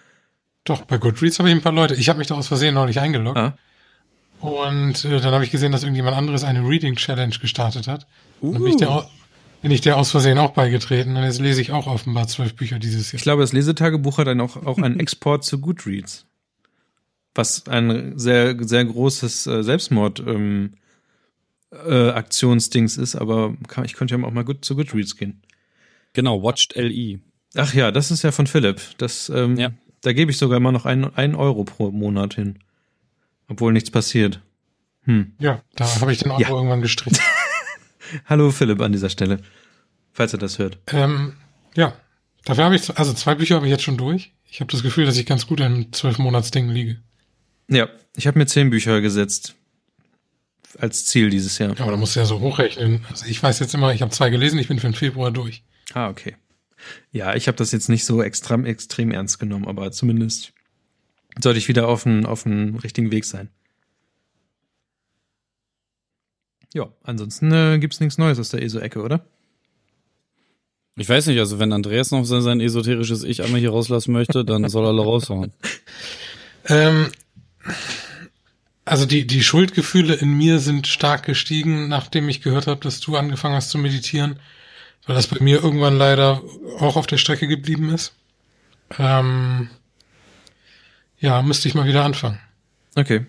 [0.63, 1.97] Doch, bei Goodreads habe ich ein paar Leute.
[1.97, 3.37] Ich habe mich da aus Versehen noch nicht eingeloggt.
[3.37, 3.59] Ah.
[4.43, 8.09] Und äh, dann habe ich gesehen, dass irgendjemand anderes eine Reading Challenge gestartet hat.
[8.41, 8.49] Uh.
[8.49, 9.09] Und dann bin ich, der,
[9.63, 11.17] bin ich der aus Versehen auch beigetreten.
[11.17, 13.19] Und jetzt lese ich auch offenbar zwölf Bücher dieses Jahr.
[13.19, 16.27] Ich glaube, das Lesetagebuch hat dann auch, auch einen Export zu Goodreads.
[17.35, 20.73] Was ein sehr, sehr großes äh, Selbstmord ähm,
[21.71, 25.41] äh, Aktionsdings ist, aber kann, ich könnte ja auch mal gut zu Goodreads gehen.
[26.15, 27.21] Genau, Watched LE.
[27.55, 28.81] Ach ja, das ist ja von Philipp.
[28.99, 29.71] Das, ähm, ja.
[30.03, 32.59] Da gebe ich sogar immer noch einen, einen Euro pro Monat hin.
[33.53, 34.41] Obwohl nichts passiert.
[35.03, 35.35] Hm.
[35.39, 36.49] Ja, da habe ich den Euro ja.
[36.49, 37.19] irgendwann gestrichen.
[38.25, 39.41] Hallo Philipp an dieser Stelle,
[40.11, 40.79] falls er das hört.
[40.87, 41.35] Ähm,
[41.75, 41.93] ja,
[42.47, 44.33] dafür habe ich, also zwei Bücher habe ich jetzt schon durch.
[44.49, 47.03] Ich habe das Gefühl, dass ich ganz gut in zwölf Monatsding liege.
[47.69, 49.55] Ja, ich habe mir zehn Bücher gesetzt
[50.79, 51.75] als Ziel dieses Jahr.
[51.75, 53.05] Ja, aber da musst du ja so hochrechnen.
[53.11, 55.63] Also ich weiß jetzt immer, ich habe zwei gelesen, ich bin für den Februar durch.
[55.93, 56.37] Ah, okay.
[57.11, 60.55] Ja, ich habe das jetzt nicht so extrem, extrem ernst genommen, aber zumindest
[61.41, 63.49] sollte ich wieder auf dem auf richtigen Weg sein.
[66.75, 69.27] Ja, ansonsten äh, gibt's nichts Neues aus der ESO-Ecke, oder?
[70.97, 74.45] Ich weiß nicht, also wenn Andreas noch sein, sein esoterisches Ich einmal hier rauslassen möchte,
[74.45, 75.53] dann soll er alle raushauen.
[76.69, 77.11] Ähm,
[78.85, 83.17] also die, die Schuldgefühle in mir sind stark gestiegen, nachdem ich gehört habe, dass du
[83.17, 84.39] angefangen hast zu meditieren.
[85.07, 86.41] weil das bei mir irgendwann leider
[86.79, 88.15] auch auf der Strecke geblieben ist.
[88.97, 89.71] Ähm,
[91.23, 92.39] ja, müsste ich mal wieder anfangen.
[92.95, 93.25] Okay.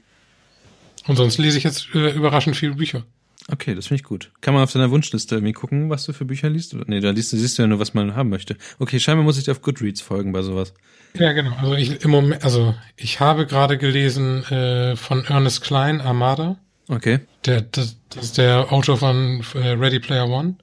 [1.07, 3.03] Und sonst lese ich jetzt äh, überraschend viele Bücher.
[3.51, 4.31] Okay, das finde ich gut.
[4.41, 6.73] Kann man auf deiner Wunschliste irgendwie gucken, was du für Bücher liest?
[6.73, 6.85] Oder?
[6.87, 8.57] Nee, da liest du, siehst du ja nur, was man haben möchte.
[8.79, 10.73] Okay, scheinbar muss ich dir auf Goodreads folgen bei sowas.
[11.15, 11.55] Ja, genau.
[11.57, 16.57] Also ich im Moment, also ich habe gerade gelesen äh, von Ernest Klein, Armada.
[16.87, 17.19] Okay.
[17.45, 20.55] Der, das, das ist der Autor von äh, Ready Player One.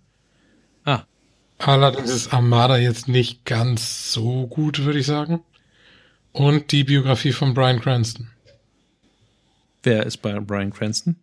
[0.85, 1.05] Ah.
[1.59, 5.41] Allerdings ist Armada jetzt nicht ganz so gut, würde ich sagen.
[6.33, 8.29] Und die Biografie von Brian Cranston.
[9.83, 11.17] Wer ist bei Brian Cranston?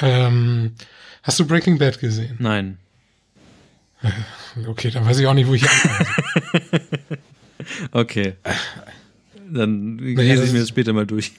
[0.00, 0.74] Ähm,
[1.22, 2.36] hast du Breaking Bad gesehen?
[2.38, 2.78] Nein.
[4.66, 6.08] Okay, dann weiß ich auch nicht, wo ich anfange.
[7.92, 8.34] okay.
[9.48, 11.32] Dann Naja, lese ich mir das später mal durch.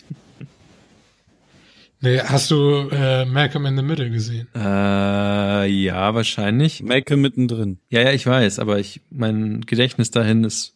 [2.01, 4.47] Nee, hast du äh, Malcolm in the Middle gesehen?
[4.55, 6.83] Äh, ja, wahrscheinlich.
[6.83, 7.79] Malcolm mittendrin.
[7.89, 10.73] Ja, ja, ich weiß, aber ich, mein Gedächtnis dahin ist,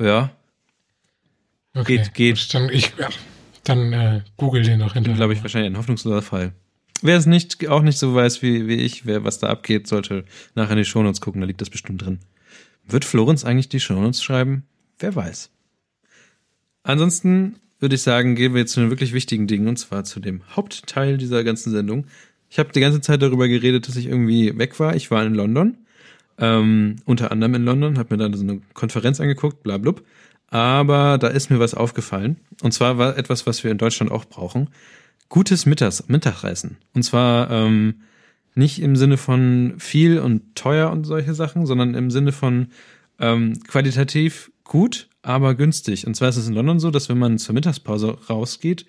[0.00, 0.30] ja,
[1.74, 2.54] Okay, Geht, geht.
[2.54, 3.08] Dann, ich, ja,
[3.64, 5.16] dann äh, google den doch hinterher.
[5.16, 6.52] glaube ich, wahrscheinlich ein hoffnungsloser Fall.
[7.02, 10.24] Wer es nicht, auch nicht so weiß wie, wie ich, wer was da abgeht, sollte
[10.54, 12.20] nachher in die Shownotes gucken, da liegt das bestimmt drin.
[12.86, 14.64] Wird Florenz eigentlich die Shownotes schreiben?
[14.98, 15.50] Wer weiß.
[16.84, 20.18] Ansonsten würde ich sagen, gehen wir jetzt zu den wirklich wichtigen Dingen, und zwar zu
[20.18, 22.06] dem Hauptteil dieser ganzen Sendung.
[22.48, 24.96] Ich habe die ganze Zeit darüber geredet, dass ich irgendwie weg war.
[24.96, 25.76] Ich war in London,
[26.38, 30.02] ähm, unter anderem in London, habe mir dann so eine Konferenz angeguckt, bla blub.
[30.48, 32.38] Aber da ist mir was aufgefallen.
[32.62, 34.70] Und zwar war etwas, was wir in Deutschland auch brauchen.
[35.28, 36.78] Gutes Mittags Mittagessen.
[36.94, 37.96] Und zwar ähm,
[38.54, 42.68] nicht im Sinne von viel und teuer und solche Sachen, sondern im Sinne von
[43.18, 46.06] ähm, qualitativ gut, aber günstig.
[46.06, 48.86] Und zwar ist es in London so, dass wenn man zur Mittagspause rausgeht,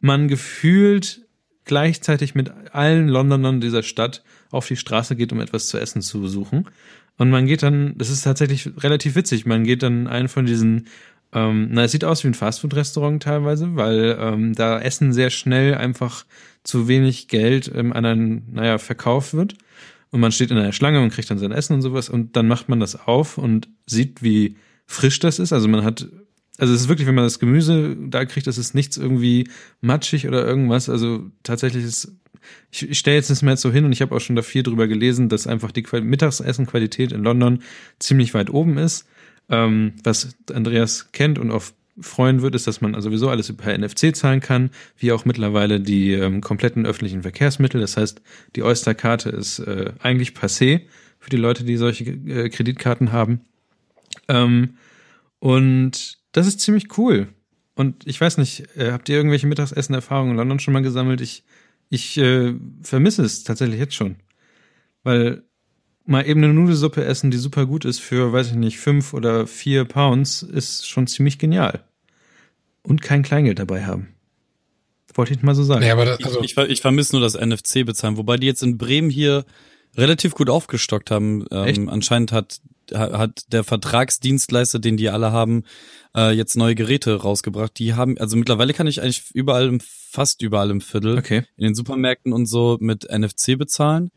[0.00, 1.22] man gefühlt
[1.64, 6.26] gleichzeitig mit allen Londonern dieser Stadt auf die Straße geht, um etwas zu essen zu
[6.26, 6.68] suchen.
[7.18, 10.88] Und man geht dann, das ist tatsächlich relativ witzig, man geht dann einen von diesen,
[11.32, 15.74] ähm, na, es sieht aus wie ein Fastfood-Restaurant teilweise, weil ähm, da Essen sehr schnell
[15.74, 16.24] einfach
[16.64, 19.54] zu wenig Geld ähm, an einen, naja, verkauft wird.
[20.10, 22.48] Und man steht in einer Schlange und kriegt dann sein Essen und sowas und dann
[22.48, 24.56] macht man das auf und sieht, wie
[24.92, 25.52] frisch das ist.
[25.52, 26.06] Also man hat,
[26.58, 29.48] also es ist wirklich, wenn man das Gemüse da kriegt, das ist nichts irgendwie
[29.80, 30.88] matschig oder irgendwas.
[30.88, 32.12] Also tatsächlich ist,
[32.70, 34.62] ich, ich stelle jetzt nicht mehr so hin und ich habe auch schon da viel
[34.62, 37.62] drüber gelesen, dass einfach die Qual Mittagsessenqualität in London
[37.98, 39.06] ziemlich weit oben ist.
[39.48, 41.64] Ähm, was Andreas kennt und auch
[42.00, 45.80] freuen wird, ist, dass man also sowieso alles per NFC zahlen kann, wie auch mittlerweile
[45.80, 47.80] die ähm, kompletten öffentlichen Verkehrsmittel.
[47.80, 48.22] Das heißt,
[48.56, 50.82] die Oyster-Karte ist äh, eigentlich passé
[51.18, 53.40] für die Leute, die solche äh, Kreditkarten haben.
[54.28, 54.76] Ähm,
[55.38, 57.28] und das ist ziemlich cool.
[57.74, 61.20] Und ich weiß nicht, äh, habt ihr irgendwelche Mittagessen-Erfahrungen in London schon mal gesammelt?
[61.20, 61.44] Ich,
[61.88, 64.16] ich äh, vermisse es tatsächlich jetzt schon.
[65.02, 65.42] Weil
[66.04, 69.46] mal eben eine Nudelsuppe essen, die super gut ist für, weiß ich nicht, fünf oder
[69.46, 71.84] vier Pounds, ist schon ziemlich genial.
[72.82, 74.08] Und kein Kleingeld dabei haben.
[75.14, 75.80] Wollte ich mal so sagen.
[75.80, 78.62] Nee, aber das, also, ich, ich, ich vermisse nur das NFC bezahlen, wobei die jetzt
[78.62, 79.44] in Bremen hier
[79.96, 81.44] relativ gut aufgestockt haben.
[81.50, 85.64] Ähm, anscheinend hat ha- hat der Vertragsdienstleister, den die alle haben,
[86.16, 87.78] äh, jetzt neue Geräte rausgebracht.
[87.78, 91.44] Die haben, also mittlerweile kann ich eigentlich überall, im, fast überall im Viertel, Okay.
[91.56, 94.10] in den Supermärkten und so mit NFC bezahlen.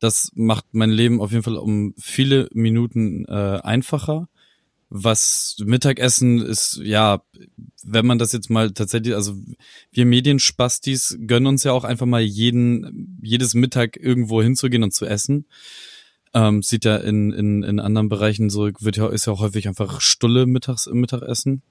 [0.00, 4.28] Das macht mein Leben auf jeden Fall um viele Minuten äh, einfacher.
[4.90, 7.20] Was Mittagessen ist, ja,
[7.84, 9.34] wenn man das jetzt mal tatsächlich, also
[9.90, 15.04] wir Medienspastis gönnen uns ja auch einfach mal jeden, jedes Mittag irgendwo hinzugehen und zu
[15.04, 15.46] essen.
[16.34, 19.66] Ähm, sieht ja in, in, in anderen Bereichen so, wird ja, ist ja auch häufig
[19.66, 21.62] einfach Stulle mittags im Mittagessen.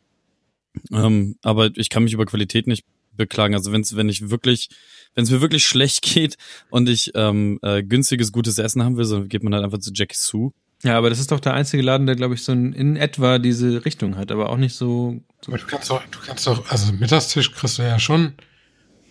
[0.92, 2.84] Ähm, aber ich kann mich über Qualität nicht
[3.18, 3.56] beklagen.
[3.56, 4.70] Also wenn's, wenn ich wirklich,
[5.16, 6.38] wenn es mir wirklich schlecht geht
[6.70, 9.92] und ich ähm, äh, günstiges, gutes Essen haben will, so geht man halt einfach zu
[9.94, 10.52] Jackie Sue.
[10.84, 13.40] Ja, aber das ist doch der einzige Laden, der, glaube ich, so in, in etwa
[13.40, 15.20] diese Richtung hat, aber auch nicht so.
[15.48, 18.34] aber du kannst doch, du kannst doch, also Mittagstisch kriegst du ja schon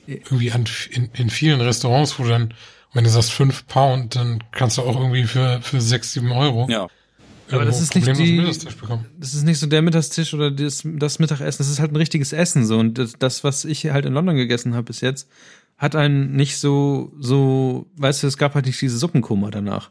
[0.07, 2.55] irgendwie an, in, in vielen Restaurants, wo dann,
[2.97, 6.67] wenn du sagst fünf Pound, dann kannst du auch irgendwie für, für sechs, sieben Euro
[6.69, 6.89] Ja.
[7.51, 8.43] Aber das ist nicht die-.
[9.19, 12.33] Das ist nicht so der Mittagstisch oder das, das Mittagessen, das ist halt ein richtiges
[12.33, 12.79] Essen so.
[12.79, 15.29] Und das, das was ich halt in London gegessen habe bis jetzt,
[15.77, 19.91] hat einen nicht so, so, weißt du, es gab halt nicht diese Suppenkoma danach.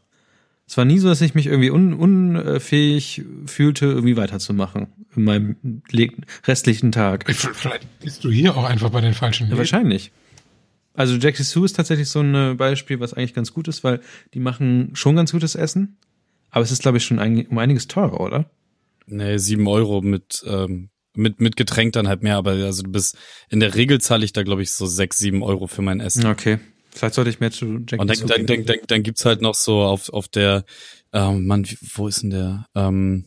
[0.68, 5.56] Es war nie so, dass ich mich irgendwie un, unfähig fühlte, irgendwie weiterzumachen in meinem
[6.44, 7.24] restlichen Tag.
[7.32, 10.10] Vielleicht bist du hier auch einfach bei den falschen Ja, wahrscheinlich.
[10.96, 14.00] Also Jackie Sue ist tatsächlich so ein äh, Beispiel, was eigentlich ganz gut ist, weil
[14.34, 15.98] die machen schon ganz gutes Essen.
[16.50, 18.50] Aber es ist, glaube ich, schon ein, um einiges teurer, oder?
[19.06, 23.16] Nee, sieben Euro mit, ähm, mit, mit Getränk dann halt mehr, aber also du bist,
[23.50, 26.26] in der Regel zahle ich da, glaube ich, so sechs, sieben Euro für mein Essen.
[26.26, 26.58] Okay,
[26.96, 29.54] Vielleicht sollte ich mehr zu Jack Und dann, dann, dann, dann, dann gibt's halt noch
[29.54, 30.64] so auf, auf der,
[31.12, 32.66] ähm, Mann, wo ist denn der?
[32.74, 33.26] Ähm,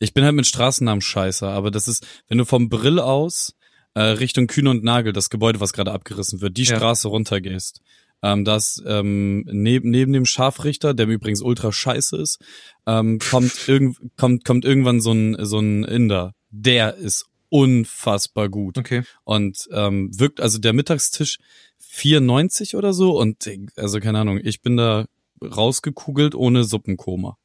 [0.00, 3.55] ich bin halt mit Straßennamen scheiße, aber das ist, wenn du vom Brill aus
[3.96, 6.76] äh, Richtung Kühne und Nagel, das Gebäude, was gerade abgerissen wird, die ja.
[6.76, 7.80] Straße runtergehst,
[8.22, 12.38] ähm, das ähm, neben, neben dem Scharfrichter, der übrigens ultra scheiße ist,
[12.86, 16.34] ähm, kommt, irgend, kommt, kommt irgendwann so ein, so ein Inder.
[16.50, 18.76] Der ist unfassbar gut.
[18.76, 19.02] Okay.
[19.24, 21.38] Und ähm, wirkt, also der Mittagstisch
[21.78, 25.06] 94 oder so und also keine Ahnung, ich bin da
[25.42, 27.38] rausgekugelt ohne Suppenkoma.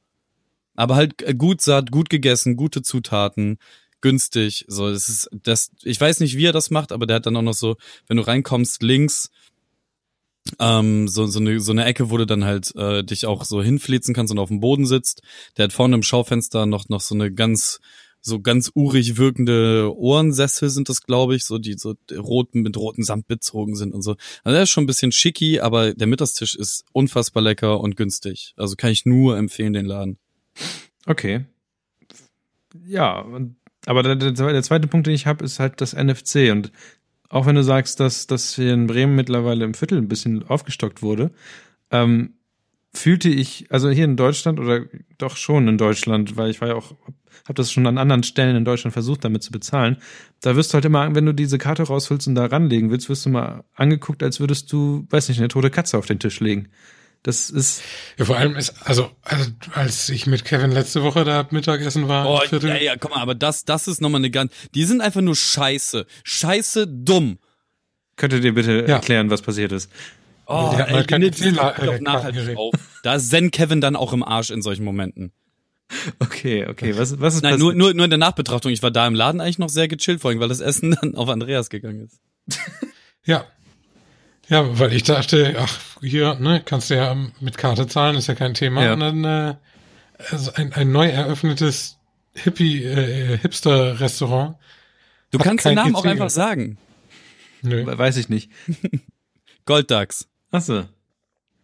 [0.76, 3.58] Aber halt äh, gut satt, gut gegessen, gute Zutaten,
[4.02, 4.66] günstig.
[4.68, 5.72] So, es ist das.
[5.84, 7.78] Ich weiß nicht, wie er das macht, aber der hat dann auch noch so,
[8.08, 9.30] wenn du reinkommst, links
[10.60, 13.62] ähm, so, so, eine, so eine Ecke, wo du dann halt äh, dich auch so
[13.62, 15.22] hinflitzen kannst und auf dem Boden sitzt.
[15.58, 17.80] Der hat vorne im Schaufenster noch noch so eine ganz
[18.24, 23.04] so ganz urig wirkende Ohrensessel sind das, glaube ich, so die so roten mit roten
[23.04, 24.12] Samt bezogen sind und so.
[24.43, 28.54] Also der ist schon ein bisschen schicki, aber der Mittagstisch ist unfassbar lecker und günstig.
[28.58, 30.20] Also kann ich nur empfehlen den Laden.
[31.08, 31.45] Okay.
[32.86, 33.26] Ja,
[33.86, 36.71] aber der, der zweite Punkt, den ich habe, ist halt das NFC und
[37.29, 41.01] auch wenn du sagst, dass das hier in Bremen mittlerweile im Viertel ein bisschen aufgestockt
[41.01, 41.32] wurde,
[41.89, 42.34] ähm,
[42.93, 44.82] fühlte ich, also hier in Deutschland oder
[45.17, 46.93] doch schon in Deutschland, weil ich war ja auch,
[47.45, 49.97] habe das schon an anderen Stellen in Deutschland versucht, damit zu bezahlen.
[50.41, 53.25] Da wirst du halt immer, wenn du diese Karte rausholst und da ranlegen willst, wirst
[53.25, 56.67] du mal angeguckt, als würdest du, weiß nicht, eine tote Katze auf den Tisch legen.
[57.24, 57.84] Das ist.
[58.17, 62.28] Ja, vor allem ist, also, also als ich mit Kevin letzte Woche da Mittagessen war.
[62.28, 64.51] Oh, ja, ja, komm mal, aber das, das ist nochmal eine ganz.
[64.74, 66.07] Die sind einfach nur scheiße.
[66.24, 67.38] Scheiße dumm.
[68.15, 68.95] Könntet ihr bitte ja.
[68.95, 69.89] erklären, was passiert ist?
[70.47, 72.74] Oh, ja, ey, keine Fehler, doch nachhaltig auf.
[73.03, 75.32] Da ist Zen Kevin dann auch im Arsch in solchen Momenten.
[76.19, 76.97] Okay, okay.
[76.97, 78.72] Was, was ist Nein, nur, nur, nur in der Nachbetrachtung.
[78.72, 81.15] Ich war da im Laden eigentlich noch sehr gechillt, vor allem, weil das Essen dann
[81.15, 82.22] auf Andreas gegangen ist.
[83.26, 83.45] ja.
[84.52, 88.36] Ja, weil ich dachte, ach, hier, ne, kannst du ja mit Karte zahlen, ist ja
[88.36, 88.84] kein Thema.
[88.84, 88.93] Ja.
[88.93, 89.56] Und dann äh,
[90.30, 91.97] also ein, ein neu eröffnetes
[92.34, 94.58] Hippie, äh, Hipster-Restaurant.
[95.32, 96.78] Du kannst den Namen auch einfach sagen.
[97.62, 97.86] Nö.
[97.86, 98.52] Weiß ich nicht.
[99.66, 100.28] Golddachs.
[100.52, 100.84] Achso.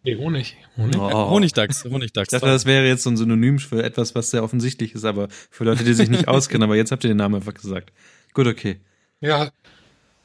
[0.02, 0.56] Nee, Honig.
[0.78, 0.96] Honig.
[0.98, 1.28] Oh.
[1.28, 1.84] Honigdachs.
[1.84, 2.32] Honigdachs.
[2.32, 5.28] Ich dachte, das wäre jetzt so ein Synonym für etwas, was sehr offensichtlich ist, aber
[5.50, 6.62] für Leute, die sich nicht auskennen.
[6.62, 7.92] Aber jetzt habt ihr den Namen einfach gesagt.
[8.32, 8.80] Gut, okay.
[9.20, 9.50] Ja,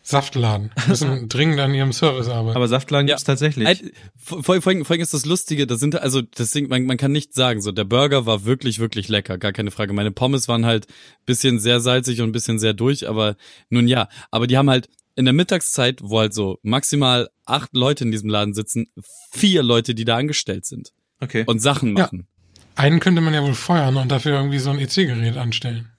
[0.06, 0.72] Saftladen.
[0.88, 2.58] Müssen dringend an ihrem Service arbeiten.
[2.58, 3.14] Aber Saftladen ja.
[3.16, 3.84] gibt's tatsächlich.
[4.18, 7.34] Vor, vor, vor allem ist das Lustige, das sind, also, deswegen, man, man kann nicht
[7.34, 9.94] sagen, so, der Burger war wirklich, wirklich lecker, gar keine Frage.
[9.94, 10.88] Meine Pommes waren halt
[11.26, 13.38] bisschen sehr salzig und ein bisschen sehr durch, aber
[13.70, 14.10] nun ja.
[14.30, 18.30] Aber die haben halt in der Mittagszeit, wo halt so maximal acht Leute in diesem
[18.30, 18.88] Laden sitzen,
[19.32, 20.92] vier Leute, die da angestellt sind.
[21.22, 21.44] Okay.
[21.48, 22.28] Und Sachen machen.
[22.28, 22.84] Ja.
[22.84, 25.93] Einen könnte man ja wohl feuern und dafür irgendwie so ein EC-Gerät anstellen.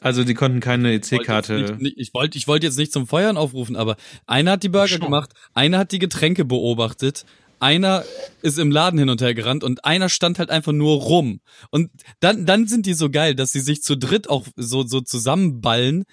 [0.00, 1.78] Also die konnten keine EC-Karte.
[1.96, 3.96] Ich wollte ich wollte jetzt nicht zum Feuern aufrufen, aber
[4.26, 5.00] einer hat die Burger Schon.
[5.00, 7.24] gemacht, einer hat die Getränke beobachtet,
[7.60, 8.04] einer
[8.42, 11.40] ist im Laden hin und her gerannt und einer stand halt einfach nur rum.
[11.70, 11.90] Und
[12.20, 16.04] dann, dann sind die so geil, dass sie sich zu dritt auch so, so zusammenballen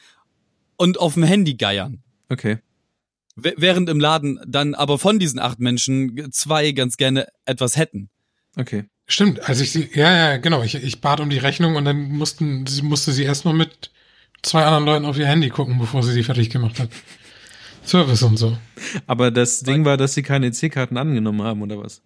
[0.77, 2.03] und auf dem Handy geiern.
[2.29, 2.59] Okay.
[3.35, 8.09] Während im Laden dann aber von diesen acht Menschen zwei ganz gerne etwas hätten.
[8.55, 8.85] Okay.
[9.07, 12.09] Stimmt, als ich sie, ja, ja, genau, ich, ich bat um die Rechnung und dann
[12.09, 13.91] mussten, sie musste sie erst noch mit
[14.41, 16.89] zwei anderen Leuten auf ihr Handy gucken, bevor sie sie fertig gemacht hat.
[17.85, 18.57] Service und so.
[19.05, 22.01] Aber das Ding war, dass sie keine EC-Karten angenommen haben, oder was?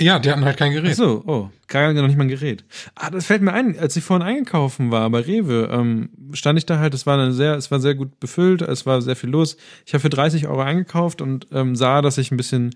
[0.00, 0.92] Ja, die hatten halt kein Gerät.
[0.92, 2.64] Ach so, oh, gar noch nicht mal ein Gerät.
[2.94, 6.66] Ah, das fällt mir ein, als ich vorhin eingekaufen war bei Rewe, ähm, stand ich
[6.66, 9.30] da halt, es war eine sehr, es war sehr gut befüllt, es war sehr viel
[9.30, 9.56] los.
[9.86, 12.74] Ich habe für 30 Euro eingekauft und ähm, sah, dass ich ein bisschen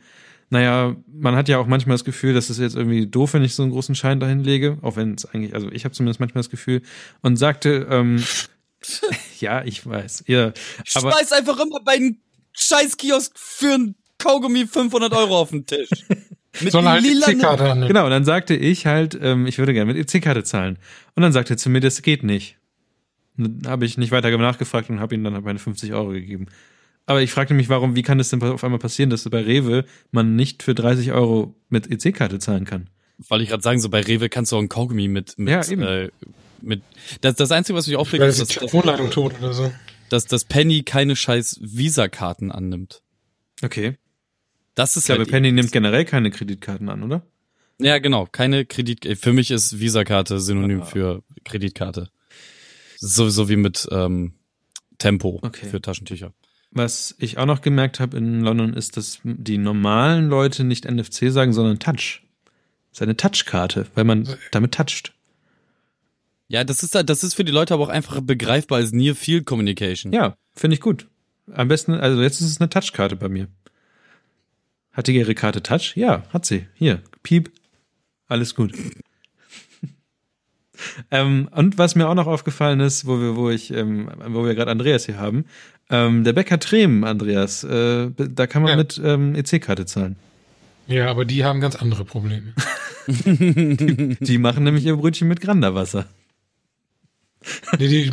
[0.51, 3.55] naja, man hat ja auch manchmal das Gefühl, dass es jetzt irgendwie doof, wenn ich
[3.55, 6.41] so einen großen Schein dahin lege, auch wenn es eigentlich, also ich habe zumindest manchmal
[6.41, 6.83] das Gefühl
[7.23, 8.23] und sagte, ähm,
[9.41, 10.53] ja, ich weiß, ja,
[10.95, 12.19] aber schmeiß einfach immer bei einem
[12.53, 15.91] Scheißkiosk für ein Kaugummi 500 Euro auf den Tisch.
[16.61, 17.87] Mit so eine EC-Karte.
[17.87, 20.79] Genau, und dann sagte ich halt, ähm, ich würde gerne mit EC-Karte zahlen.
[21.15, 22.57] Und dann sagte er zu mir, das geht nicht.
[23.37, 26.47] Dann habe ich nicht weiter nachgefragt und habe ihm dann meine 50 Euro gegeben.
[27.07, 29.85] Aber ich fragte mich, warum, wie kann das denn auf einmal passieren, dass bei Rewe
[30.11, 32.91] man nicht für 30 Euro mit EC-Karte zahlen kann?
[33.29, 35.67] Weil ich gerade sagen, so bei Rewe kannst du auch ein Kaugummi mit, mit, ja,
[35.67, 35.83] eben.
[35.83, 36.11] Äh,
[36.61, 36.83] mit
[37.21, 39.73] das, das Einzige, was mich aufregt, ist, dass, Telefonleitung tot oder so.
[40.09, 43.03] dass, dass Penny keine scheiß Visa-Karten annimmt.
[43.63, 43.97] Okay.
[44.75, 47.23] Das ist ich glaube, halt Penny nimmt generell keine Kreditkarten an, oder?
[47.79, 48.27] Ja, genau.
[48.27, 49.19] Keine Kredit.
[49.19, 50.85] Für mich ist Visa-Karte synonym ah.
[50.85, 52.11] für Kreditkarte.
[52.99, 54.35] So, so wie mit ähm,
[54.99, 55.67] Tempo okay.
[55.67, 56.33] für Taschentücher.
[56.71, 61.33] Was ich auch noch gemerkt habe in London ist, dass die normalen Leute nicht NFC
[61.33, 62.23] sagen, sondern Touch.
[62.91, 65.13] Das ist eine Touchkarte, weil man damit toucht.
[66.49, 69.47] Ja, das ist das ist für die Leute aber auch einfach begreifbar als Near Field
[69.47, 70.13] Communication.
[70.13, 71.07] Ja, finde ich gut.
[71.53, 73.49] Am besten, also jetzt ist es eine Touchkarte bei mir.
[74.93, 75.97] Hat die ihre Karte Touch?
[75.97, 76.67] Ja, hat sie.
[76.75, 77.51] Hier, Piep.
[78.29, 78.73] Alles gut.
[81.11, 84.55] ähm, und was mir auch noch aufgefallen ist, wo wir, wo ich, ähm, wo wir
[84.55, 85.45] gerade Andreas hier haben,
[85.91, 88.77] ähm, der Bäcker Tremen, Andreas, äh, da kann man Ja.
[88.77, 90.17] mit ähm, EC-Karte zahlen.
[90.89, 92.53] Ja, aber die haben ganz andere Probleme.
[93.09, 96.07] Die machen nämlich ihr Brötchen mit Granderwasser.
[97.79, 98.11] Nee, die,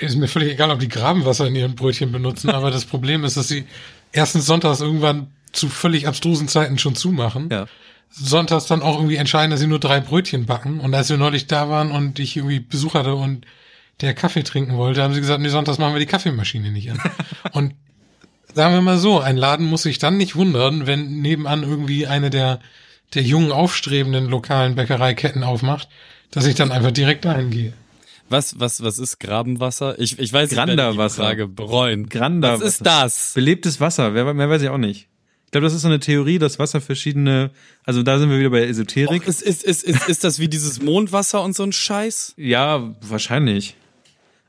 [0.00, 3.36] ist mir völlig egal, ob die Grabenwasser in ihren Brötchen benutzen, aber das Problem ist,
[3.36, 3.64] dass sie
[4.12, 7.48] erstens sonntags irgendwann zu völlig abstrusen Zeiten schon zumachen.
[7.50, 7.66] Ja.
[8.08, 10.80] Sonntags dann auch irgendwie entscheiden, dass sie nur drei Brötchen backen.
[10.80, 13.44] Und als wir neulich da waren und ich irgendwie Besuch hatte und
[14.02, 17.00] der Kaffee trinken wollte, haben sie gesagt, nee, sonntags machen wir die Kaffeemaschine nicht an.
[17.52, 17.74] und
[18.54, 22.30] sagen wir mal so, ein Laden muss sich dann nicht wundern, wenn nebenan irgendwie eine
[22.30, 22.60] der,
[23.14, 25.88] der jungen, aufstrebenden lokalen Bäckereiketten aufmacht,
[26.30, 27.72] dass ich dann einfach direkt dahin gehe.
[28.28, 29.98] Was, was, was ist Grabenwasser?
[29.98, 31.22] Ich, ich weiß, Granderwasser.
[31.22, 32.08] Frage bereuen.
[32.08, 32.64] Granderwasser.
[32.64, 33.32] Was ist das?
[33.34, 35.08] Belebtes Wasser, wer, mehr weiß ich auch nicht.
[35.44, 37.50] Ich glaube, das ist so eine Theorie, dass Wasser verschiedene,
[37.84, 39.22] also da sind wir wieder bei Esoterik.
[39.22, 42.32] Och, ist, ist, ist, ist, ist das wie dieses Mondwasser und so ein Scheiß?
[42.38, 43.76] Ja, wahrscheinlich.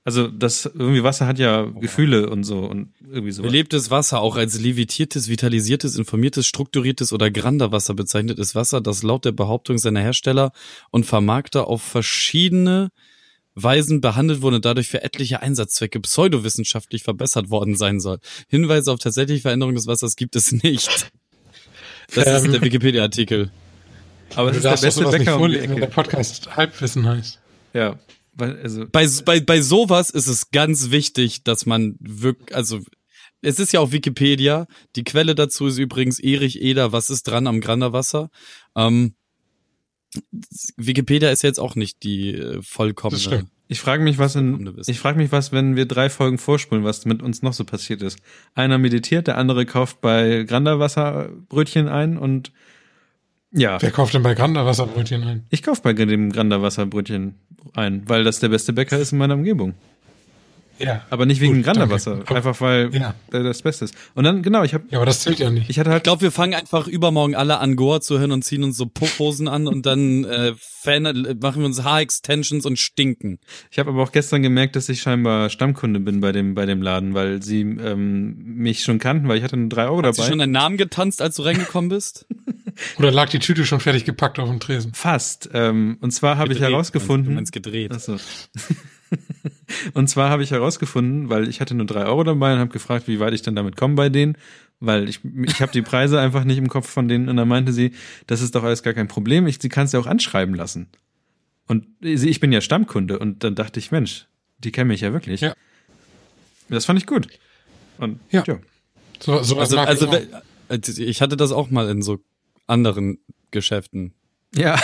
[0.05, 3.41] Also das irgendwie Wasser hat ja Gefühle und so und irgendwie so.
[3.41, 9.23] Belebtes Wasser, auch als levitiertes, vitalisiertes, informiertes, strukturiertes oder Granderwasser bezeichnet, ist Wasser, das laut
[9.23, 10.51] der Behauptung seiner Hersteller
[10.91, 12.89] und Vermarkter auf verschiedene
[13.55, 18.19] Weisen behandelt wurde und dadurch für etliche Einsatzzwecke pseudowissenschaftlich verbessert worden sein soll.
[18.49, 21.11] Hinweise auf tatsächliche Veränderung des Wassers gibt es nicht.
[22.13, 23.51] Das ist Ähm, der Wikipedia-Artikel.
[24.35, 25.93] Aber es Du ist der beste Bäcker um die wenn der Ecke.
[25.93, 27.39] Podcast Halbwissen heißt.
[27.73, 27.99] Ja,
[28.33, 32.81] weil also Bei, bei, bei sowas ist es ganz wichtig, dass man wirklich, also
[33.41, 34.67] es ist ja auf Wikipedia.
[34.95, 38.29] Die Quelle dazu ist übrigens Erich Eder, was ist dran am Granderwasser?
[38.75, 39.15] Ähm,
[40.77, 43.47] Wikipedia ist jetzt auch nicht die äh, vollkommene.
[43.67, 47.05] ich frage mich, was in ich frage mich, was, wenn wir drei Folgen vorspulen, was
[47.05, 48.19] mit uns noch so passiert ist.
[48.53, 52.51] Einer meditiert, der andere kauft bei Granderwasser Brötchen ein und
[53.53, 55.43] ja, Wer kauft denn bei Granda Wasserbrötchen ein?
[55.49, 57.35] ich kaufe bei dem Granderwasser Brötchen
[57.73, 59.73] ein, weil das der beste Bäcker ist in meiner Umgebung.
[60.79, 61.01] Ja.
[61.09, 63.13] Aber nicht wegen Granderwasser, einfach weil Ja.
[63.31, 63.95] der das Beste ist.
[64.15, 65.69] Und dann genau, ich habe Ja, aber das zählt ja nicht.
[65.69, 68.43] ich hatte halt Ich glaube, wir fangen einfach übermorgen alle an Goa zu hören und
[68.43, 72.77] ziehen uns so Puffhosen an und dann äh, Fan, äh, machen wir uns Haarextensions und
[72.79, 73.39] stinken.
[73.71, 76.81] Ich habe aber auch gestern gemerkt, dass ich scheinbar Stammkunde bin bei dem bei dem
[76.81, 80.21] Laden, weil sie ähm, mich schon kannten, weil ich hatte nur drei Euro Hast du
[80.23, 80.29] dabei.
[80.29, 82.25] schon deinen Namen getanzt, als du reingekommen bist?
[82.97, 84.93] Oder lag die Tüte schon fertig gepackt auf dem Tresen?
[84.95, 85.49] Fast.
[85.53, 87.29] Ähm, und zwar habe ich herausgefunden.
[87.29, 87.91] Du meinst gedreht.
[87.93, 88.17] Ach so.
[89.93, 93.07] Und zwar habe ich herausgefunden, weil ich hatte nur drei Euro dabei und habe gefragt,
[93.07, 94.37] wie weit ich dann damit komme bei denen,
[94.79, 97.71] weil ich ich habe die Preise einfach nicht im Kopf von denen und dann meinte
[97.73, 97.91] sie,
[98.27, 100.87] das ist doch alles gar kein Problem, ich sie kannst ja auch anschreiben lassen.
[101.67, 104.27] Und sie- ich bin ja Stammkunde und dann dachte ich, Mensch,
[104.59, 105.41] die kennen mich ja wirklich.
[105.41, 105.53] Ja.
[106.69, 107.27] Das fand ich gut.
[107.97, 108.43] Und Ja.
[108.47, 108.57] ja.
[109.19, 112.19] So, sowas Also, also ich we- ich hatte das auch mal in so
[112.67, 113.19] anderen
[113.51, 114.13] Geschäften.
[114.55, 114.79] Ja,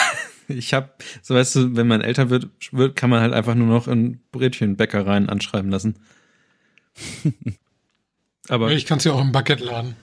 [0.49, 0.91] ich habe,
[1.21, 4.19] so weißt du, wenn man älter wird, wird, kann man halt einfach nur noch in
[4.31, 5.95] Brötchenbäckereien anschreiben lassen.
[8.47, 9.95] Aber Ich kann es ja auch im Baguette laden.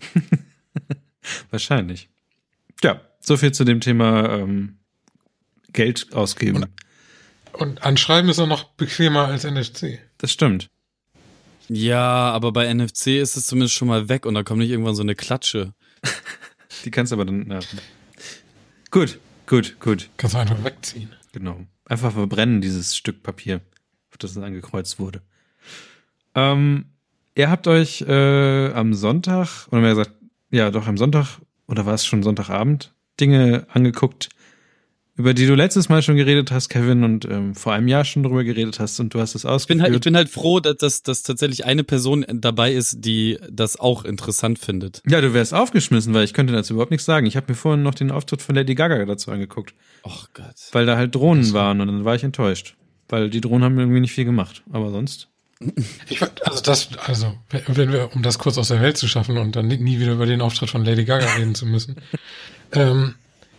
[1.51, 2.09] wahrscheinlich.
[2.83, 4.77] Ja, so viel zu dem Thema ähm,
[5.73, 6.67] Geld ausgeben.
[7.53, 9.99] Und anschreiben ist auch noch bequemer als NFC.
[10.19, 10.71] Das stimmt.
[11.69, 14.95] Ja, aber bei NFC ist es zumindest schon mal weg und da kommt nicht irgendwann
[14.95, 15.75] so eine Klatsche.
[16.85, 17.51] Die kannst du aber dann.
[17.51, 17.59] Ja.
[18.91, 20.11] Gut, gut, gut.
[20.17, 21.11] Kannst du einfach wegziehen.
[21.33, 21.61] Genau.
[21.85, 23.61] Einfach verbrennen, dieses Stück Papier,
[24.11, 25.23] auf das es angekreuzt wurde.
[26.35, 26.87] Ähm,
[27.35, 30.13] ihr habt euch äh, am Sonntag, oder mehr gesagt,
[30.51, 34.29] ja, doch am Sonntag, oder war es schon Sonntagabend, Dinge angeguckt,
[35.17, 38.23] über die du letztes Mal schon geredet hast, Kevin, und ähm, vor einem Jahr schon
[38.23, 39.83] drüber geredet hast und du hast es Ich bin ausgeführt.
[39.83, 43.79] halt, ich bin halt froh, dass, dass, dass tatsächlich eine Person dabei ist, die das
[43.81, 45.03] auch interessant findet.
[45.09, 47.27] ja, du wärst aufgeschmissen, weil ich könnte dazu überhaupt nichts sagen.
[47.27, 50.55] Ich habe mir vorhin noch den Auftritt von Lady Gaga dazu angeguckt, Och Gott.
[50.73, 52.75] weil da halt Drohnen waren und dann war ich enttäuscht.
[53.09, 54.63] Weil die Drohnen haben irgendwie nicht viel gemacht.
[54.73, 55.29] Aber sonst.
[56.11, 57.33] Ich, also das, also,
[57.69, 60.27] wenn wir, um das kurz aus der Welt zu schaffen und dann nie wieder über
[60.27, 61.97] den Auftritt von Lady Gaga reden zu müssen.
[62.73, 63.15] ähm,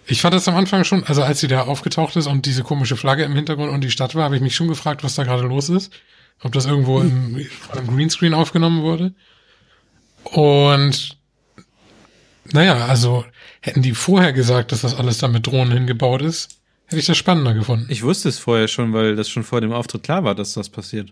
[0.08, 2.96] ich fand das am Anfang schon, also als sie da aufgetaucht ist und diese komische
[2.96, 5.44] Flagge im Hintergrund und die Stadt war, habe ich mich schon gefragt, was da gerade
[5.44, 5.92] los ist.
[6.44, 9.14] Ob das irgendwo im, einem Greenscreen aufgenommen wurde.
[10.24, 11.18] Und
[12.52, 13.26] naja, also
[13.62, 17.18] hätten die vorher gesagt, dass das alles da mit Drohnen hingebaut ist, hätte ich das
[17.18, 17.88] spannender gefunden.
[17.90, 20.70] Ich wusste es vorher schon, weil das schon vor dem Auftritt klar war, dass das
[20.70, 21.12] passiert.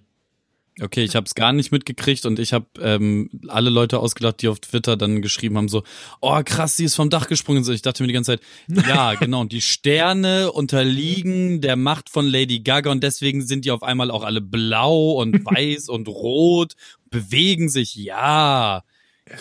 [0.81, 4.49] Okay, ich habe es gar nicht mitgekriegt und ich habe ähm, alle Leute ausgelacht, die
[4.49, 5.83] auf Twitter dann geschrieben haben so,
[6.19, 7.63] oh krass, sie ist vom Dach gesprungen.
[7.63, 8.41] So, ich dachte mir die ganze Zeit,
[8.87, 13.83] ja genau, die Sterne unterliegen der Macht von Lady Gaga und deswegen sind die auf
[13.83, 16.73] einmal auch alle blau und weiß und rot,
[17.09, 18.83] bewegen sich, ja.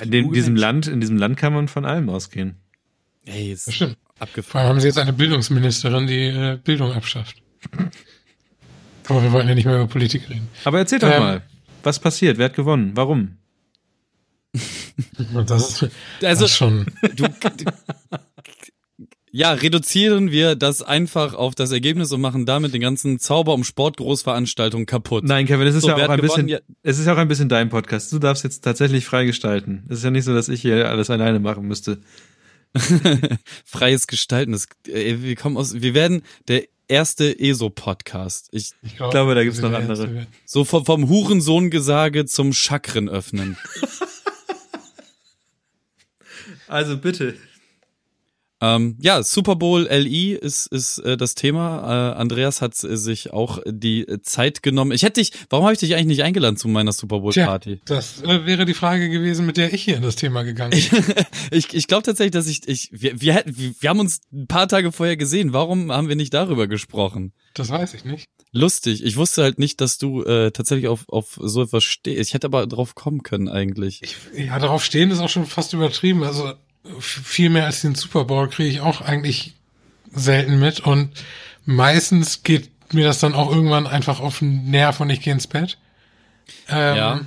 [0.02, 2.58] In dem, diesem Land, in diesem Land kann man von allem ausgehen.
[3.24, 3.96] Ey, ist stimmt.
[4.04, 4.60] Vor abgefahren.
[4.60, 7.42] allem haben sie jetzt eine Bildungsministerin, die äh, Bildung abschafft.
[9.08, 10.48] Aber wir wollten ja nicht mehr über Politik reden.
[10.64, 11.20] Aber erzähl doch Ähm.
[11.22, 11.42] mal,
[11.82, 12.38] was passiert?
[12.38, 12.92] Wer hat gewonnen?
[12.94, 13.36] Warum?
[15.46, 15.90] Das ist,
[16.20, 16.86] das Also ist schon.
[17.16, 17.64] du, du,
[19.32, 23.64] ja, reduzieren wir das einfach auf das Ergebnis und machen damit den ganzen Zauber um
[23.64, 25.24] Sportgroßveranstaltungen kaputt.
[25.24, 26.62] Nein, Kevin, es ist So, ja auch ein bisschen, gewonnen?
[26.68, 26.74] Ja.
[26.84, 28.12] es ist ja auch ein bisschen dein Podcast.
[28.12, 29.82] Du darfst jetzt tatsächlich frei gestalten.
[29.88, 31.98] Es ist ja nicht so, dass ich hier alles alleine machen müsste.
[33.64, 34.52] Freies Gestalten.
[34.52, 38.48] Das, äh, wir kommen aus, wir werden der erste ESO-Podcast.
[38.52, 40.26] Ich, Ich glaube, glaube, da gibt's wir noch andere.
[40.44, 43.56] so vom, vom Hurensohn-Gesage zum Chakren öffnen.
[46.66, 47.36] Also bitte.
[48.64, 52.12] Ähm, ja, Super Bowl LI ist, ist äh, das Thema.
[52.12, 54.92] Äh, Andreas hat äh, sich auch die Zeit genommen.
[54.92, 57.46] Ich hätte dich, warum habe ich dich eigentlich nicht eingeladen zu meiner Super Bowl Tja,
[57.46, 57.80] Party?
[57.84, 61.04] das äh, wäre die Frage gewesen, mit der ich hier in das Thema gegangen bin.
[61.50, 64.68] ich ich glaube tatsächlich, dass ich, ich wir, wir, hätten- wir, haben uns ein paar
[64.68, 65.52] Tage vorher gesehen.
[65.52, 67.32] Warum haben wir nicht darüber gesprochen?
[67.54, 68.26] Das weiß ich nicht.
[68.52, 69.04] Lustig.
[69.04, 72.20] Ich wusste halt nicht, dass du äh, tatsächlich auf, auf so etwas stehst.
[72.28, 74.00] Ich hätte aber drauf kommen können eigentlich.
[74.02, 76.22] Ich, ja, darauf stehen ist auch schon fast übertrieben.
[76.22, 76.52] Also
[77.00, 79.54] viel mehr als den Super Bowl kriege ich auch eigentlich
[80.12, 80.80] selten mit.
[80.80, 81.10] Und
[81.64, 85.46] meistens geht mir das dann auch irgendwann einfach auf den Nerv und ich gehe ins
[85.46, 85.78] Bett.
[86.68, 87.20] Ähm, Ja.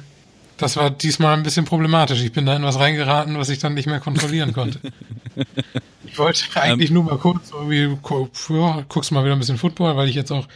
[0.59, 2.19] Das war diesmal ein bisschen problematisch.
[2.23, 4.79] Ich bin da in was reingeraten, was ich dann nicht mehr kontrollieren konnte.
[6.05, 9.95] ich wollte eigentlich nur mal kurz irgendwie, gu- ja, guckst mal wieder ein bisschen Football,
[9.97, 10.47] weil ich jetzt auch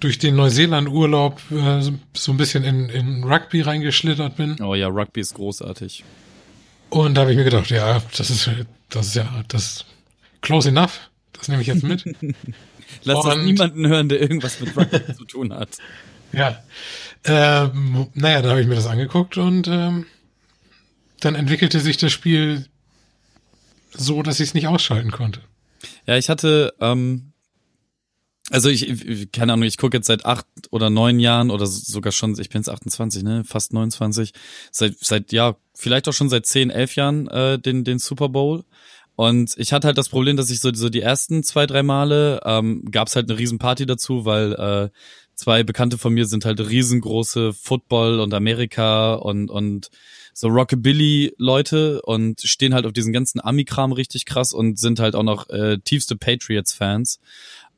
[0.00, 4.56] durch den Neuseeland-Urlaub äh, so- so ein bisschen in, in Rugby reingeschlittert bin.
[4.60, 6.02] Oh ja, Rugby ist großartig.
[6.92, 8.50] Und da habe ich mir gedacht, ja, das ist,
[8.90, 9.86] das ist ja, das
[10.42, 11.00] close enough.
[11.32, 12.04] Das nehme ich jetzt mit.
[13.04, 15.70] Lass das Und- niemanden hören, der irgendwas mit Rugby zu tun hat.
[16.32, 16.62] ja.
[17.24, 20.04] Ähm, naja, da habe ich mir das angeguckt und ähm,
[21.20, 22.66] dann entwickelte sich das Spiel
[23.92, 25.40] so, dass ich es nicht ausschalten konnte.
[26.04, 27.31] Ja, ich hatte, ähm,
[28.52, 32.38] also ich, keine Ahnung, ich gucke jetzt seit acht oder neun Jahren oder sogar schon,
[32.38, 34.32] ich bin jetzt 28, ne, fast 29,
[34.70, 38.64] seit, seit, ja, vielleicht auch schon seit zehn, elf Jahren äh, den, den Super Bowl.
[39.16, 42.40] Und ich hatte halt das Problem, dass ich so, so die ersten zwei, drei Male
[42.44, 44.90] ähm, gab halt eine Riesenparty dazu, weil äh,
[45.34, 49.88] zwei Bekannte von mir sind halt riesengroße Football und Amerika und, und
[50.34, 55.22] so Rockabilly-Leute und stehen halt auf diesen ganzen Ami-Kram richtig krass und sind halt auch
[55.22, 57.18] noch äh, tiefste Patriots-Fans.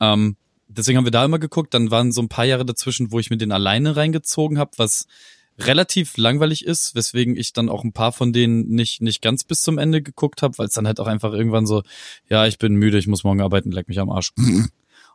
[0.00, 0.36] Ähm,
[0.68, 1.74] deswegen haben wir da immer geguckt.
[1.74, 5.06] Dann waren so ein paar Jahre dazwischen, wo ich mir den alleine reingezogen habe, was
[5.58, 9.62] relativ langweilig ist, weswegen ich dann auch ein paar von denen nicht nicht ganz bis
[9.62, 11.82] zum Ende geguckt habe, weil es dann halt auch einfach irgendwann so,
[12.28, 14.32] ja, ich bin müde, ich muss morgen arbeiten, leck mich am Arsch.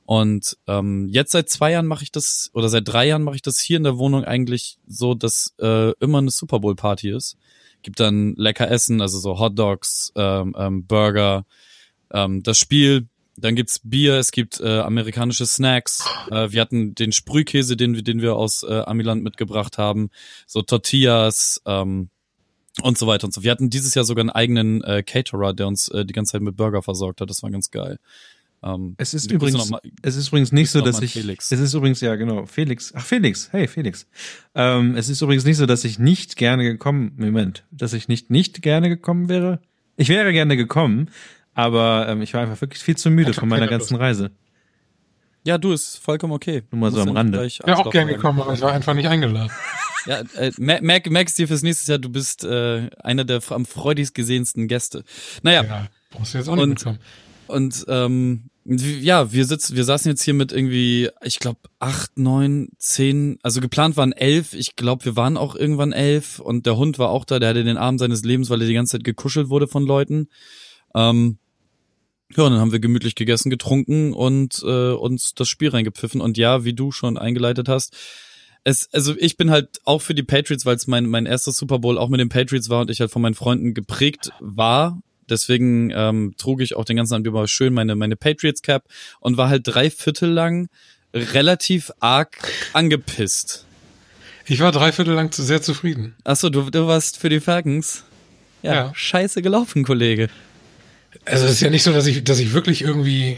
[0.06, 3.44] Und ähm, jetzt seit zwei Jahren mache ich das, oder seit drei Jahren mache ich
[3.44, 7.38] das hier in der Wohnung eigentlich so, dass äh, immer eine Super Bowl Party ist.
[7.84, 11.46] Gibt dann lecker Essen, also so Hot Dogs, ähm, ähm, Burger,
[12.12, 13.08] ähm, das Spiel,
[13.42, 16.04] dann gibt's Bier, es gibt äh, amerikanische Snacks.
[16.32, 20.10] Äh, wir hatten den Sprühkäse, den, wir- den wir aus äh, Amiland mitgebracht haben,
[20.48, 22.10] so Tortillas ähm,
[22.82, 23.44] und so weiter und so.
[23.44, 26.42] Wir hatten dieses Jahr sogar einen eigenen äh, Caterer, der uns äh, die ganze Zeit
[26.42, 27.30] mit Burger versorgt hat.
[27.30, 28.00] Das war ganz geil.
[28.62, 31.50] Ähm, Es ist übrigens, mal- es ist übrigens nicht so, dass ich, Felix.
[31.52, 32.92] es ist übrigens, ja, genau, Felix.
[32.96, 33.50] Ach, Felix.
[33.52, 34.06] Hey, Felix.
[34.54, 38.30] Ähm, es ist übrigens nicht so, dass ich nicht gerne gekommen, Moment, dass ich nicht
[38.30, 39.62] nicht gerne gekommen wäre.
[39.96, 41.10] Ich wäre gerne gekommen,
[41.54, 44.32] aber ähm, ich war einfach wirklich viel zu müde von meiner ganzen Reise.
[45.46, 46.64] Ja, du, ist vollkommen okay.
[46.72, 47.46] Nur mal so am Rande.
[47.46, 49.52] Ich wäre auch gern gekommen, aber ich war einfach nicht eingeladen.
[50.06, 53.66] Ja, äh, mer- merk, merkst dir fürs nächste Jahr, du bist äh, einer der am
[53.66, 55.04] freudigst gesehensten Gäste.
[55.44, 57.00] Naja, Ja, brauchst du jetzt auch nicht Und- mitkommen.
[57.48, 62.70] und ähm, ja, wir sitzen, wir saßen jetzt hier mit irgendwie, ich glaube, acht, neun,
[62.78, 66.98] zehn, also geplant waren elf, ich glaube, wir waren auch irgendwann elf und der Hund
[66.98, 69.50] war auch da, der hatte den Abend seines Lebens, weil er die ganze Zeit gekuschelt
[69.50, 70.30] wurde von Leuten.
[70.96, 71.38] Ähm,
[72.36, 76.22] ja, und dann haben wir gemütlich gegessen, getrunken und äh, uns das Spiel reingepfiffen.
[76.22, 77.96] Und ja, wie du schon eingeleitet hast,
[78.64, 81.80] es, also ich bin halt auch für die Patriots, weil es mein, mein erster Super
[81.80, 85.02] Bowl auch mit den Patriots war und ich halt von meinen Freunden geprägt war.
[85.30, 88.84] Deswegen ähm, trug ich auch den ganzen Abend über schön meine, meine Patriots Cap
[89.20, 90.68] und war halt drei Viertel lang
[91.14, 92.38] relativ arg
[92.74, 93.66] angepisst.
[94.46, 96.16] Ich war dreiviertel lang zu sehr zufrieden.
[96.24, 98.04] Achso, du, du warst für die Falcons.
[98.62, 98.92] Ja, Ja.
[98.94, 100.30] scheiße gelaufen, Kollege.
[101.26, 103.38] Also es ist ja nicht so, dass ich, dass ich wirklich irgendwie,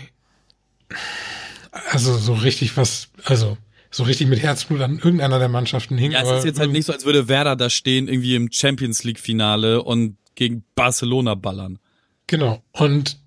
[1.89, 3.57] also so richtig was, also
[3.91, 6.11] so richtig mit Herzblut an irgendeiner der Mannschaften hing.
[6.11, 9.03] Ja, es ist jetzt halt nicht so, als würde Werder da stehen, irgendwie im Champions
[9.03, 11.79] League Finale und gegen Barcelona ballern.
[12.27, 12.63] Genau.
[12.71, 13.17] Und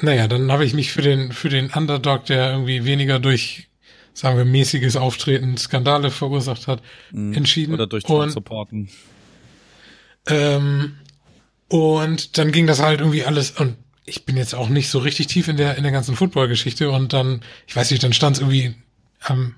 [0.00, 3.68] naja, dann habe ich mich für den, für den Underdog, der irgendwie weniger durch,
[4.14, 7.34] sagen wir, mäßiges Auftreten Skandale verursacht hat, mhm.
[7.34, 7.74] entschieden.
[7.74, 8.88] Oder durch und, Supporten.
[10.26, 10.96] Ähm,
[11.72, 15.28] und dann ging das halt irgendwie alles, und ich bin jetzt auch nicht so richtig
[15.28, 18.42] tief in der, in der ganzen Football-Geschichte und dann, ich weiß nicht, dann stand es
[18.42, 18.74] irgendwie
[19.20, 19.54] am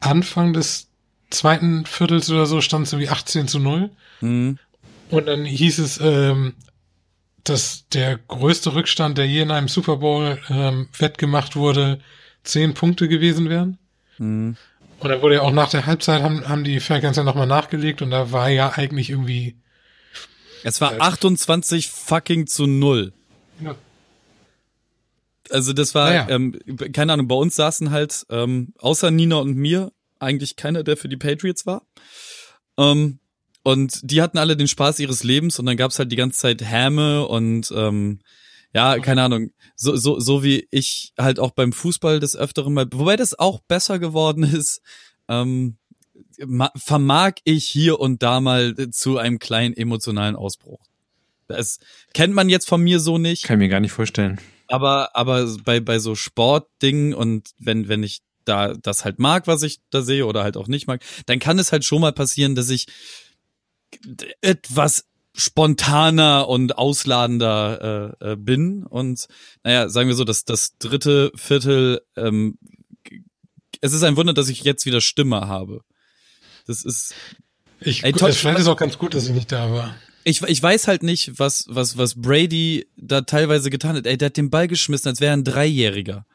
[0.00, 0.88] Anfang des
[1.30, 3.88] zweiten Viertels oder so stand es irgendwie 18 zu 0.
[4.20, 4.58] Mhm.
[5.08, 6.52] Und dann hieß es, ähm,
[7.42, 12.00] dass der größte Rückstand, der je in einem Super Bowl ähm, wettgemacht wurde,
[12.44, 13.78] zehn Punkte gewesen wären.
[14.18, 14.58] Mhm.
[14.98, 18.02] Und dann wurde ja auch nach der Halbzeit haben, haben die Falcons ja nochmal nachgelegt
[18.02, 19.56] und da war ja eigentlich irgendwie.
[20.62, 23.12] Es war äh, 28 fucking zu 0.
[23.62, 23.74] Ja.
[25.50, 26.28] Also das war, naja.
[26.28, 26.58] ähm,
[26.92, 31.08] keine Ahnung, bei uns saßen halt, ähm, außer Nina und mir, eigentlich keiner, der für
[31.08, 31.86] die Patriots war.
[32.78, 33.18] Ähm,
[33.62, 36.62] und die hatten alle den Spaß ihres Lebens und dann gab's halt die ganze Zeit
[36.62, 38.20] Häme und ähm,
[38.72, 42.86] ja, keine Ahnung, so, so, so wie ich halt auch beim Fußball des Öfteren mal,
[42.92, 44.80] wobei das auch besser geworden ist,
[45.28, 45.76] ähm,
[46.76, 50.80] vermag ich hier und da mal zu einem kleinen emotionalen Ausbruch.
[51.46, 51.78] Das
[52.14, 53.44] kennt man jetzt von mir so nicht.
[53.44, 54.40] Kann ich mir gar nicht vorstellen.
[54.68, 59.62] Aber, aber bei, bei so Sportdingen und wenn, wenn ich da das halt mag, was
[59.62, 62.54] ich da sehe oder halt auch nicht mag, dann kann es halt schon mal passieren,
[62.54, 62.86] dass ich
[64.40, 69.26] etwas spontaner und ausladender äh, äh, bin und
[69.64, 72.58] naja, sagen wir so, dass das dritte Viertel, ähm,
[73.80, 75.82] es ist ein Wunder, dass ich jetzt wieder Stimme habe.
[76.66, 77.14] Das ist.
[77.80, 79.94] Ich, ey, toll, vielleicht ist auch ganz gut, dass ich nicht da war.
[80.24, 84.06] Ich, ich weiß halt nicht, was, was, was Brady da teilweise getan hat.
[84.06, 86.26] Ey, der hat den Ball geschmissen, als wäre er ein Dreijähriger.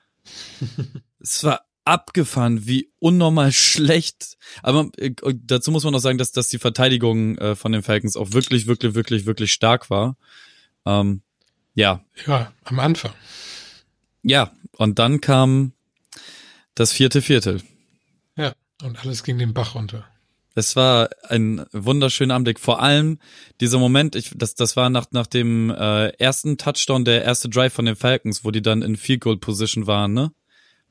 [1.20, 4.38] es war abgefahren, wie unnormal schlecht.
[4.64, 8.18] Aber äh, dazu muss man noch sagen, dass, dass die Verteidigung äh, von den Falcons
[8.18, 10.18] auch wirklich, wirklich, wirklich, wirklich stark war.
[10.86, 11.22] Ähm,
[11.76, 12.04] ja.
[12.26, 13.14] Ja, am Anfang.
[14.24, 15.74] Ja, und dann kam
[16.74, 17.62] das vierte Viertel.
[18.36, 20.08] Ja, und alles ging den Bach runter.
[20.56, 22.60] Es war ein wunderschöner Anblick.
[22.60, 23.20] Vor allem
[23.60, 27.74] dieser Moment, ich, das, das war nach, nach dem äh, ersten Touchdown, der erste Drive
[27.74, 30.32] von den Falcons, wo die dann in Field Goal Position waren, ne?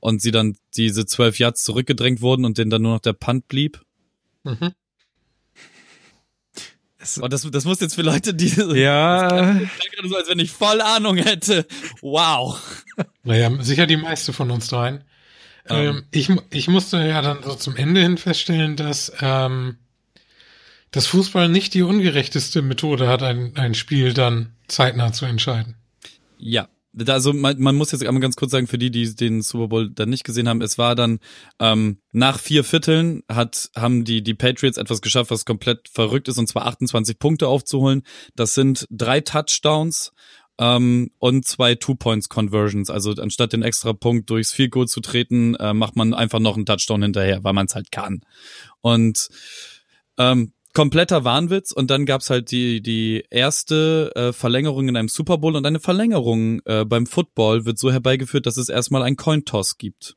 [0.01, 3.49] und sie dann diese zwölf Yards zurückgedrängt wurden und denen dann nur noch der Punt
[3.49, 3.81] blieb.
[4.43, 4.75] Mhm.
[7.21, 10.83] Und das, das muss jetzt für Leute, die ja gerade so, als wenn ich voll
[10.83, 11.67] Ahnung hätte.
[12.03, 12.61] Wow.
[13.25, 15.03] Naja, sicher die meiste von uns dreien.
[15.69, 15.77] Um.
[15.77, 19.77] Ähm, ich, ich musste ja dann so zum Ende hin feststellen, dass ähm,
[20.91, 25.77] das Fußball nicht die ungerechteste Methode hat, ein, ein Spiel dann zeitnah zu entscheiden.
[26.39, 26.69] Ja,
[27.09, 29.91] also man, man muss jetzt einmal ganz kurz sagen, für die, die den Super Bowl
[29.91, 31.19] dann nicht gesehen haben, es war dann
[31.59, 36.39] ähm, nach vier Vierteln hat haben die die Patriots etwas geschafft, was komplett verrückt ist,
[36.39, 38.03] und zwar 28 Punkte aufzuholen.
[38.37, 40.13] Das sind drei Touchdowns
[40.59, 42.91] ähm, und zwei Two-Points-Conversions.
[42.91, 46.57] Also anstatt den extra Punkt durchs Field Goal zu treten, äh, macht man einfach noch
[46.57, 48.21] einen Touchdown hinterher, weil man es halt kann.
[48.81, 49.29] Und
[50.19, 55.39] ähm, kompletter Wahnwitz und dann gab's halt die die erste äh, Verlängerung in einem Super
[55.39, 59.79] Bowl und eine Verlängerung äh, beim Football wird so herbeigeführt, dass es erstmal ein Cointoss
[59.79, 60.17] gibt.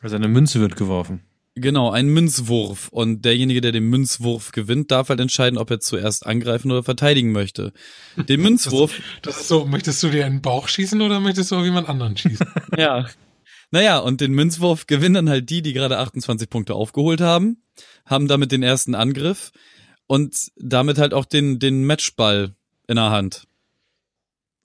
[0.00, 1.22] Also eine Münze wird geworfen.
[1.54, 6.26] Genau, ein Münzwurf und derjenige, der den Münzwurf gewinnt, darf halt entscheiden, ob er zuerst
[6.26, 7.72] angreifen oder verteidigen möchte.
[8.16, 8.96] Den Münzwurf.
[9.22, 11.64] Das, das ist so, möchtest du dir in den Bauch schießen oder möchtest du auf
[11.64, 12.46] jemand anderen schießen?
[12.78, 13.06] ja.
[13.70, 17.58] Naja, und den Münzwurf gewinnen dann halt die, die gerade 28 Punkte aufgeholt haben
[18.04, 19.52] haben damit den ersten Angriff
[20.06, 22.54] und damit halt auch den, den Matchball
[22.88, 23.46] in der Hand.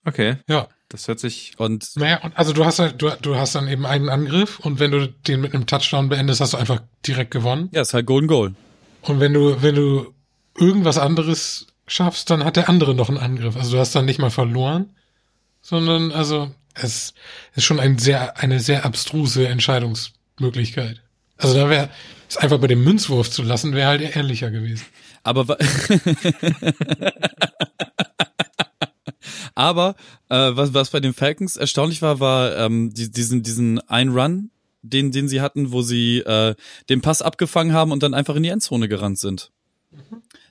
[0.06, 0.38] Okay.
[0.48, 0.68] Ja.
[0.90, 1.54] Das hört sich.
[1.58, 1.96] Und.
[1.96, 5.08] Naja, also du hast halt, du, du hast dann eben einen Angriff und wenn du
[5.08, 7.70] den mit einem Touchdown beendest, hast du einfach direkt gewonnen.
[7.74, 8.56] Ja, ist halt Golden Goal.
[9.02, 10.14] Und wenn du, wenn du
[10.58, 13.56] irgendwas anderes schaffst, dann hat der andere noch einen Angriff.
[13.56, 14.96] Also du hast dann nicht mal verloren,
[15.62, 17.14] sondern also es
[17.56, 21.02] ist schon ein sehr, eine sehr abstruse Entscheidungsmöglichkeit.
[21.38, 21.90] Also da wäre
[22.30, 24.86] es einfach bei dem Münzwurf zu lassen, wäre halt ehrlicher gewesen.
[25.24, 25.46] Aber
[29.58, 29.96] aber
[30.30, 34.52] äh, was was bei den Falcons erstaunlich war, war ähm, die, diesen diesen ein Run,
[34.84, 36.54] den den sie hatten, wo sie äh,
[36.90, 39.52] den Pass abgefangen haben und dann einfach in die Endzone gerannt sind.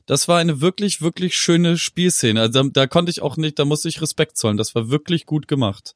[0.07, 2.41] Das war eine wirklich wirklich schöne Spielszene.
[2.41, 4.57] Also da, da konnte ich auch nicht, da musste ich Respekt zollen.
[4.57, 5.95] Das war wirklich gut gemacht.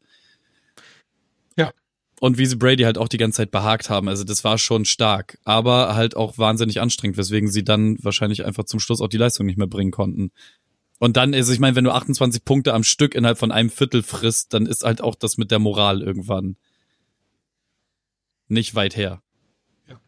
[1.57, 1.73] Ja,
[2.21, 4.09] und wie sie Brady halt auch die ganze Zeit behagt haben.
[4.09, 8.65] Also das war schon stark, aber halt auch wahnsinnig anstrengend, weswegen sie dann wahrscheinlich einfach
[8.65, 10.31] zum Schluss auch die Leistung nicht mehr bringen konnten.
[11.01, 14.03] Und dann, also ich meine, wenn du 28 Punkte am Stück innerhalb von einem Viertel
[14.03, 16.57] frisst, dann ist halt auch das mit der Moral irgendwann
[18.49, 19.23] nicht weit her.
[19.89, 19.99] Ja.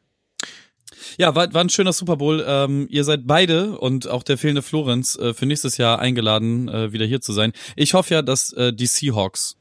[1.16, 2.45] Ja, war, war ein schöner Super Bowl.
[2.47, 6.93] Ähm, ihr seid beide und auch der fehlende Florenz äh, für nächstes Jahr eingeladen, äh,
[6.93, 7.55] wieder hier zu sein.
[7.74, 9.57] Ich hoffe ja, dass äh, die Seahawks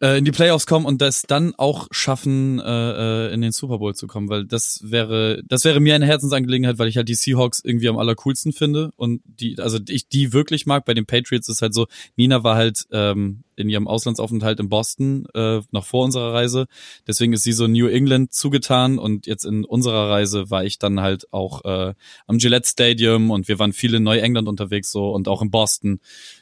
[0.00, 3.94] in die Playoffs kommen und das dann auch schaffen, äh, äh, in den Super Bowl
[3.94, 7.60] zu kommen, weil das wäre, das wäre mir eine Herzensangelegenheit, weil ich halt die Seahawks
[7.64, 10.84] irgendwie am allercoolsten finde und die, also ich die wirklich mag.
[10.84, 11.86] Bei den Patriots ist halt so,
[12.16, 16.66] Nina war halt ähm, in ihrem Auslandsaufenthalt in Boston äh, noch vor unserer Reise,
[17.06, 21.00] deswegen ist sie so New England zugetan und jetzt in unserer Reise war ich dann
[21.00, 21.94] halt auch äh,
[22.26, 26.00] am Gillette Stadium und wir waren viel in Neuengland unterwegs so und auch in Boston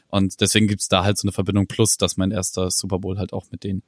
[0.09, 3.33] und deswegen gibt's da halt so eine Verbindung plus, dass mein erster Super Bowl halt
[3.33, 3.83] auch mit den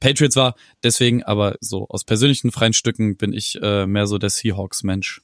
[0.00, 0.54] Patriots war.
[0.82, 5.22] Deswegen aber so aus persönlichen freien Stücken bin ich äh, mehr so der Seahawks-Mensch.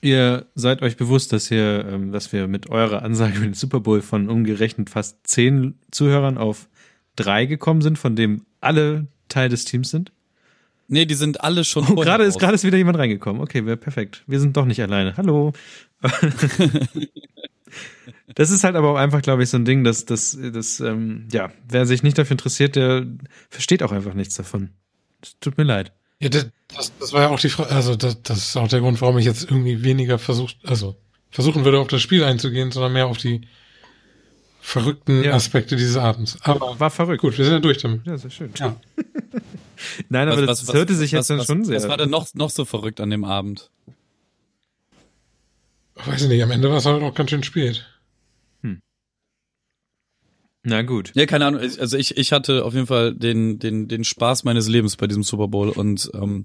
[0.00, 4.00] Ihr seid euch bewusst, dass ihr, ähm, dass wir mit eurer Ansage dem Super Bowl
[4.00, 6.68] von umgerechnet fast zehn Zuhörern auf
[7.16, 10.12] drei gekommen sind, von dem alle Teil des Teams sind?
[10.86, 13.42] Nee, die sind alle schon Oh, gerade ist gerade ist wieder jemand reingekommen.
[13.42, 14.22] Okay, wäre perfekt.
[14.26, 15.16] Wir sind doch nicht alleine.
[15.16, 15.52] Hallo.
[18.34, 21.28] das ist halt aber auch einfach, glaube ich, so ein Ding, dass das, das, ähm,
[21.32, 23.06] ja, wer sich nicht dafür interessiert, der
[23.48, 24.70] versteht auch einfach nichts davon.
[25.20, 25.92] Das tut mir leid.
[26.20, 28.80] Ja, das, das, das war ja auch die Frage, also das, das ist auch der
[28.80, 30.96] Grund, warum ich jetzt irgendwie weniger versucht, also
[31.30, 33.42] versuchen würde, auf das Spiel einzugehen, sondern mehr auf die
[34.60, 35.34] verrückten Ja.
[35.34, 36.36] Aspekte dieses Abends.
[36.42, 37.22] Aber War verrückt.
[37.22, 38.06] gut, wir sind ja durch damit.
[38.06, 38.50] Ja, sehr schön.
[38.58, 38.76] Ja.
[40.08, 41.76] Nein, aber das, das hörte sich jetzt was, dann was, schon sehr.
[41.76, 43.70] Was war denn noch, noch so verrückt an dem Abend?
[45.94, 47.86] Weiß ich nicht, am Ende war es halt auch ganz schön spät.
[50.68, 51.12] Na gut.
[51.14, 51.62] Ja, keine Ahnung.
[51.62, 55.22] Also ich, ich hatte auf jeden Fall den, den, den Spaß meines Lebens bei diesem
[55.22, 56.44] Super Bowl und ähm,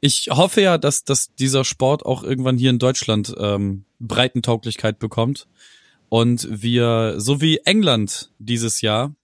[0.00, 5.46] ich hoffe ja, dass, dass dieser Sport auch irgendwann hier in Deutschland ähm, Breitentauglichkeit bekommt
[6.08, 9.14] und wir, so wie England dieses Jahr,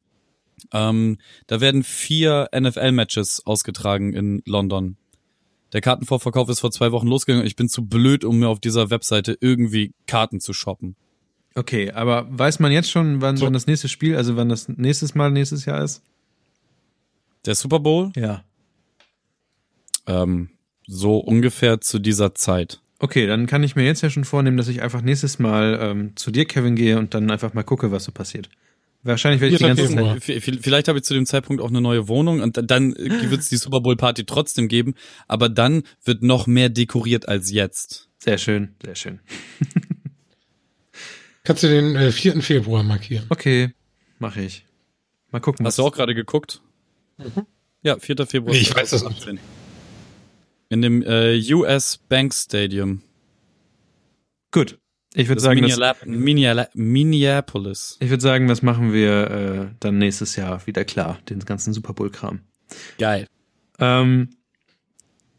[0.73, 1.19] ähm,
[1.49, 4.99] da werden vier NFL-Matches ausgetragen in London.
[5.73, 7.45] Der Kartenvorverkauf ist vor zwei Wochen losgegangen.
[7.45, 10.95] Ich bin zu blöd, um mir auf dieser Webseite irgendwie Karten zu shoppen.
[11.55, 13.45] Okay, aber weiß man jetzt schon, wann, So.
[13.47, 16.03] wann das nächste Spiel, also wann das nächstes Mal nächstes Jahr ist?
[17.45, 18.43] Der Super Bowl, Ja.
[20.07, 20.49] ähm,
[20.87, 22.81] so ungefähr zu dieser Zeit.
[22.99, 26.13] Okay, dann kann ich mir jetzt ja schon vornehmen, dass ich einfach nächstes Mal ähm,
[26.17, 28.49] zu dir, Kevin, gehe und dann einfach mal gucke, was so passiert.
[29.05, 30.23] Wahrscheinlich werde ich die Vierter ganze.
[30.25, 30.43] Zeit.
[30.45, 32.95] V- v- Vielleicht habe ich zu dem Zeitpunkt auch eine neue Wohnung und dann- dann
[32.95, 34.95] wird es die Super Bowl Party trotzdem geben,
[35.27, 38.09] aber dann wird noch mehr dekoriert als jetzt.
[38.19, 39.19] Sehr schön, sehr schön.
[41.45, 42.41] Kannst du den äh, 4.
[42.43, 43.27] Februar markieren?
[43.29, 43.73] Okay,
[44.19, 44.65] mache ich.
[45.31, 45.67] Mal gucken.
[45.67, 46.61] Hast du auch gerade geguckt?
[47.83, 48.27] Ja, 4.
[48.27, 48.53] Februar.
[48.55, 49.23] Nee, ich weiß das nicht.
[49.23, 49.41] 2018.
[50.69, 53.03] In dem äh, US Bank Stadium.
[54.51, 54.79] Gut.
[55.15, 57.99] Ich würde Das sagen, das, Minneala- Minneala- Minneapolis.
[58.01, 61.93] ich würde sagen, das machen wir äh, dann nächstes Jahr wieder klar, den ganzen Super
[61.93, 62.41] Bowl-Kram.
[62.99, 63.27] Geil.
[63.79, 64.31] Ähm,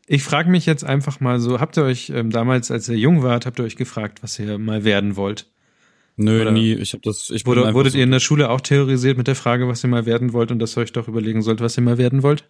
[0.05, 3.23] ich frage mich jetzt einfach mal so, habt ihr euch ähm, damals, als ihr jung
[3.23, 5.49] wart, habt ihr euch gefragt, was ihr mal werden wollt?
[6.15, 6.73] Nö, Oder- nie.
[6.73, 7.29] Ich habe das.
[7.31, 9.89] Ich Wurde, wurdet so- ihr in der Schule auch terrorisiert mit der Frage, was ihr
[9.89, 12.43] mal werden wollt und dass ihr euch doch überlegen sollt, was ihr mal werden wollt?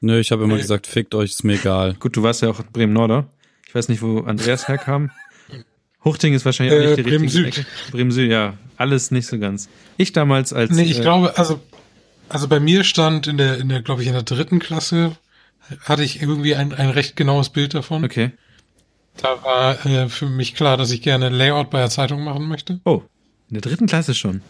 [0.00, 0.62] Nö, ich habe immer Nee.
[0.62, 1.94] gesagt, fickt euch, ist mir egal.
[2.00, 3.26] Gut, du warst ja auch in Bremen-Norder.
[3.66, 5.10] Ich weiß nicht, wo Andreas herkam.
[6.04, 7.58] Huchting ist wahrscheinlich auch Äh, nicht die Bremen richtige Süd.
[7.58, 7.66] Ecke.
[7.92, 8.54] Bremen Süd, ja.
[8.76, 9.68] Alles nicht so ganz.
[9.96, 10.70] Ich damals als.
[10.72, 11.60] Nee, ich äh, glaube, also,
[12.28, 15.16] also bei mir stand in der, in der, glaube ich, in der dritten Klasse
[15.80, 18.04] hatte ich irgendwie ein, ein recht genaues Bild davon.
[18.04, 18.32] Okay.
[19.16, 22.80] Da war äh, für mich klar, dass ich gerne Layout bei der Zeitung machen möchte.
[22.84, 23.02] Oh,
[23.48, 24.40] in der dritten Klasse schon.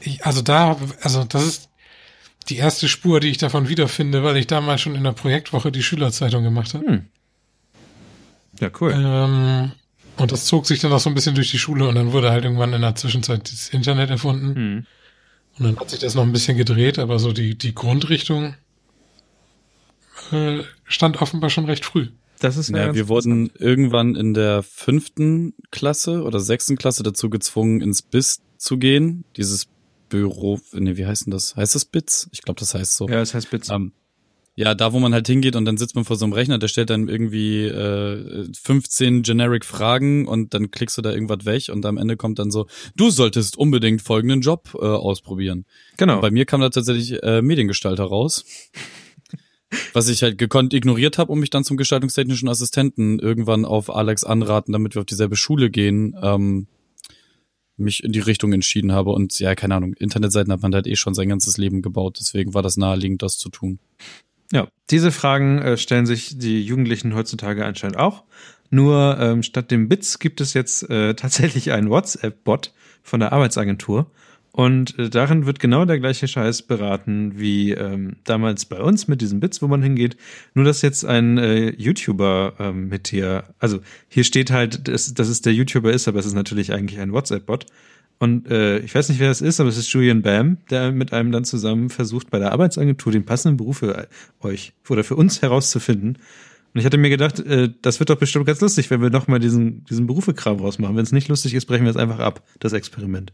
[0.00, 1.68] Ich, also da, also das ist
[2.48, 5.82] die erste Spur, die ich davon wiederfinde, weil ich damals schon in der Projektwoche die
[5.82, 6.86] Schülerzeitung gemacht habe.
[6.86, 7.04] Hm.
[8.60, 8.92] Ja, cool.
[8.96, 9.72] Ähm,
[10.16, 12.30] und das zog sich dann auch so ein bisschen durch die Schule und dann wurde
[12.30, 14.54] halt irgendwann in der Zwischenzeit das Internet erfunden.
[14.54, 14.86] Hm.
[15.58, 18.54] Und dann hat sich das noch ein bisschen gedreht, aber so die, die Grundrichtung
[20.32, 22.08] äh, stand offenbar schon recht früh.
[22.44, 27.80] Das ist Ja, wir wurden irgendwann in der fünften Klasse oder sechsten Klasse dazu gezwungen,
[27.80, 29.24] ins BIS zu gehen.
[29.36, 29.66] Dieses
[30.10, 31.56] Büro, nee, wie heißt denn das?
[31.56, 32.28] Heißt das BITS?
[32.32, 33.08] Ich glaube, das heißt so.
[33.08, 33.70] Ja, das heißt Bits.
[33.70, 33.92] Ähm,
[34.56, 36.68] ja, da wo man halt hingeht und dann sitzt man vor so einem Rechner, der
[36.68, 41.84] stellt dann irgendwie äh, 15 generic Fragen und dann klickst du da irgendwas weg und
[41.86, 45.64] am Ende kommt dann so, du solltest unbedingt folgenden Job äh, ausprobieren.
[45.96, 46.20] genau.
[46.20, 48.44] Bei mir kam da tatsächlich äh, Mediengestalter raus.
[49.92, 54.24] Was ich halt gekonnt ignoriert habe, um mich dann zum gestaltungstechnischen Assistenten irgendwann auf Alex
[54.24, 56.66] anraten, damit wir auf dieselbe Schule gehen, ähm,
[57.76, 59.10] mich in die Richtung entschieden habe.
[59.10, 62.54] Und ja, keine Ahnung, Internetseiten hat man halt eh schon sein ganzes Leben gebaut, deswegen
[62.54, 63.78] war das naheliegend, das zu tun.
[64.52, 68.24] Ja, diese Fragen äh, stellen sich die Jugendlichen heutzutage anscheinend auch.
[68.70, 72.72] Nur ähm, statt dem Bits gibt es jetzt äh, tatsächlich einen WhatsApp-Bot
[73.02, 74.10] von der Arbeitsagentur.
[74.56, 79.20] Und äh, darin wird genau der gleiche Scheiß beraten wie ähm, damals bei uns mit
[79.20, 80.16] diesen Bits, wo man hingeht.
[80.54, 85.26] Nur dass jetzt ein äh, YouTuber ähm, mit hier, also hier steht halt, dass, dass
[85.26, 87.66] es der YouTuber ist, aber es ist natürlich eigentlich ein WhatsApp-Bot.
[88.20, 91.12] Und äh, ich weiß nicht, wer das ist, aber es ist Julian Bam, der mit
[91.12, 94.06] einem dann zusammen versucht, bei der Arbeitsagentur den passenden Beruf für
[94.40, 96.18] euch oder für uns herauszufinden.
[96.74, 99.26] Und ich hatte mir gedacht, äh, das wird doch bestimmt ganz lustig, wenn wir noch
[99.26, 100.94] mal diesen, diesen Berufekram rausmachen.
[100.94, 103.32] Wenn es nicht lustig ist, brechen wir es einfach ab, das Experiment.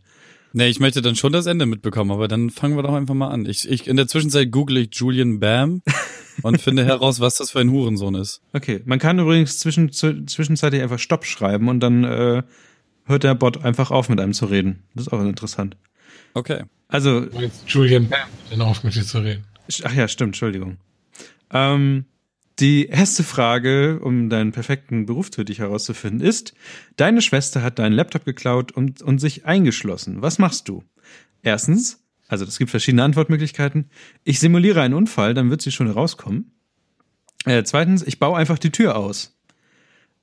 [0.52, 3.28] Nee, ich möchte dann schon das Ende mitbekommen, aber dann fangen wir doch einfach mal
[3.28, 3.46] an.
[3.46, 5.82] Ich, ich in der Zwischenzeit google ich Julian Bam
[6.42, 8.42] und finde heraus, was das für ein Hurensohn ist.
[8.52, 12.42] Okay, man kann übrigens zwischen, zwischenzeitlich einfach Stopp schreiben und dann äh,
[13.06, 14.82] hört der Bot einfach auf, mit einem zu reden.
[14.94, 15.76] Das ist auch interessant.
[16.34, 16.64] Okay.
[16.88, 17.26] Also.
[17.38, 19.44] Jetzt Julian Bam, dann auf mit dir zu reden.
[19.84, 20.78] Ach ja, stimmt, Entschuldigung.
[21.52, 22.06] Ähm,
[22.60, 26.54] die erste Frage, um deinen perfekten Beruf für dich herauszufinden, ist,
[26.96, 30.22] deine Schwester hat deinen Laptop geklaut und, und sich eingeschlossen.
[30.22, 30.84] Was machst du?
[31.42, 33.90] Erstens, also es gibt verschiedene Antwortmöglichkeiten.
[34.24, 36.52] Ich simuliere einen Unfall, dann wird sie schon herauskommen.
[37.44, 39.36] Äh, zweitens, ich baue einfach die Tür aus.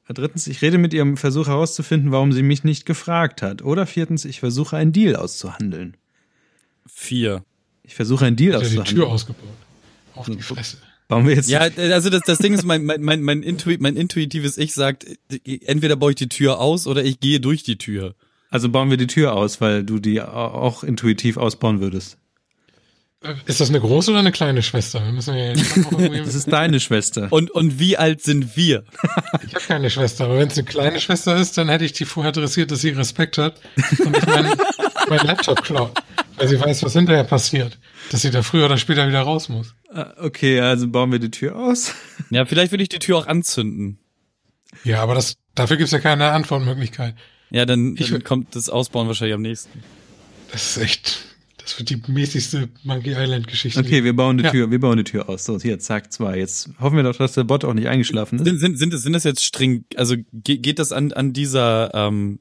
[0.07, 3.61] Drittens, ich rede mit ihrem Versuch herauszufinden, warum sie mich nicht gefragt hat.
[3.61, 5.97] Oder viertens, ich versuche einen Deal auszuhandeln.
[6.85, 7.43] Vier.
[7.83, 8.85] Ich versuche einen Deal auszuhandeln.
[8.85, 9.49] die Tür ausgebaut.
[10.15, 10.77] Auf die Fresse.
[11.07, 11.49] Bauen wir jetzt.
[11.49, 15.05] Ja, also das, das Ding ist, mein, mein, mein, mein, Intuit, mein intuitives Ich sagt,
[15.45, 18.15] entweder baue ich die Tür aus oder ich gehe durch die Tür.
[18.49, 22.17] Also bauen wir die Tür aus, weil du die auch intuitiv ausbauen würdest.
[23.23, 25.03] Äh, ist das eine große oder eine kleine Schwester?
[25.03, 25.53] Wir müssen ja
[26.23, 27.27] das ist deine Schwester.
[27.31, 28.83] Und, und wie alt sind wir?
[29.45, 32.05] Ich habe keine Schwester, aber wenn es eine kleine Schwester ist, dann hätte ich die
[32.05, 33.59] vorher adressiert, dass sie Respekt hat
[33.99, 34.53] und ich meinen
[35.09, 35.91] mein Laptop klaut,
[36.35, 37.77] weil sie weiß, was hinterher passiert,
[38.11, 39.73] dass sie da früher oder später wieder raus muss.
[39.97, 41.93] Ah, okay, also bauen wir die Tür aus.
[42.29, 43.99] Ja, vielleicht würde ich die Tür auch anzünden.
[44.83, 47.15] Ja, aber das, dafür gibt's ja keine Antwortmöglichkeit.
[47.49, 49.81] Ja, dann, ich, dann kommt das Ausbauen wahrscheinlich am nächsten.
[50.51, 51.25] Das ist echt,
[51.57, 53.79] das wird die mäßigste Monkey Island Geschichte.
[53.79, 54.51] Okay, wir bauen die ja.
[54.51, 55.45] Tür, wir bauen die Tür aus.
[55.45, 56.37] So, hier, zack, zwei.
[56.37, 58.45] Jetzt hoffen wir doch, dass der Bot auch nicht eingeschlafen ist.
[58.45, 61.93] Sind, sind, sind, das, sind das jetzt streng, also geht, geht das an, an dieser,
[61.93, 62.39] ähm,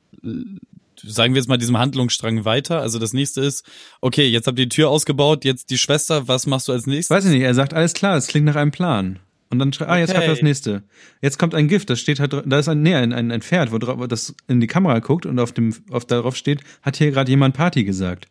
[1.02, 2.80] sagen wir jetzt mal diesem Handlungsstrang weiter.
[2.80, 3.64] Also das nächste ist,
[4.00, 7.14] okay, jetzt habt ihr die Tür ausgebaut, jetzt die Schwester, was machst du als nächstes?
[7.14, 9.18] Weiß ich nicht, er sagt, alles klar, es klingt nach einem Plan.
[9.48, 10.18] Und dann schreibt, ah, jetzt okay.
[10.18, 10.82] kommt das nächste.
[11.22, 13.72] Jetzt kommt ein Gift, das steht halt, da ist ein, nee, ein, ein, ein Pferd,
[13.72, 17.10] wo drauf, das in die Kamera guckt und auf dem, auf darauf steht, hat hier
[17.12, 18.26] gerade jemand Party gesagt.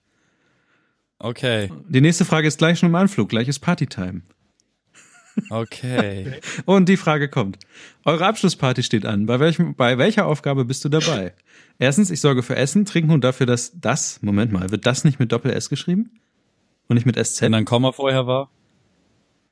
[1.19, 1.71] Okay.
[1.87, 4.21] Die nächste Frage ist gleich schon im Anflug, gleich ist Partytime.
[5.49, 6.39] Okay.
[6.65, 7.59] Und die Frage kommt.
[8.03, 9.25] Eure Abschlussparty steht an.
[9.25, 11.33] Bei, welchem, bei welcher Aufgabe bist du dabei?
[11.77, 15.19] Erstens, ich sorge für Essen, Trinken und dafür, dass das, Moment mal, wird das nicht
[15.19, 16.11] mit Doppel-S geschrieben?
[16.87, 17.41] Und nicht mit SZ?
[17.41, 18.49] Wenn ein Komma vorher war?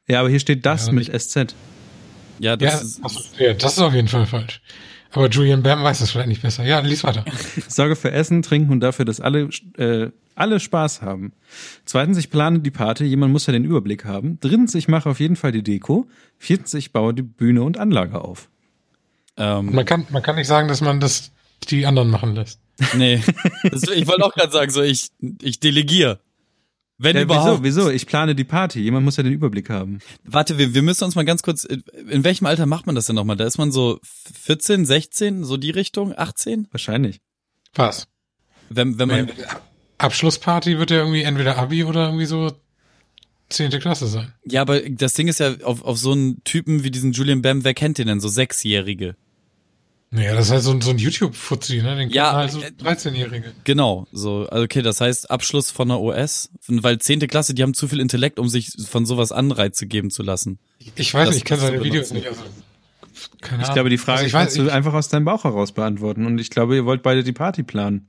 [0.07, 1.55] Ja, aber hier steht das ja, mit SZ.
[2.39, 4.61] Ja, das, ja, ist, ja, das ist auf jeden Fall falsch.
[5.13, 6.63] Aber Julian Bam weiß das vielleicht nicht besser.
[6.63, 7.23] Ja, lies weiter.
[7.67, 11.33] sorge für Essen, Trinken und dafür, dass alle, äh, alle Spaß haben.
[11.85, 14.39] Zweitens, ich plane die Party, jemand muss ja den Überblick haben.
[14.39, 16.07] Drittens, ich mache auf jeden Fall die Deko.
[16.37, 18.49] Viertens, ich baue die Bühne und Anlage auf.
[19.37, 21.31] Ähm, man, kann, man kann nicht sagen, dass man das
[21.69, 22.59] die anderen machen lässt.
[22.95, 23.21] Nee.
[23.63, 25.09] Das, ich wollte auch gerade sagen, so ich,
[25.41, 26.19] ich delegiere.
[26.97, 27.63] Wenn ja, überhaupt.
[27.63, 27.89] Wieso, wieso?
[27.91, 28.79] Ich plane die Party.
[28.79, 29.99] Jemand muss ja den Überblick haben.
[30.23, 33.15] Warte, wir, wir müssen uns mal ganz kurz, in welchem Alter macht man das denn
[33.15, 33.35] nochmal?
[33.35, 33.99] Da ist man so
[34.41, 36.67] 14, 16, so die Richtung, 18?
[36.71, 37.19] Wahrscheinlich.
[37.73, 38.07] Was?
[38.69, 39.31] Wenn, wenn man.
[39.97, 42.51] Abschlussparty wird ja irgendwie entweder Abi oder irgendwie so
[43.49, 44.33] zehnte Klasse sein.
[44.45, 47.63] Ja, aber das Ding ist ja, auf, auf so einen Typen wie diesen Julian Bam,
[47.63, 48.19] wer kennt den denn?
[48.19, 49.15] So Sechsjährige.
[50.15, 51.95] Naja, das ist halt so ein, so ein YouTube-Fuzzi, ne?
[51.95, 53.47] Den ja, halt so 13-Jährige.
[53.47, 54.47] Äh, genau, so.
[54.47, 57.99] Also okay, das heißt Abschluss von der OS, weil zehnte Klasse, die haben zu viel
[57.99, 60.59] Intellekt, um sich von sowas Anreize geben zu lassen.
[60.95, 62.27] Ich weiß das, nicht, ich kenne seine Videos nicht.
[62.27, 62.43] Also,
[63.41, 63.67] keine Ahnung.
[63.67, 66.27] Ich glaube, die Frage also ich kannst weiß, du einfach aus deinem Bauch heraus beantworten.
[66.27, 68.07] Und ich glaube, ihr wollt beide die Party planen.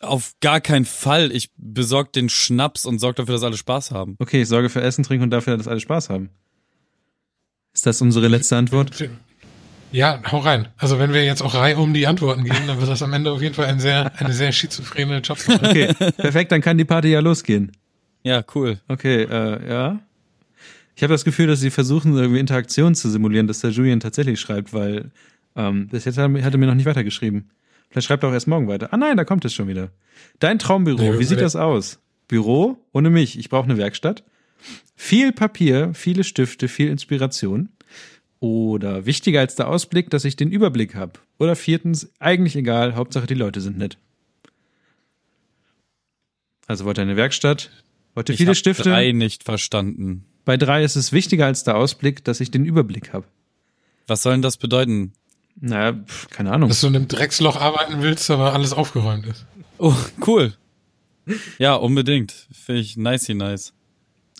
[0.00, 1.30] Auf gar keinen Fall.
[1.30, 4.16] Ich besorge den Schnaps und sorge dafür, dass alle Spaß haben.
[4.18, 6.30] Okay, ich sorge für Essen, Trinken und dafür, dass alle Spaß haben.
[7.72, 9.08] Ist das unsere letzte Antwort?
[9.94, 10.66] Ja, hau rein.
[10.76, 13.30] Also wenn wir jetzt auch Reihe um die Antworten gehen, dann wird das am Ende
[13.30, 15.38] auf jeden Fall ein sehr, eine sehr schizophrene Job.
[15.46, 17.70] Okay, perfekt, dann kann die Party ja losgehen.
[18.24, 18.80] Ja, cool.
[18.88, 20.00] Okay, äh, ja.
[20.96, 24.40] Ich habe das Gefühl, dass sie versuchen, irgendwie Interaktion zu simulieren, dass der Julian tatsächlich
[24.40, 25.12] schreibt, weil
[25.54, 27.50] ähm, bis jetzt hat er mir noch nicht weitergeschrieben.
[27.88, 28.88] Vielleicht schreibt er auch erst morgen weiter.
[28.90, 29.92] Ah nein, da kommt es schon wieder.
[30.40, 32.00] Dein Traumbüro, wie sieht das aus?
[32.26, 33.38] Büro ohne mich.
[33.38, 34.24] Ich brauche eine Werkstatt.
[34.96, 37.68] Viel Papier, viele Stifte, viel Inspiration.
[38.44, 41.12] Oder wichtiger als der Ausblick, dass ich den Überblick habe.
[41.38, 43.96] Oder viertens, eigentlich egal, Hauptsache die Leute sind nett.
[46.66, 47.70] Also wollte eine Werkstatt,
[48.14, 48.82] wollte ich viele Stifte.
[48.82, 50.26] drei nicht verstanden.
[50.44, 53.24] Bei drei ist es wichtiger als der Ausblick, dass ich den Überblick habe.
[54.08, 55.14] Was soll denn das bedeuten?
[55.58, 55.98] Naja,
[56.28, 56.68] keine Ahnung.
[56.68, 59.46] Dass du in einem Drecksloch arbeiten willst, aber alles aufgeräumt ist.
[59.78, 59.94] Oh,
[60.26, 60.52] cool.
[61.56, 62.46] Ja, unbedingt.
[62.52, 63.72] Finde ich nice, nice.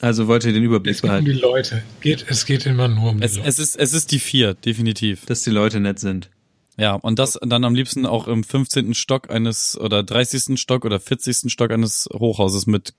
[0.00, 1.82] Also wollt ihr den Überblick Es geht um die behalten, Leute.
[2.00, 3.48] Geht, es geht immer nur um die Es, Leute.
[3.48, 5.24] es ist, es ist die vier, definitiv.
[5.26, 6.30] dass die Leute nett sind.
[6.76, 8.94] Ja, und das dann am liebsten auch im 15.
[8.94, 10.58] Stock eines oder 30.
[10.60, 11.50] Stock oder 40.
[11.52, 12.94] Stock eines Hochhauses mit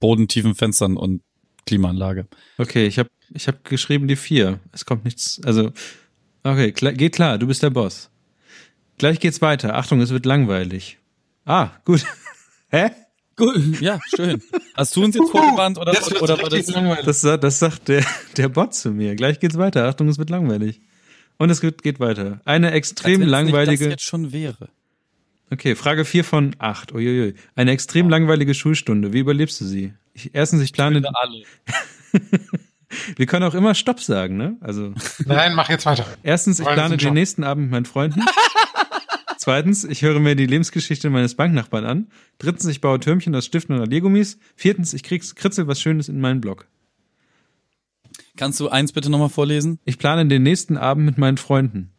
[0.00, 1.22] bodentiefen Fenstern und
[1.66, 2.26] Klimaanlage.
[2.58, 4.58] Okay, ich habe ich hab geschrieben die vier.
[4.72, 5.72] Es kommt nichts, also,
[6.42, 8.10] okay, klar, geht klar, du bist der Boss.
[8.98, 9.74] Gleich geht's weiter.
[9.76, 10.98] Achtung, es wird langweilig.
[11.44, 12.04] Ah, gut.
[12.68, 12.90] Hä?
[13.36, 14.40] Gut, ja, schön.
[14.74, 16.68] Hast du uns jetzt vorgewarnt oder, wird's oder war das?
[16.68, 17.04] langweilig.
[17.04, 18.04] Das, das sagt der,
[18.36, 19.16] der Bot zu mir.
[19.16, 19.88] Gleich geht's weiter.
[19.88, 20.80] Achtung, es wird langweilig.
[21.36, 22.40] Und es geht, geht weiter.
[22.44, 23.84] Eine Als extrem wenn es nicht langweilige.
[23.84, 24.68] Das jetzt schon wäre.
[25.50, 26.92] Okay, Frage 4 von 8.
[26.92, 27.34] Uiuiui.
[27.54, 29.12] Eine extrem langweilige Schulstunde.
[29.12, 29.92] Wie überlebst du sie?
[30.14, 31.02] Ich, erstens, ich plane.
[31.12, 31.42] alle.
[33.16, 34.56] Wir können auch immer Stopp sagen, ne?
[34.60, 34.94] Also,
[35.24, 36.06] Nein, mach jetzt weiter.
[36.22, 38.22] erstens, ich plane das den nächsten Abend mit meinen Freunden.
[39.48, 42.06] Zweitens, ich höre mir die Lebensgeschichte meines Banknachbarn an.
[42.38, 44.38] Drittens, ich baue Türmchen aus Stiften oder Legummis.
[44.56, 46.66] Viertens, ich krieg's, kritzel was Schönes in meinen Blog.
[48.38, 49.80] Kannst du eins bitte nochmal vorlesen?
[49.84, 51.90] Ich plane den nächsten Abend mit meinen Freunden.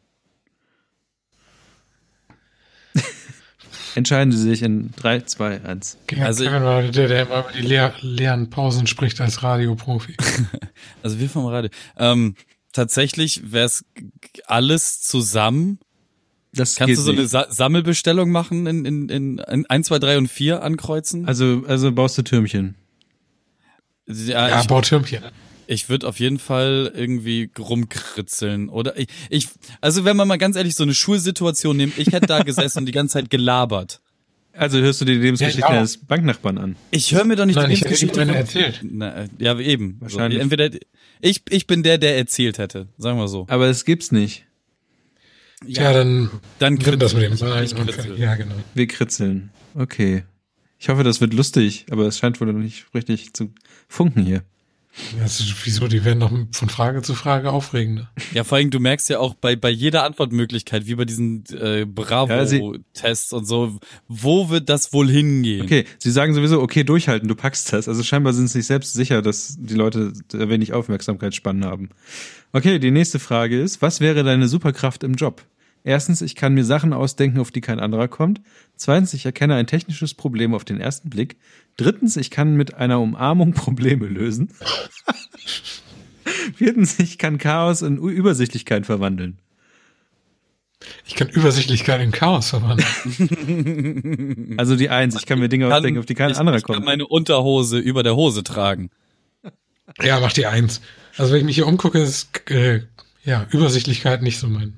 [3.94, 6.00] Entscheiden Sie sich in 3, 2, 1.
[6.14, 10.18] Ja, Also- Kevin war der, der immer über die leer, leeren Pausen spricht als Radioprofi.
[11.04, 11.70] Also wir vom Radio.
[11.96, 12.34] Ähm,
[12.74, 13.86] tatsächlich wäre es
[14.48, 15.78] alles zusammen.
[16.56, 17.32] Das Kannst du so eine nicht.
[17.32, 21.26] Sa Sammelbestellung machen in, in, in, in 1, 2, 3 und 4 ankreuzen?
[21.28, 22.76] Also, also baust du Türmchen.
[24.08, 25.24] ja, Ja, ich, baut Türmchen.
[25.68, 28.70] ich würde auf jeden Fall irgendwie rumkritzeln.
[28.70, 29.48] Oder ich, ich,
[29.82, 32.86] also wenn man mal ganz ehrlich so eine Schulsituation nimmt, ich hätte da gesessen und
[32.86, 34.02] die ganze Zeit gelabert.
[34.58, 36.76] Also hörst du dir die Lebensgeschichte Ja, ich deines Banknachbarn an.
[36.92, 38.80] Ich höre mir doch nicht Nein, die ich hätte Lebensgeschichte eine von- erzählt.
[38.84, 39.98] Na, ja, eben.
[40.00, 40.38] Wahrscheinlich.
[40.40, 40.70] So, entweder
[41.20, 43.46] ich, ich bin der, der erzählt hätte, sagen wir so.
[43.50, 44.45] Aber es gibt's nicht.
[45.66, 46.30] Ja, dann
[46.60, 48.20] Dann nimm das mit dem und- kritzel.
[48.20, 48.56] Ja, genau.
[48.74, 49.52] Wir kritzeln.
[49.74, 50.24] Okay.
[50.78, 53.54] Ich hoffe, das wird lustig, aber es scheint wohl noch nicht richtig zu
[53.88, 54.44] funken hier.
[55.24, 55.88] Ist, wieso?
[55.88, 58.10] Die werden noch von Frage zu Frage aufregender.
[58.34, 61.80] Ja, vor allem, du merkst ja auch bei, bei jeder Antwortmöglichkeit, wie bei diesen äh,
[61.80, 65.64] Ja, Bravo-Tests und so, wo wird das wohl hingehen?
[65.64, 67.90] Okay, sie sagen sowieso, okay, durchhalten, du packst das.
[67.90, 71.90] Also scheinbar sind sie sich selbst sicher, dass die Leute wenig Aufmerksamkeitsspannen haben.
[72.54, 75.44] Okay, die nächste Frage ist, was wäre deine Superkraft im Job?
[75.88, 78.42] Erstens, ich kann mir Sachen ausdenken, auf die kein anderer kommt.
[78.76, 81.38] Zweitens, ich erkenne ein technisches Problem auf den ersten Blick.
[81.78, 84.50] Drittens, ich kann mit einer Umarmung Probleme lösen.
[86.56, 89.38] Viertens, ich kann Chaos in U- Übersichtlichkeit verwandeln.
[91.06, 94.56] Ich kann Übersichtlichkeit in Chaos verwandeln.
[94.58, 96.76] Also die Eins, ich kann mir Dinge ausdenken, auf die kein ich, anderer ich kann
[96.76, 96.86] kommt.
[96.86, 98.90] meine Unterhose über der Hose tragen.
[100.02, 100.82] ja, mach die Eins.
[101.18, 102.82] Also wenn ich mich hier umgucke, ist äh,
[103.24, 104.74] ja Übersichtlichkeit nicht so mein.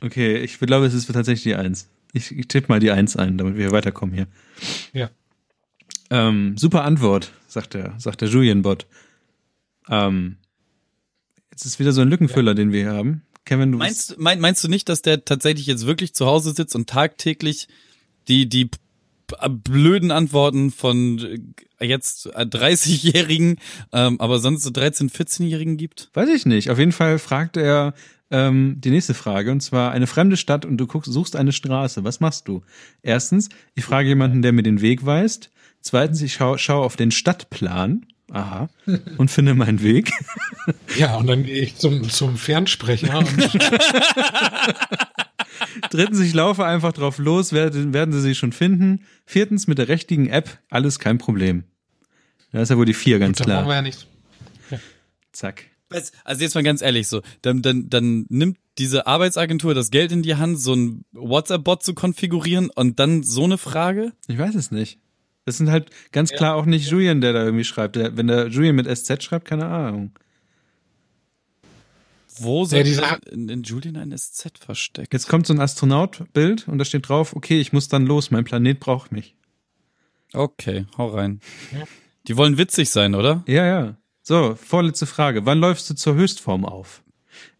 [0.00, 1.88] Okay, ich glaube, es ist tatsächlich die Eins.
[2.12, 4.26] Ich, ich tippe mal die Eins ein, damit wir weiterkommen hier.
[4.92, 5.10] Ja.
[6.10, 8.86] Ähm, super Antwort, sagt der, sagt der Julian-Bot.
[9.88, 10.36] Ähm,
[11.50, 13.22] jetzt ist wieder so ein Lückenfüller, den wir hier haben.
[13.44, 16.52] Kevin, du Meinst, du- mein, meinst du nicht, dass der tatsächlich jetzt wirklich zu Hause
[16.52, 17.68] sitzt und tagtäglich
[18.28, 23.58] die, die p- blöden Antworten von äh, jetzt äh, 30-Jährigen,
[23.92, 26.10] ähm, aber sonst so 13-, 14-Jährigen gibt?
[26.14, 26.70] weiß ich nicht.
[26.70, 27.94] Auf jeden Fall fragt er
[28.30, 32.04] ähm, die nächste Frage, und zwar eine fremde Stadt und du guckst, suchst eine Straße.
[32.04, 32.62] Was machst du?
[33.02, 35.50] Erstens, ich frage jemanden, der mir den Weg weist.
[35.80, 38.06] Zweitens, ich schaue schau auf den Stadtplan.
[38.32, 38.68] Aha.
[39.18, 40.12] Und finde meinen Weg.
[40.96, 43.22] Ja, und dann gehe ich zum, zum Fernsprecher
[45.90, 49.04] Drittens, ich laufe einfach drauf los, werden, werden sie sich schon finden.
[49.26, 51.64] Viertens, mit der richtigen App, alles kein Problem.
[52.50, 53.74] Da ist ja wohl die vier, ganz da brauchen wir klar.
[53.76, 54.08] ja nicht.
[55.32, 55.66] Zack.
[56.24, 60.22] Also jetzt mal ganz ehrlich so, dann, dann, dann nimmt diese Arbeitsagentur das Geld in
[60.22, 64.12] die Hand, so ein WhatsApp-Bot zu konfigurieren und dann so eine Frage?
[64.26, 64.98] Ich weiß es nicht.
[65.44, 67.94] Das sind halt ganz klar auch nicht Julian, der da irgendwie schreibt.
[67.94, 70.10] Der, wenn der Julian mit SZ schreibt, keine Ahnung.
[72.38, 75.12] Wo soll Ja, in, in Julian ein SZ versteckt?
[75.12, 78.44] Jetzt kommt so ein Astronaut-Bild und da steht drauf, okay, ich muss dann los, mein
[78.44, 79.36] Planet braucht mich.
[80.32, 81.40] Okay, hau rein.
[81.72, 81.84] Ja.
[82.26, 83.44] Die wollen witzig sein, oder?
[83.46, 83.96] Ja, ja.
[84.28, 85.46] So, vorletzte Frage.
[85.46, 87.04] Wann läufst du zur Höchstform auf?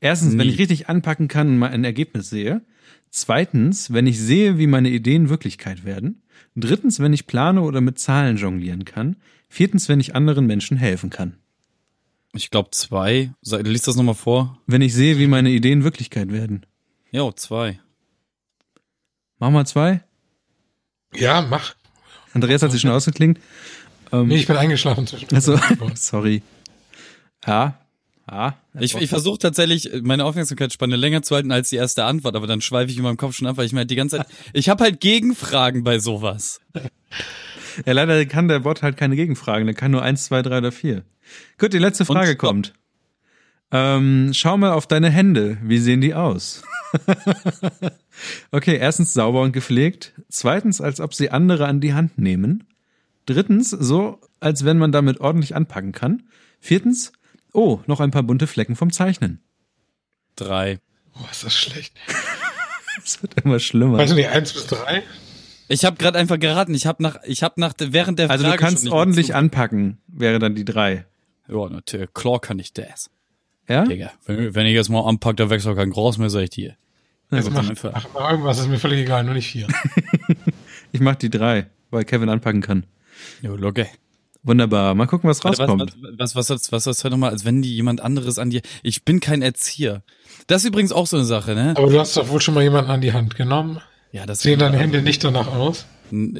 [0.00, 0.52] Erstens, wenn Nie.
[0.54, 2.60] ich richtig anpacken kann und mal ein Ergebnis sehe.
[3.08, 6.22] Zweitens, wenn ich sehe, wie meine Ideen Wirklichkeit werden.
[6.56, 9.14] Drittens, wenn ich plane oder mit Zahlen jonglieren kann.
[9.48, 11.36] Viertens, wenn ich anderen Menschen helfen kann.
[12.32, 13.30] Ich glaube zwei.
[13.44, 14.60] Lies das nochmal vor.
[14.66, 16.66] Wenn ich sehe, wie meine Ideen Wirklichkeit werden.
[17.12, 17.78] Jo, zwei.
[19.38, 20.02] Mach mal zwei.
[21.14, 21.76] Ja, mach.
[22.32, 23.38] Andreas hat sich schon ausgeklingt.
[24.10, 25.32] Ähm, Nee, ich bin eingeschlafen zwischen.
[25.32, 25.56] also,
[25.94, 26.42] sorry.
[27.44, 27.80] Ja.
[28.30, 28.56] Ja.
[28.80, 32.60] Ich, ich versuche tatsächlich, meine Aufmerksamkeitsspanne länger zu halten als die erste Antwort, aber dann
[32.60, 34.68] schweife ich in meinem Kopf schon ab, weil ich mir halt die ganze Zeit, ich
[34.68, 36.60] habe halt Gegenfragen bei sowas.
[37.84, 39.66] Ja, leider kann der Bot halt keine Gegenfragen.
[39.66, 41.04] Der kann nur eins, zwei, drei oder vier.
[41.58, 42.38] Gut, die letzte Frage stopp.
[42.38, 42.74] kommt.
[43.72, 45.58] Ähm, schau mal auf deine Hände.
[45.62, 46.62] Wie sehen die aus?
[48.50, 50.14] okay, erstens sauber und gepflegt.
[50.28, 52.64] Zweitens, als ob sie andere an die Hand nehmen.
[53.26, 56.22] Drittens, so, als wenn man damit ordentlich anpacken kann.
[56.60, 57.12] Viertens,
[57.56, 59.40] oh, noch ein paar bunte Flecken vom Zeichnen.
[60.36, 60.78] Drei.
[61.14, 61.94] Oh, ist das schlecht.
[63.04, 63.98] Es wird immer schlimmer.
[63.98, 65.02] Weißt du nicht, eins bis drei?
[65.68, 66.74] Ich habe gerade einfach geraten.
[66.74, 70.38] Ich habe nach, ich habe nach während der Also du Frage kannst ordentlich anpacken, wäre
[70.38, 71.04] dann die drei.
[71.46, 72.12] Ja, natürlich.
[72.14, 73.10] Klar kann ich das.
[73.68, 73.84] Ja?
[73.84, 76.50] Digga, wenn, wenn ich jetzt mal anpack, da wächst auch kein Gras mehr, sag ich
[76.50, 76.76] dir.
[77.30, 77.92] Gut, mach, dann einfach.
[77.92, 79.68] mach, mach irgendwas, ist mir völlig egal, nur nicht vier.
[80.92, 82.86] Ich mach die drei, weil Kevin anpacken kann.
[83.42, 83.88] Jo, okay.
[84.46, 84.94] Wunderbar.
[84.94, 85.96] Mal gucken, was Warte, rauskommt.
[86.18, 88.62] was, was, was, was, was, was, was nochmal, als wenn die jemand anderes an dir.
[88.82, 90.02] Ich bin kein Erzieher.
[90.46, 91.74] Das ist übrigens auch so eine Sache, ne?
[91.76, 93.80] Aber du hast doch wohl schon mal jemanden an die Hand genommen.
[94.12, 95.86] Ja, das Sehen deine Hände nicht danach aus?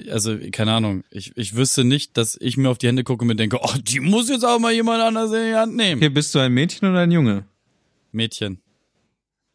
[0.08, 1.02] Also, keine Ahnung.
[1.10, 3.72] Ich, ich wüsste nicht, dass ich mir auf die Hände gucke und mir denke, oh,
[3.82, 6.00] die muss jetzt auch mal jemand anders in die Hand nehmen.
[6.00, 7.44] Hier, bist du ein Mädchen oder ein Junge?
[8.12, 8.60] Mädchen.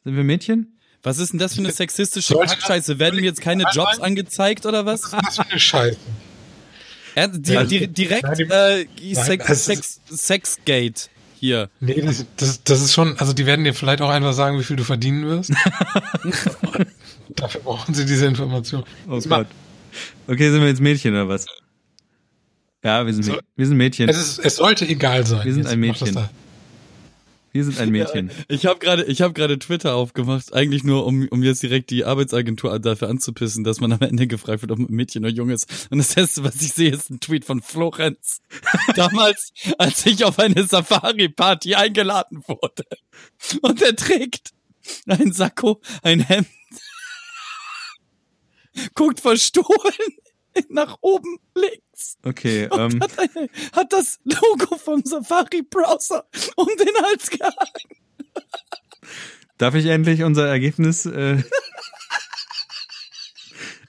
[0.04, 0.78] Sind wir Mädchen?
[1.04, 3.00] Was ist denn das für eine sexistische Sollte das- Scheiße?
[3.00, 5.04] Werden mir jetzt keine Jobs angezeigt oder was?
[5.04, 5.98] Was ist das für eine Scheiße?
[7.16, 11.10] Ja, die, Ja, die, direkt nein, äh, nein, Sex, das Sex, Sexgate
[11.42, 11.70] hier.
[11.80, 14.64] Nee, das, das, das ist schon, also die werden dir vielleicht auch einfach sagen, wie
[14.64, 15.52] viel du verdienen wirst.
[17.30, 18.84] Dafür brauchen sie diese Information.
[19.10, 19.48] Oh Gott.
[20.28, 21.48] Okay, sind wir jetzt Mädchen oder was?
[22.84, 23.40] Ja, wir sind, So.
[23.56, 24.08] Wir sind Mädchen.
[24.08, 25.44] Es, ist, es sollte egal sein.
[25.44, 26.30] Wir sind Jetzt ein mach das Mädchen.
[27.52, 28.32] Wir sind ein Mädchen.
[28.48, 32.06] Ich habe gerade, ich habe gerade Twitter aufgemacht, eigentlich nur um, um jetzt direkt die
[32.06, 35.88] Arbeitsagentur dafür anzupissen, dass man am Ende gefragt wird, ob man Mädchen oder Junge ist.
[35.90, 38.42] Und das erste, was ich sehe, ist ein Tweet von Florenz.
[38.96, 42.86] Damals, als ich auf eine Safari-Party eingeladen wurde.
[43.62, 44.52] Und er trägt
[45.08, 46.48] ein Sakko, ein Hemd,
[48.96, 50.18] guckt verstohlen
[50.70, 52.18] nach oben links.
[52.24, 56.26] Okay, Und ähm, hat, eine, hat das Logo vom Safari-Browser
[56.56, 57.56] um den Hals gehangen.
[59.58, 61.06] darf ich endlich unser Ergebnis?
[61.06, 61.44] Äh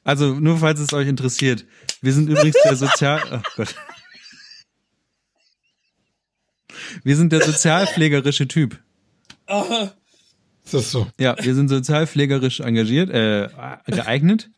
[0.05, 1.65] also nur falls es euch interessiert.
[2.01, 3.23] Wir sind übrigens der Sozial.
[3.33, 3.75] Oh Gott.
[7.05, 8.79] Wir sind der sozialpflegerische Typ.
[10.65, 11.07] Ist das so?
[11.19, 13.49] Ja, wir sind sozialpflegerisch engagiert, äh,
[13.87, 14.51] geeignet.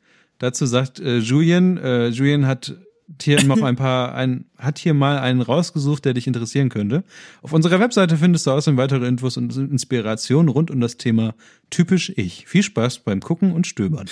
[0.44, 2.76] Dazu sagt äh, Julian, äh, Julian hat
[3.22, 7.02] hier noch ein paar, ein, hat hier mal einen rausgesucht, der dich interessieren könnte.
[7.40, 11.34] Auf unserer Webseite findest du außerdem weitere Infos und Inspirationen rund um das Thema
[11.70, 12.46] typisch ich.
[12.46, 14.04] Viel Spaß beim Gucken und Stöbern.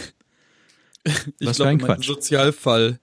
[1.04, 2.06] Ich Was für glaube, ein Quatsch.
[2.06, 2.98] Sozialfall.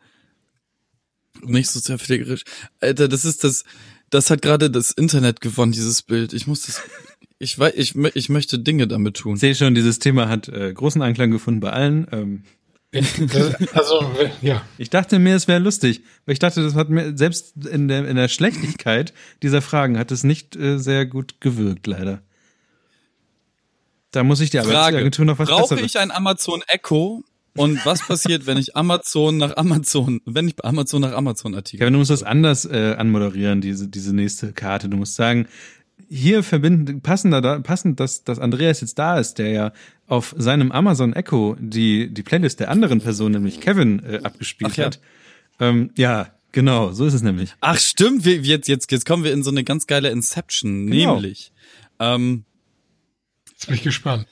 [1.43, 2.45] Nicht sozialpflegerisch.
[2.79, 3.63] Alter, das ist das,
[4.09, 6.33] das hat gerade das Internet gewonnen, dieses Bild.
[6.33, 6.81] Ich muss das,
[7.37, 9.35] ich weiß, ich, ich möchte Dinge damit tun.
[9.35, 12.07] Ich sehe schon, dieses Thema hat äh, großen Anklang gefunden bei allen.
[12.11, 12.43] Ähm,
[13.73, 14.11] also,
[14.41, 14.63] ja.
[14.79, 18.07] ich dachte mir, es wäre lustig, weil ich dachte, das hat mir selbst in der,
[18.07, 19.13] in der Schlechtigkeit
[19.43, 22.23] dieser Fragen hat es nicht äh, sehr gut gewirkt, leider.
[24.11, 25.83] Da muss ich die Frage, Arbeitsagentur noch was brauche Besseres.
[25.83, 27.23] ich ein Amazon Echo?
[27.55, 31.79] Und was passiert, wenn ich Amazon nach Amazon, wenn ich bei Amazon nach Amazon Artikel?
[31.79, 34.87] Kevin, du musst das anders äh, anmoderieren, diese, diese nächste Karte.
[34.87, 35.47] Du musst sagen,
[36.09, 39.73] hier verbinden, passender, da, passend, dass, dass Andreas jetzt da ist, der ja
[40.07, 44.77] auf seinem Amazon Echo die, die Playlist der anderen Person, nämlich Kevin, äh, abgespielt Ach
[44.77, 44.85] ja.
[44.87, 44.99] hat.
[45.59, 47.53] Ähm, ja, genau, so ist es nämlich.
[47.61, 51.15] Ach stimmt, wir, jetzt, jetzt, jetzt kommen wir in so eine ganz geile Inception, Genau.
[51.15, 51.51] nämlich.
[51.99, 52.43] Ähm,
[53.51, 54.25] Jetzt bin ich gespannt.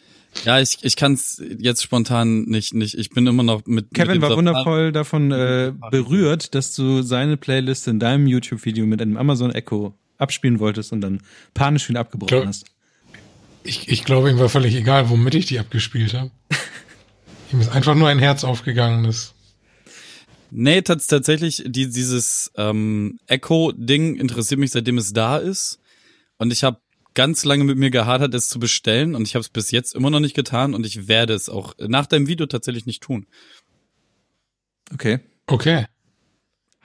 [0.45, 2.97] ja, ich, ich kann es jetzt spontan nicht, nicht.
[2.97, 3.93] Ich bin immer noch mit.
[3.93, 8.85] Kevin mit war Safari- wundervoll davon äh, berührt, dass du seine Playlist in deinem YouTube-Video
[8.85, 11.21] mit einem Amazon Echo abspielen wolltest und dann
[11.53, 12.47] panisch wieder abgebrochen Klar.
[12.47, 12.65] hast.
[13.63, 16.31] Ich, ich glaube, ihm war völlig egal, womit ich die abgespielt habe.
[17.51, 19.03] ihm ist einfach nur ein Herz aufgegangen.
[19.03, 19.33] Das
[20.49, 25.79] Nee, tats tatsächlich, die, dieses ähm, Echo-Ding interessiert mich, seitdem es da ist.
[26.37, 26.79] Und ich habe
[27.13, 29.15] ganz lange mit mir gehadert, es zu bestellen.
[29.15, 30.73] Und ich habe es bis jetzt immer noch nicht getan.
[30.73, 33.25] Und ich werde es auch nach deinem Video tatsächlich nicht tun.
[34.93, 35.19] Okay.
[35.47, 35.85] okay.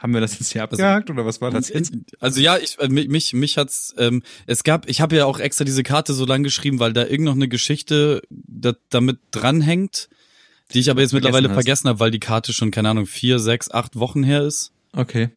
[0.03, 1.93] Haben wir das jetzt hier abgehakt oder was war das jetzt?
[2.19, 5.39] Also ja, ich äh, mi- mich mich hat's ähm, es gab ich habe ja auch
[5.39, 10.09] extra diese Karte so lang geschrieben, weil da irgend noch eine Geschichte da, damit dranhängt,
[10.75, 11.55] die ich aber jetzt Vergessen mittlerweile hast.
[11.55, 14.73] vergessen habe, weil die Karte schon keine Ahnung vier, sechs, acht Wochen her ist.
[14.93, 15.31] Okay.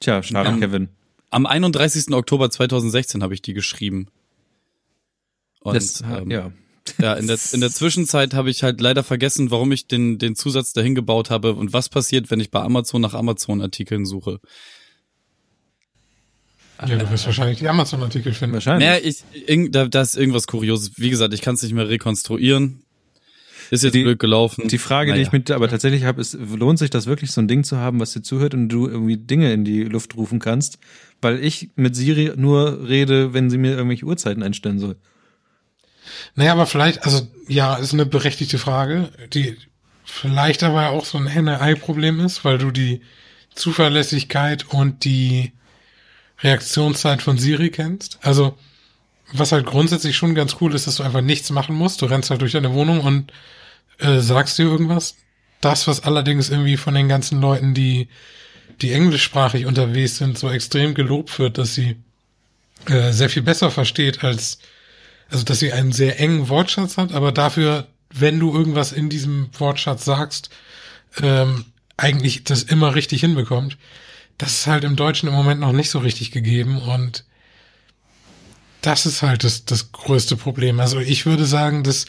[0.00, 0.88] Tja, schade, Ähm, Kevin.
[1.30, 2.12] Am 31.
[2.14, 4.08] Oktober 2016 habe ich die geschrieben.
[5.60, 6.50] Und Das, ähm, ja.
[6.98, 10.36] Ja, in der in der Zwischenzeit habe ich halt leider vergessen, warum ich den den
[10.36, 14.40] Zusatz dahin gebaut habe und was passiert, wenn ich bei Amazon nach Amazon Artikeln suche.
[16.86, 18.54] Ja, du wirst wahrscheinlich die Amazon-Artikel finden.
[18.54, 18.86] Wahrscheinlich.
[18.88, 20.92] Naja, ich, irgend, da, da ist irgendwas Kurioses.
[20.96, 22.82] Wie gesagt, ich kann es nicht mehr rekonstruieren.
[23.70, 24.68] Ist jetzt Die- blöd gelaufen.
[24.68, 25.26] Die Frage, die Naja.
[25.28, 28.00] ich mit aber tatsächlich habe, ist, lohnt sich das wirklich, so ein Ding zu haben,
[28.00, 30.78] was dir zuhört und du irgendwie Dinge in die Luft rufen kannst?
[31.22, 34.96] Weil ich mit Siri nur rede, wenn sie mir irgendwelche Uhrzeiten einstellen soll.
[36.34, 39.56] Naja, aber vielleicht, also ja, ist eine berechtigte Frage, die
[40.04, 43.00] vielleicht aber auch so ein Henne-Ei-Problem ist, weil du die
[43.54, 45.52] Zuverlässigkeit und die
[46.40, 48.18] Reaktionszeit von Siri kennst.
[48.22, 48.58] Also,
[49.32, 52.02] was halt grundsätzlich schon ganz cool ist, dass du einfach nichts machen musst.
[52.02, 53.32] Du rennst halt durch deine Wohnung und
[53.98, 55.16] äh, sagst dir irgendwas.
[55.60, 58.08] Das, was allerdings irgendwie von den ganzen Leuten, die,
[58.82, 61.96] die englischsprachig unterwegs sind, so extrem gelobt wird, dass sie
[62.86, 64.58] äh, sehr viel besser versteht als
[65.34, 69.48] also dass sie einen sehr engen Wortschatz hat, aber dafür, wenn du irgendwas in diesem
[69.58, 70.48] Wortschatz sagst,
[71.20, 71.64] ähm,
[71.96, 73.76] eigentlich das immer richtig hinbekommt.
[74.38, 77.24] Das ist halt im Deutschen im Moment noch nicht so richtig gegeben und
[78.80, 80.78] das ist halt das, das größte Problem.
[80.78, 82.06] Also ich würde sagen, dass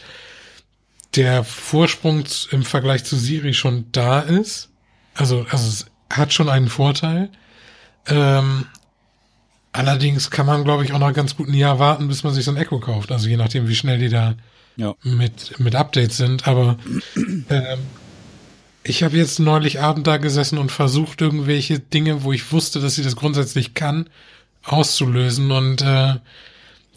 [1.15, 4.69] der Vorsprung im Vergleich zu Siri schon da ist.
[5.15, 7.31] Also, also es hat schon einen Vorteil.
[8.05, 8.67] Ähm,
[9.75, 12.45] allerdings kann man, glaube ich, auch noch ganz gut ein Jahr warten, bis man sich
[12.45, 13.11] so ein Echo kauft.
[13.11, 14.35] Also je nachdem, wie schnell die da
[14.77, 14.95] Ja.
[15.03, 16.47] mit, mit Updates sind.
[16.47, 16.77] Aber
[17.49, 17.79] ähm,
[18.83, 22.95] ich habe jetzt neulich Abend da gesessen und versucht, irgendwelche Dinge, wo ich wusste, dass
[22.95, 24.09] sie das grundsätzlich kann,
[24.63, 25.51] auszulösen.
[25.51, 26.15] Und äh,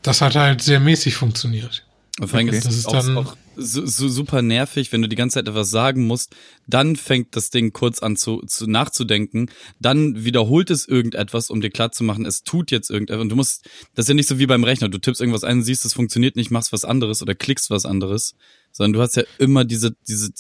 [0.03, 1.85] das hat halt sehr mäßig funktioniert.
[2.21, 2.59] Und vor allem Okay.
[2.59, 5.49] ist Das ist auch, dann- auch so, so super nervig, wenn du die ganze Zeit
[5.49, 6.35] etwas sagen musst,
[6.67, 11.71] dann fängt das Ding kurz an zu, zu nachzudenken, dann wiederholt es irgendetwas, um dir
[11.71, 13.23] klarzumachen, es tut jetzt irgendetwas.
[13.23, 15.63] Und du musst, das ist ja nicht so wie beim Rechner, du tippst irgendwas ein,
[15.63, 18.35] siehst, es funktioniert nicht, machst was anderes oder klickst was anderes,
[18.73, 20.31] sondern du hast ja immer diese, diese,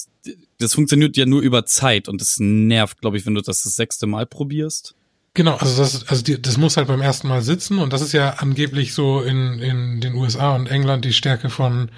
[0.58, 3.76] das funktioniert ja nur über Zeit und das nervt, glaube ich, wenn du das das
[3.76, 4.94] sechste Mal probierst.
[5.34, 8.12] Genau, also das, also die, das muss halt beim ersten Mal sitzen und das ist
[8.12, 11.90] ja angeblich so in, in den USA und England die Stärke von,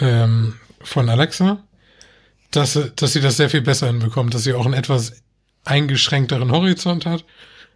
[0.00, 1.62] ähm, von Alexa,
[2.50, 5.14] dass, sie- dass sie das sehr viel besser hinbekommt, dass sie auch einen etwas
[5.64, 7.24] eingeschränkteren Horizont hat.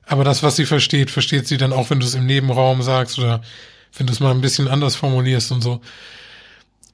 [0.04, 3.18] Aber das, was sie versteht, versteht sie dann auch, wenn du es im Nebenraum sagst
[3.18, 3.42] oder
[3.96, 5.80] wenn du es mal ein bisschen anders formulierst und so.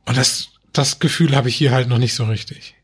[0.07, 2.75] Und das, das Gefühl habe ich hier halt noch nicht so richtig.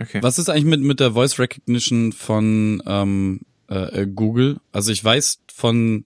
[0.00, 0.22] Okay.
[0.22, 4.58] Was ist eigentlich mit, mit der Voice Recognition von ähm, äh, äh, Google?
[4.72, 6.04] Also ich weiß von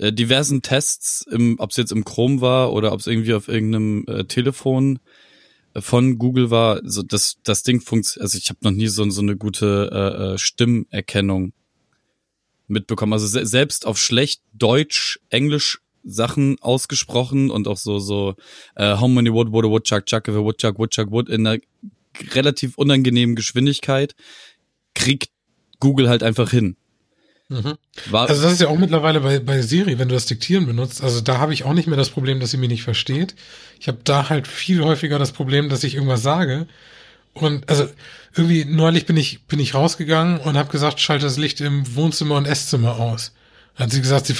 [0.00, 3.48] äh, diversen Tests, im, ob es jetzt im Chrome war oder ob es irgendwie auf
[3.48, 4.98] irgendeinem äh, Telefon
[5.74, 8.22] äh, von Google war, so das das Ding funktioniert.
[8.22, 11.52] Also ich habe noch nie so so eine gute äh, äh, Stimmerkennung
[12.66, 13.12] mitbekommen.
[13.12, 18.36] Also se selbst auf schlecht Deutsch, Englisch Sachen ausgesprochen und auch so so
[18.76, 21.60] äh, How many wood a woodchuck chuck if a woodchuck woodchuck would in einer
[22.32, 24.14] relativ unangenehmen Geschwindigkeit
[24.94, 25.30] kriegt
[25.78, 26.76] Google halt einfach hin.
[28.10, 31.02] War, Also das ist ja auch mittlerweile bei, bei Siri, wenn du das Diktieren benutzt.
[31.02, 33.34] Also da habe ich auch nicht mehr das Problem, dass sie mich nicht versteht.
[33.80, 36.68] Ich habe da halt viel häufiger das Problem, dass ich irgendwas sage.
[37.32, 37.88] Und also
[38.36, 42.36] irgendwie neulich bin ich bin ich rausgegangen und habe gesagt, schalte das Licht im Wohnzimmer
[42.36, 43.32] und Esszimmer aus.
[43.76, 44.34] Dann hat sie gesagt, sie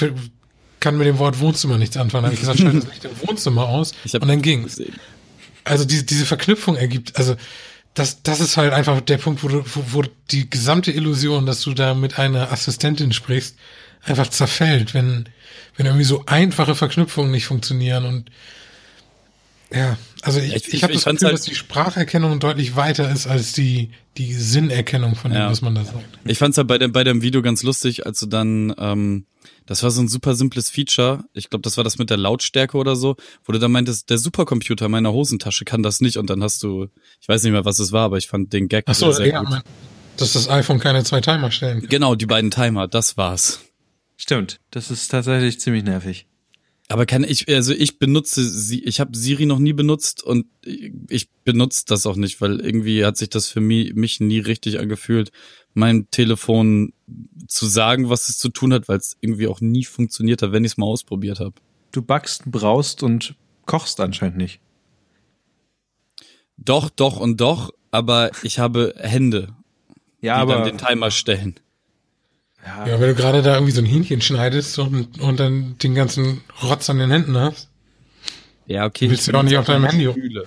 [0.79, 2.23] kann mit dem Wort Wohnzimmer nichts anfangen.
[2.23, 3.91] Dann habe ich gesagt, schalte das Licht im Wohnzimmer aus.
[4.21, 4.81] Und dann ging's.
[5.63, 7.35] Also diese, diese Verknüpfung ergibt, also
[7.93, 11.61] das, das ist halt einfach der Punkt, wo, du, wo, wo die gesamte Illusion, dass
[11.61, 13.57] du da mit einer Assistentin sprichst,
[14.03, 15.27] einfach zerfällt, wenn,
[15.75, 18.31] wenn irgendwie so einfache Verknüpfungen nicht funktionieren und
[19.73, 22.75] ja, also ich, Ich- ich, habe ich das fand's Gefühl, halt- dass die Spracherkennung deutlich
[22.75, 25.49] weiter ist als die, die Sinnerkennung von dem, Ja.
[25.49, 26.03] was man da sagt.
[26.25, 29.25] Ich fand's halt bei dem, bei dem Video ganz lustig, als du dann, ähm,
[29.65, 31.23] das war so ein super simples Feature.
[31.33, 33.15] Ich glaube, das war das mit der Lautstärke oder so,
[33.45, 36.87] wo du dann meintest, der Supercomputer meiner Hosentasche kann das nicht und dann hast du,
[37.21, 39.27] ich weiß nicht mehr, was es war, aber ich fand den Gag Ach so, sehr
[39.27, 39.49] ja, gut.
[39.49, 39.61] man,
[40.17, 41.89] dass das iPhone keine zwei Timer stellen kann.
[41.89, 43.61] Genau, die beiden Timer, das war's.
[44.17, 44.59] Stimmt.
[44.69, 46.27] Das ist tatsächlich ziemlich nervig.
[46.91, 50.45] Aber kann ich, also ich benutze sie, ich habe Siri noch nie benutzt und
[51.07, 54.77] ich benutze das auch nicht, weil irgendwie hat sich das für mich, mich nie richtig
[54.77, 55.31] angefühlt,
[55.73, 56.91] mein Telefon
[57.47, 60.65] zu sagen, was es zu tun hat, weil es irgendwie auch nie funktioniert hat, wenn
[60.65, 61.53] ich es mal ausprobiert habe.
[61.93, 63.35] Du backst, braust und
[63.65, 64.59] kochst anscheinend nicht.
[66.57, 69.55] Doch, doch und doch, aber ich habe Hände,
[70.19, 71.55] Ja, die aber dann den Timer stellen.
[72.65, 75.95] Ja, Ja, wenn du gerade da irgendwie so ein Hähnchen schneidest und, und dann den
[75.95, 77.69] ganzen Rotz an den Händen hast.
[78.67, 79.09] Ja, okay.
[79.09, 80.45] Willst du doch nicht auf deinem Handy- Gefühle.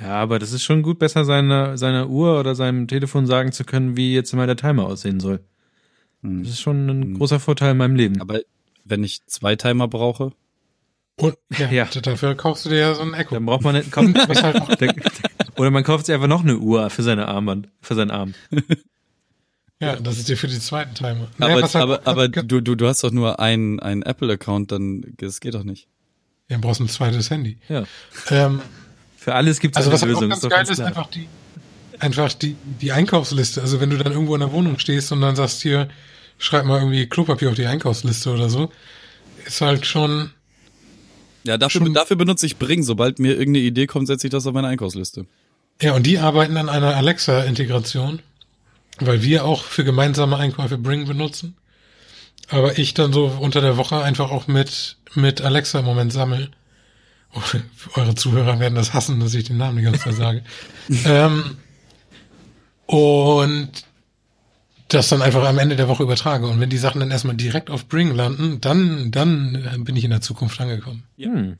[0.00, 3.64] ja, aber das ist schon gut, besser seiner seiner Uhr oder seinem Telefon sagen zu
[3.64, 5.40] können, wie jetzt mal der Timer aussehen soll.
[6.22, 6.42] Hm.
[6.42, 8.20] Das ist schon ein großer Vorteil in meinem Leben.
[8.20, 8.40] Aber
[8.84, 10.32] wenn ich zwei Timer brauche,
[11.16, 11.84] Und ja, Ja.
[12.02, 13.34] dafür kaufst du dir ja so ein Echo.
[13.34, 14.56] Dann braucht man nicht, kommt, Was halt
[15.58, 18.34] oder man kauft sich einfach noch eine Uhr für seine Armband, für seinen Arm.
[19.80, 21.28] ja, das ist dir für die zweiten Timer.
[21.38, 24.70] aber, Naja, halt aber, auch- aber du, du, du hast doch nur einen, einen Apple-Account,
[24.72, 25.88] dann, das geht doch nicht.
[26.48, 27.58] Ja, du brauchst ein zweites Handy.
[27.68, 27.84] Ja.
[28.28, 28.60] Ähm,
[29.16, 30.28] Für alles gibt es Also eine was auch Lösung.
[30.30, 31.28] ganz ist doch geil ganz ist, einfach die,
[31.98, 33.60] einfach die, die Einkaufsliste.
[33.62, 35.88] Also wenn du dann irgendwo in der Wohnung stehst und dann sagst hier,
[36.38, 38.70] schreib mal irgendwie Klopapier auf die Einkaufsliste oder so,
[39.46, 40.30] ist halt schon,
[41.44, 42.82] Ja, dafür, Schon- dafür benutze ich Bring.
[42.82, 45.26] Sobald mir irgendeine Idee kommt, setze ich das auf meine Einkaufsliste.
[45.80, 48.20] ja, und die arbeiten an einer Alexa-Integration,
[49.00, 51.56] weil wir auch für gemeinsame Einkäufe Bring benutzen.
[52.48, 56.50] Aber ich dann so unter der Woche einfach auch mit, mit Alexa im Moment sammel.
[57.34, 57.40] Oh,
[57.94, 60.42] eure Zuhörer werden das hassen, dass ich den Namen die ganze Zeit sage.
[61.04, 61.56] ähm,
[62.86, 63.70] und
[64.88, 66.48] das dann einfach am Ende der Woche übertrage.
[66.48, 70.10] Und wenn die Sachen dann erstmal direkt auf Bring landen, dann, dann bin ich in
[70.10, 71.04] der Zukunft angekommen.
[71.16, 71.58] Hm.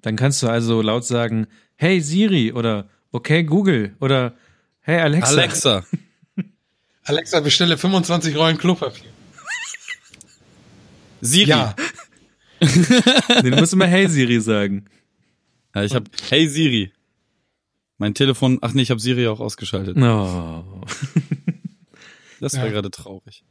[0.00, 4.34] Dann kannst du also laut sagen, hey Siri oder okay Google oder
[4.80, 5.32] hey Alexa.
[5.32, 5.84] Alexa.
[7.08, 9.10] Alexa, bestelle 25 Rollen Klopapier.
[11.20, 11.48] Siri.
[11.50, 11.74] Ja,
[12.60, 14.84] du musst immer hey Siri sagen.
[15.74, 16.92] Ja, ich habe Hey Siri.
[17.98, 19.96] Mein Telefon, ach nee, ich habe Siri auch ausgeschaltet.
[19.96, 20.64] Oh.
[22.40, 22.70] Das war Ja.
[22.70, 23.42] gerade traurig.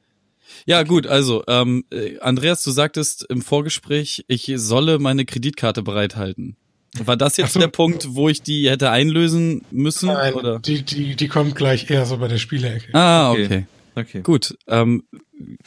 [0.66, 6.56] Ja, gut, also, ähm, äh, Andreas, du sagtest im Vorgespräch, ich solle meine Kreditkarte bereithalten.
[7.06, 7.60] War das jetzt so.
[7.60, 10.08] der Punkt, wo ich die hätte einlösen müssen?
[10.08, 10.60] nein, oder?
[10.60, 12.94] die, die, die kommt gleich eher so bei der Spielecke.
[12.94, 13.46] Ah, Okay.
[13.46, 13.66] okay.
[13.96, 14.22] Okay.
[14.22, 14.56] Gut.
[14.68, 15.06] Ähm,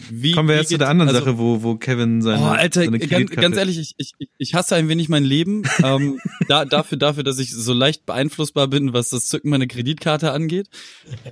[0.09, 2.45] wie, Kommen wir wie jetzt zu der anderen also, Sache, wo, wo Kevin seine, Oh,
[2.47, 5.65] Alter, seine ganz, ganz ehrlich, ich, ich, ich hasse ein wenig mein Leben.
[5.83, 10.31] ähm, da, dafür, dafür, dass ich so leicht beeinflussbar bin, was das Zücken meiner Kreditkarte
[10.31, 10.69] angeht.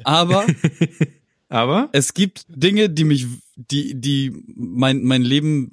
[0.03, 0.45] Aber
[1.49, 1.89] Aber?
[1.93, 3.27] es gibt Dinge, die mich,
[3.57, 5.73] die, die mein, mein Leben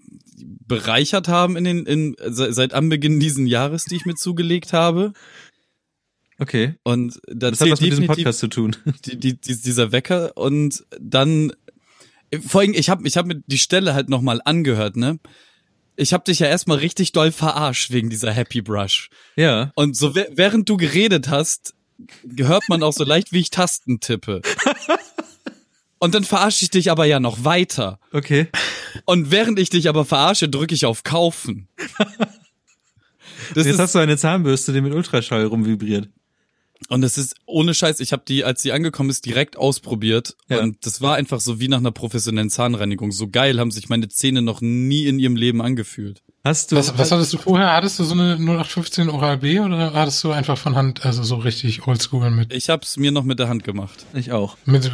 [0.68, 5.14] bereichert haben in den, in, se- seit Anbeginn diesen Jahres, die ich mir zugelegt habe.
[6.40, 6.76] Okay.
[6.84, 8.76] Und da Das hat was mit diesem Podcast zu tun.
[9.06, 11.52] die, die, die, dieser Wecker und dann
[12.46, 15.20] vor allem, ich habe ich hab mir die Stelle halt nochmal angehört, ne?
[15.96, 19.10] Ich habe dich ja erstmal richtig doll verarscht wegen dieser Happy Brush.
[19.38, 19.72] Ja.
[19.76, 21.74] Und so wä- während du geredet hast,
[22.36, 24.42] hört man auch so leicht, wie ich Tasten tippe.
[26.06, 28.00] Und dann verarsche ich dich aber ja noch weiter.
[28.14, 28.48] Okay.
[29.06, 31.68] Und während ich dich aber verarsche, drücke ich auf Kaufen.
[33.54, 36.10] Das Jetzt ist, hast du eine Zahnbürste, die mit Ultraschall rumvibriert.
[36.90, 40.36] Und es ist ohne Scheiß, ich habe die, als sie angekommen ist, direkt ausprobiert.
[40.48, 40.60] Ja.
[40.62, 43.12] Und das war einfach so wie nach einer professionellen Zahnreinigung.
[43.12, 46.22] So geil haben sich meine Zähne noch nie in ihrem Leben angefühlt.
[46.44, 46.76] Hast du...
[46.76, 47.74] Was, was hattest du vorher?
[47.74, 51.38] Hattest du so eine 0815 Oral B oder hattest du einfach von Hand, also so
[51.38, 54.06] richtig oldschool mit, Ich habe es mir noch mit der Hand gemacht.
[54.14, 54.56] Ich auch.
[54.66, 54.90] mit äh,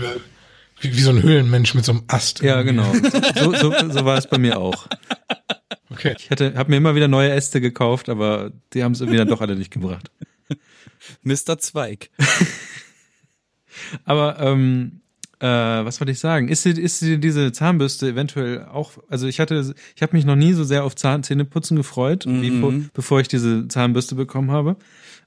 [0.81, 2.41] wie, wie so ein Höhlenmensch mit so einem Ast?
[2.41, 2.91] Ja, genau.
[3.39, 4.87] So, so, so war es bei mir auch.
[5.89, 6.15] Okay.
[6.17, 9.27] Ich hatte, habe mir immer wieder neue Äste gekauft, aber die haben es irgendwie dann
[9.27, 10.09] doch alle nicht gebracht.
[11.23, 11.57] Mr.
[11.59, 12.09] Zweig.
[14.05, 15.01] Aber ähm,
[15.39, 16.49] äh, was wollte ich sagen?
[16.49, 18.93] Ist ist diese Zahnbürste eventuell auch?
[19.09, 22.59] Also ich hatte, ich habe mich noch nie so sehr auf Zahn Zähneputzen gefreut, wie
[22.59, 22.89] vor, Mhm.
[22.93, 24.75] bevor ich diese Zahnbürste bekommen habe.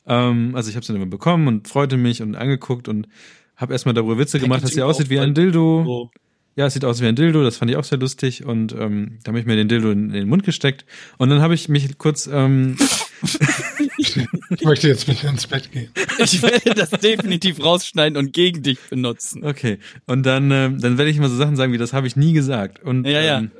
[0.06, 3.08] Ähm, also ich habe sie dann immer bekommen und freute mich und angeguckt und
[3.56, 5.84] habe erstmal darüber Witze gemacht, dass sie Packaging aussieht wie ein Dildo.
[5.84, 6.10] So.
[6.56, 9.18] Ja, es sieht aus wie ein Dildo, das fand ich auch sehr lustig und ähm,
[9.24, 10.84] da habe ich mir den Dildo in, in den Mund gesteckt
[11.18, 12.76] und dann habe ich mich kurz ähm,
[13.98, 15.90] Ich möchte jetzt mit ins Bett gehen.
[16.18, 19.44] Ich werde das definitiv rausschneiden und gegen dich benutzen.
[19.44, 22.14] okay und dann ähm, dann werde ich immer so Sachen sagen wie das habe ich
[22.14, 23.38] nie gesagt und Ja, ja.
[23.38, 23.50] ähm,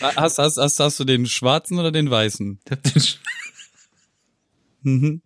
[0.00, 2.60] Hast, hast, hast, hast du den schwarzen oder den weißen?
[2.64, 3.16] ich, hab den, Sch-
[4.82, 5.20] Mhm.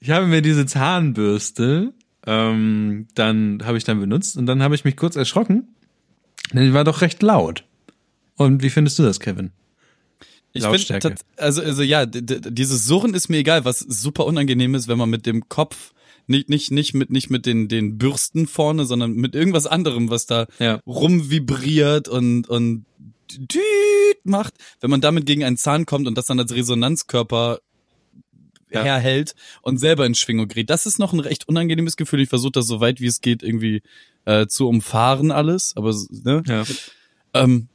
[0.00, 1.92] ich habe mir diese Zahnbürste
[2.30, 5.66] ähm, dann habe ich dann benutzt und dann habe ich mich kurz erschrocken,
[6.52, 7.64] denn die war doch recht laut.
[8.36, 9.50] Und wie findest du das, Kevin?
[10.52, 11.08] Ich Lautstärke.
[11.08, 15.10] finde, also, also ja, dieses Surren ist mir egal, was super unangenehm ist, wenn man
[15.10, 15.92] mit dem Kopf
[16.26, 20.26] nicht nicht nicht mit nicht mit den den Bürsten vorne, sondern mit irgendwas anderem, was
[20.26, 20.80] da Ja.
[20.86, 22.84] rumvibriert und und
[24.24, 27.60] macht, wenn man damit gegen einen Zahn kommt und das dann als Resonanzkörper
[28.70, 28.84] Ja.
[28.84, 30.70] herhält und selber in Schwingung gerät.
[30.70, 32.20] Das ist noch ein recht unangenehmes Gefühl.
[32.20, 33.82] Ich versuche das so weit wie es geht irgendwie
[34.24, 36.42] äh, zu umfahren alles, aber ne?
[36.46, 36.64] Ja.
[37.34, 37.68] Ähm,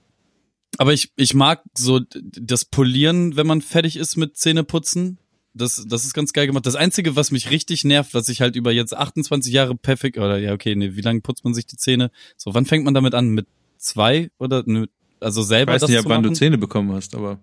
[0.78, 5.18] aber ich, ich mag so das Polieren, wenn man fertig ist mit Zähneputzen.
[5.54, 6.66] Das, das ist ganz geil gemacht.
[6.66, 10.40] Das Einzige, was mich richtig nervt, was ich halt über jetzt 28 Jahre perfekt, oder
[10.40, 12.10] ja, okay, nee, wie lange putzt man sich die Zähne?
[12.38, 13.30] So, wann fängt man damit an?
[13.30, 13.46] Mit
[13.78, 14.32] zwei?
[14.40, 14.88] Oder nö,
[15.20, 16.34] also Ich selber weiß das nicht, ab wann du?
[16.34, 17.40] Zähne bekommen hast, aber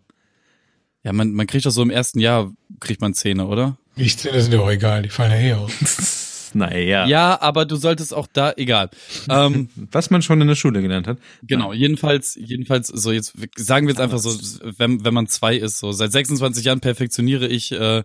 [1.02, 3.78] Ja, man, man kriegt doch so im ersten Jahr, kriegt man Zähne, oder?
[3.96, 6.50] Die Zähne sind ja auch egal, die fallen ja eh aus.
[6.54, 7.06] naja.
[7.06, 8.90] Ja, aber du solltest auch da, egal.
[9.28, 11.18] ähm, Was man schon in der Schule gelernt hat.
[11.42, 14.30] Genau, jedenfalls, jedenfalls, so jetzt sagen wir jetzt einfach so,
[14.78, 18.02] wenn, wenn man zwei ist, so seit 26 Jahren perfektioniere ich äh,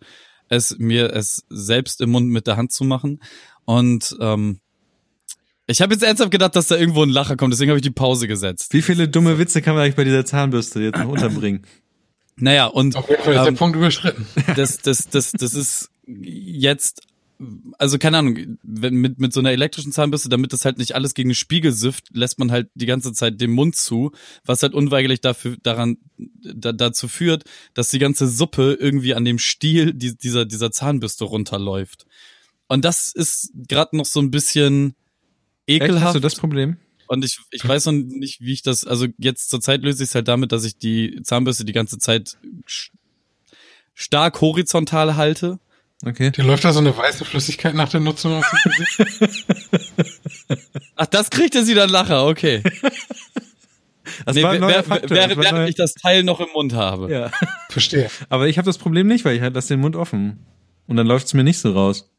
[0.48, 3.20] es mir es selbst im Mund mit der Hand zu machen.
[3.66, 4.60] Und ähm,
[5.68, 7.90] ich habe jetzt ernsthaft gedacht, dass da irgendwo ein Lacher kommt, deswegen habe ich die
[7.90, 8.74] Pause gesetzt.
[8.74, 11.66] Wie viele dumme Witze kann man eigentlich bei dieser Zahnbürste jetzt noch unterbringen?
[12.38, 14.26] Naja, und Auf jeden Fall ist Ähm, der Punkt überschritten.
[14.56, 17.02] das, das, das, das ist jetzt,
[17.78, 21.14] also keine Ahnung, wenn mit, mit so einer elektrischen Zahnbürste, damit das halt nicht alles
[21.14, 24.12] gegen den Spiegel sifft, lässt man halt die ganze Zeit den Mund zu,
[24.46, 27.44] was halt unweigerlich dafür, daran, da, dazu führt,
[27.74, 32.06] dass die ganze Suppe irgendwie an dem Stiel die, dieser, dieser Zahnbürste runterläuft.
[32.68, 34.96] Und das ist gerade noch so ein bisschen
[35.68, 35.84] Echt?
[35.84, 36.06] ekelhaft.
[36.08, 36.78] Hast du das Problem?
[37.08, 40.10] Und ich, ich weiß noch nicht, wie ich das, also jetzt zur Zeit löse ich
[40.10, 42.38] es halt damit, dass ich die Zahnbürste die ganze Zeit
[43.94, 45.60] stark horizontal halte.
[46.04, 46.32] Okay.
[46.32, 49.46] Dir läuft da so eine weiße Flüssigkeit nach der Nutzung aus dem Gesicht.
[50.96, 52.62] Ach, das kriegt er sie dann Lacher, okay.
[54.26, 55.10] Das Nee, war ein neuer wer- Faktor.
[55.12, 55.68] während, Das war während neu.
[55.70, 57.12] ich das Teil noch im Mund habe.
[57.12, 57.32] ja.
[57.70, 58.10] Verstehe.
[58.30, 60.46] Aber ich habe das Problem nicht, weil ich halt lasse den Mund offen.
[60.88, 62.12] Und dann läuft es mir nicht so raus.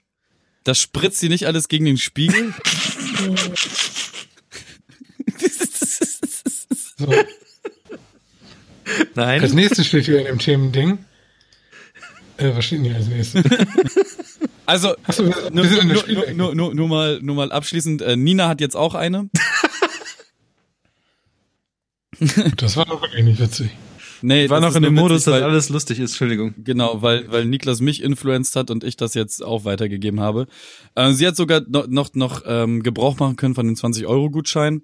[0.64, 2.52] Das spritzt sie nicht alles gegen den Spiegel.
[6.98, 7.12] So.
[9.14, 9.42] Nein.
[9.42, 11.04] Als nächstes steht hier in dem Themending.
[12.38, 13.44] Äh, was steht denn hier als nächstes?
[14.68, 18.60] Also, Achso, wir, nur, nur, nur, nur, nur, mal, nur mal abschließend, äh, Nina hat
[18.60, 19.30] jetzt auch eine.
[22.56, 23.70] Das war doch wirklich nicht witzig.
[24.26, 26.10] Nee, Ich war noch in dem Modus, dass weil, alles lustig ist.
[26.10, 26.52] Entschuldigung.
[26.64, 30.48] Genau, weil, weil Niklas mich influenced hat und ich das jetzt auch weitergegeben habe.
[30.96, 34.82] Äh, sie hat sogar noch, noch, noch ähm, Gebrauch machen können von dem 20-Euro-Gutschein.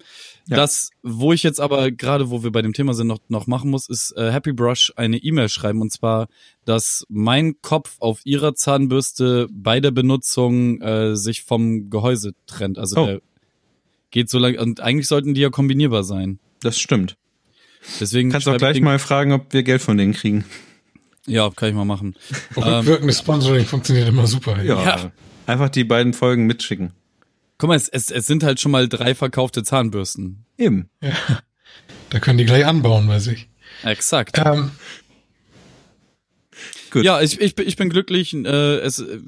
[0.48, 0.56] Ja.
[0.58, 3.70] Das, wo ich jetzt aber gerade, wo wir bei dem Thema sind, noch, noch machen
[3.70, 6.28] muss, ist äh, Happy Brush eine E-Mail schreiben und zwar,
[6.64, 12.78] dass mein Kopf auf ihrer Zahnbürste bei der Benutzung äh, sich vom Gehäuse trennt.
[12.78, 13.06] Also Oh.
[13.06, 13.20] der
[14.12, 16.38] geht so lang und eigentlich sollten die ja kombinierbar sein.
[16.60, 17.16] Das stimmt.
[18.00, 20.44] Deswegen Kannst auch schreibe ich gleich mal fragen, ob wir Geld von denen kriegen.
[21.26, 22.14] Ja, kann ich mal machen.
[22.56, 24.62] Ähm, Rückwirkendes Sponsoring funktioniert immer super.
[24.62, 25.12] Ja.
[25.46, 26.92] Einfach die beiden Folgen mitschicken.
[27.58, 30.44] Guck mal, es, es, es sind halt schon mal drei verkaufte Zahnbürsten.
[30.58, 30.88] Eben.
[31.00, 31.12] ja.
[32.10, 33.48] Da können die gleich anbauen bei sich.
[33.84, 34.38] Exakt.
[34.44, 34.70] Ähm,
[36.90, 37.04] Gut.
[37.04, 38.34] Ja, ich, ich, bin- ich bin glücklich.
[38.34, 38.48] Äh,
[38.80, 39.18] es, äh,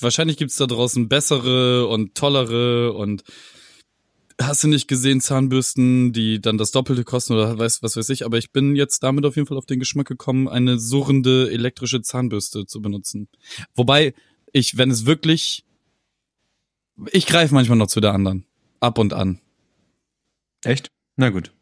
[0.00, 3.24] wahrscheinlich gibt's da draußen bessere und tollere und
[4.46, 8.24] hast du nicht gesehen Zahnbürsten, die dann das Doppelte kosten oder weiß was weiß ich.
[8.24, 12.02] Aber ich bin jetzt damit auf jeden Fall auf den Geschmack gekommen, eine surrende elektrische
[12.02, 13.28] Zahnbürste zu benutzen.
[13.74, 14.14] Wobei
[14.52, 15.64] ich, wenn es wirklich,
[17.10, 18.46] ich greife manchmal noch zu der anderen,
[18.80, 19.40] ab und an.
[20.64, 20.90] Echt?
[21.16, 21.52] Na gut.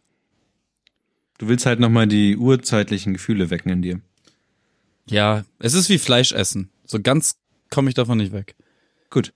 [1.38, 4.00] Du willst halt nochmal die urzeitlichen Gefühle wecken in dir.
[5.06, 6.70] Ja, es ist wie Fleisch essen.
[6.84, 7.36] So ganz
[7.70, 8.56] komme ich davon nicht weg.
[9.08, 9.32] Gut.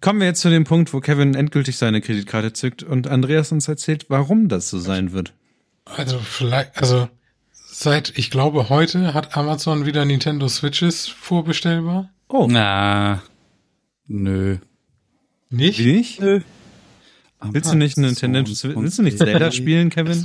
[0.00, 3.66] Kommen wir jetzt zu dem Punkt, wo Kevin endgültig seine Kreditkarte zückt und Andreas uns
[3.66, 5.32] erzählt, warum das so sein wird.
[5.84, 7.08] also vielleicht, also
[7.52, 12.10] seit, ich glaube, heute hat Amazon wieder Nintendo Switches vorbestellbar.
[12.28, 13.22] Oh, Na,
[14.06, 14.58] nö.
[15.50, 15.78] Nicht?
[15.78, 16.20] wie nicht?
[16.20, 16.40] Nö.
[17.40, 20.24] Willst du nicht Nintendo, willst du nicht Zelda spielen, Kevin?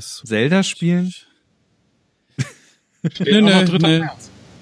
[0.00, 1.12] Zelda spielen?
[3.10, 4.16] Steht Nee, auch noch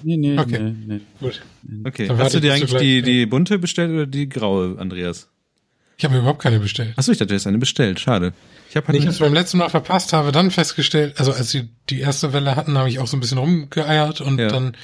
[0.05, 0.17] nee, 3.
[0.17, 0.35] nee.
[0.35, 0.47] März.
[0.47, 0.59] Nee, nee, Okay.
[0.61, 0.99] nee, nee.
[1.19, 1.41] Gut.
[1.85, 2.07] Okay.
[2.07, 5.29] Dann Hast du dir eigentlich die, die bunte bestellt oder die graue, Andreas?
[5.97, 6.93] Ich habe mir überhaupt keine bestellt.
[6.97, 7.99] Achso, ich dachte, du hast eine bestellt.
[7.99, 8.33] Schade.
[8.69, 11.51] Ich habe Nee, ich halt habe beim letzten Mal verpasst, habe dann festgestellt, also als
[11.51, 14.49] sie die erste Welle hatten, habe ich auch so ein bisschen rumgeeiert und Ja.
[14.49, 14.75] dann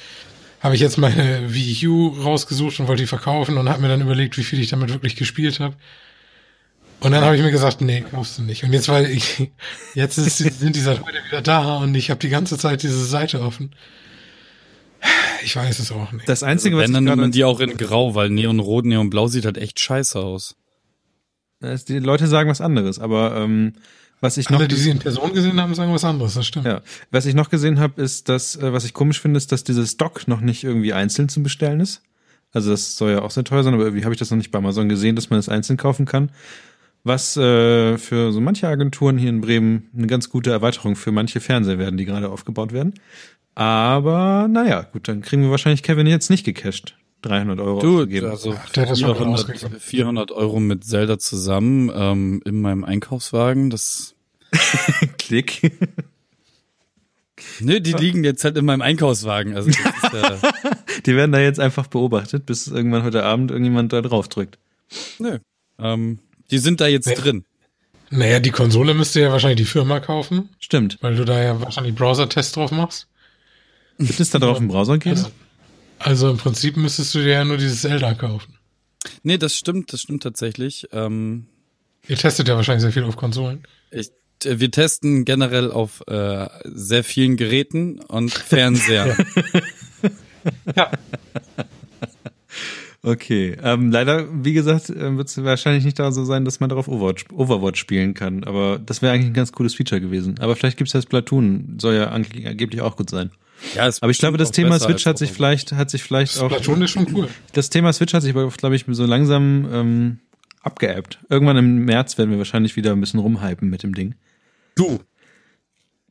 [0.60, 4.00] habe ich jetzt meine Wii U rausgesucht und wollte die verkaufen und habe mir dann
[4.00, 5.74] überlegt, wie viel ich damit wirklich gespielt habe.
[7.00, 8.62] Und dann habe ich mir gesagt, nee, kaufst du nicht.
[8.64, 9.50] Und jetzt weil ich
[9.94, 13.04] jetzt ist, sind die seit heute wieder da und ich habe die ganze Zeit diese
[13.04, 13.72] Seite offen.
[15.44, 16.28] Ich weiß es auch nicht.
[16.28, 19.26] das Einzige, was Wenn, ich dann nimmt man die auch in grau, weil Neonrot, Neonblau
[19.26, 20.54] sieht halt echt scheiße aus.
[21.60, 23.72] Das- die Leute sagen was anderes, aber ähm,
[24.20, 26.66] was ich noch Alle, die sie in Person gesehen haben, sagen was anderes, das stimmt.
[26.66, 26.80] Ja,
[27.10, 29.96] was ich noch gesehen habe, ist, dass, äh, was ich komisch finde, ist, dass dieses
[29.96, 32.02] Dock noch nicht irgendwie einzeln zu bestellen ist.
[32.52, 34.50] Also das soll ja auch sehr teuer sein, aber irgendwie habe ich das noch nicht
[34.52, 36.30] bei Amazon gesehen, dass man es einzeln kaufen kann.
[37.04, 41.40] Was äh, für so manche Agenturen hier in Bremen eine ganz gute Erweiterung für manche
[41.40, 42.94] Fernseher werden, die gerade aufgebaut werden.
[43.54, 46.94] Aber naja, gut, dann kriegen wir wahrscheinlich Kevin jetzt nicht gecasht.
[47.22, 48.30] 300 Euro Du, ausgegeben.
[48.30, 49.76] also der hat das schon 400, ausgegeben.
[49.78, 54.14] 400 Euro mit Zelda zusammen ähm, in meinem Einkaufswagen, das...
[55.18, 55.72] Klick.
[57.60, 59.54] Nö, die liegen jetzt halt in meinem Einkaufswagen.
[59.56, 60.70] Also das ist, äh,
[61.06, 64.58] Die werden da jetzt einfach beobachtet, bis irgendwann heute Abend irgendjemand da drauf drückt.
[65.18, 65.38] nö.
[65.78, 66.18] Ähm,
[66.50, 67.14] die sind da jetzt Nee.
[67.14, 67.44] drin.
[68.10, 70.98] Naja, die Konsole müsste ja wahrscheinlich die Firma kaufen, Stimmt.
[71.00, 73.06] weil du da ja wahrscheinlich Browser-Tests drauf machst.
[73.98, 75.16] Wird es da drauf im Browser geben?
[75.16, 75.30] Also,
[75.98, 78.54] also im Prinzip müsstest du dir ja nur dieses Zelda kaufen.
[79.22, 80.86] Nee, das stimmt, das stimmt tatsächlich.
[80.92, 81.46] Ähm,
[82.08, 83.62] Ihr testet ja wahrscheinlich sehr viel auf Konsolen.
[83.90, 84.10] ich,
[84.44, 89.16] äh, wir testen generell auf äh, sehr vielen Geräten und Fernseher.
[90.76, 90.90] Ja.
[93.04, 96.68] Okay, ähm, leider, wie gesagt, äh, wird es wahrscheinlich nicht da so sein, dass man
[96.68, 98.44] darauf Overwatch, Overwatch spielen kann.
[98.44, 100.38] Aber das wäre eigentlich ein ganz cooles Feature gewesen.
[100.38, 103.30] Aber vielleicht gibt's ja Splatoon, soll ja ange- angeblich auch gut sein.
[103.74, 106.50] Ja, Aber ich glaube, das auch Thema Switch hat sich vielleicht, hat sich vielleicht auch,
[106.50, 107.28] Splatoon ist schon cool.
[107.52, 110.18] das Thema Switch hat sich aber, glaube ich, so langsam ähm,
[110.62, 111.18] abgeappt.
[111.28, 114.14] Irgendwann im März werden wir wahrscheinlich wieder ein bisschen rumhypen mit dem Ding.
[114.74, 115.00] Du.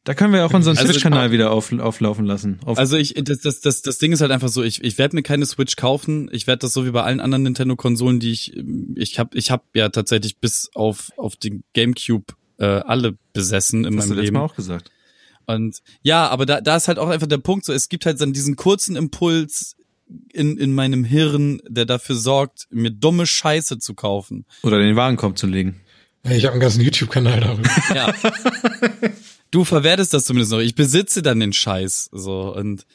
[0.04, 2.60] Da können wir auch unseren Also- Switch-Kanal wieder auf, auflaufen lassen.
[2.66, 5.16] Auf, Also ich, das, das, das, das Ding ist halt einfach so, ich, ich werde
[5.16, 6.28] mir keine Switch kaufen.
[6.32, 8.58] Ich werde das so wie bei allen anderen Nintendo-Konsolen, die ich,
[8.96, 13.96] ich habe, ich habe ja tatsächlich bis auf auf den GameCube äh, alle besessen in
[13.96, 14.38] das hast du meinem letztes Leben.
[14.38, 14.92] Mal auch gesagt.
[15.46, 18.20] Und ja, aber da, da ist halt auch einfach der Punkt so, es gibt halt
[18.22, 19.76] dann diesen kurzen Impuls
[20.34, 24.46] in, in meinem Hirn, der dafür sorgt, mir dumme Scheiße zu kaufen.
[24.64, 25.82] Oder den Warenkorb zu legen.
[26.24, 27.70] Ich habe einen ganzen YouTube-Kanal darüber.
[27.96, 28.14] Ja.
[29.52, 30.60] du verwertest das zumindest noch.
[30.60, 32.10] Ich besitze dann den Scheiß.
[32.12, 32.86] So und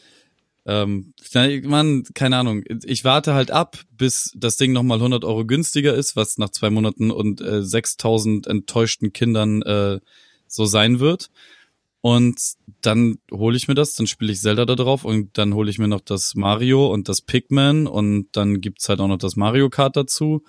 [0.66, 1.14] ähm,
[1.64, 2.64] man, keine Ahnung.
[2.84, 6.70] Ich warte halt ab, bis das Ding nochmal 100 Euro günstiger ist, was nach zwei
[6.70, 10.00] Monaten und äh, 6000 enttäuschten Kindern äh,
[10.48, 11.30] so sein wird.
[12.06, 12.38] Und
[12.82, 15.80] dann hole ich mir das, dann spiele ich Zelda da drauf und dann hole ich
[15.80, 19.70] mir noch das Mario und das Pikmin und dann gibt's halt auch noch das Mario
[19.70, 20.44] Kart dazu.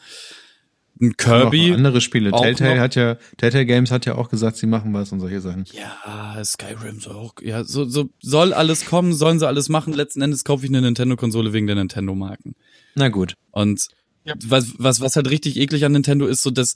[1.02, 1.74] Ein Kirby.
[1.74, 2.30] Andere Spiele.
[2.32, 2.82] Telltale noch.
[2.84, 5.66] hat ja, Telltale Games hat ja auch gesagt, sie machen was und solche Sachen.
[5.74, 9.94] Ja, Skyrim soll auch, ja, so, so soll alles kommen, sollen sie alles machen.
[9.94, 12.54] Letzten Endes kaufe ich eine Nintendo-Konsole wegen der Nintendo-Marken.
[12.94, 13.34] Na gut.
[13.50, 13.88] Und
[14.26, 14.36] Ja.
[14.46, 16.76] was, was, was halt richtig eklig an Nintendo ist, so dass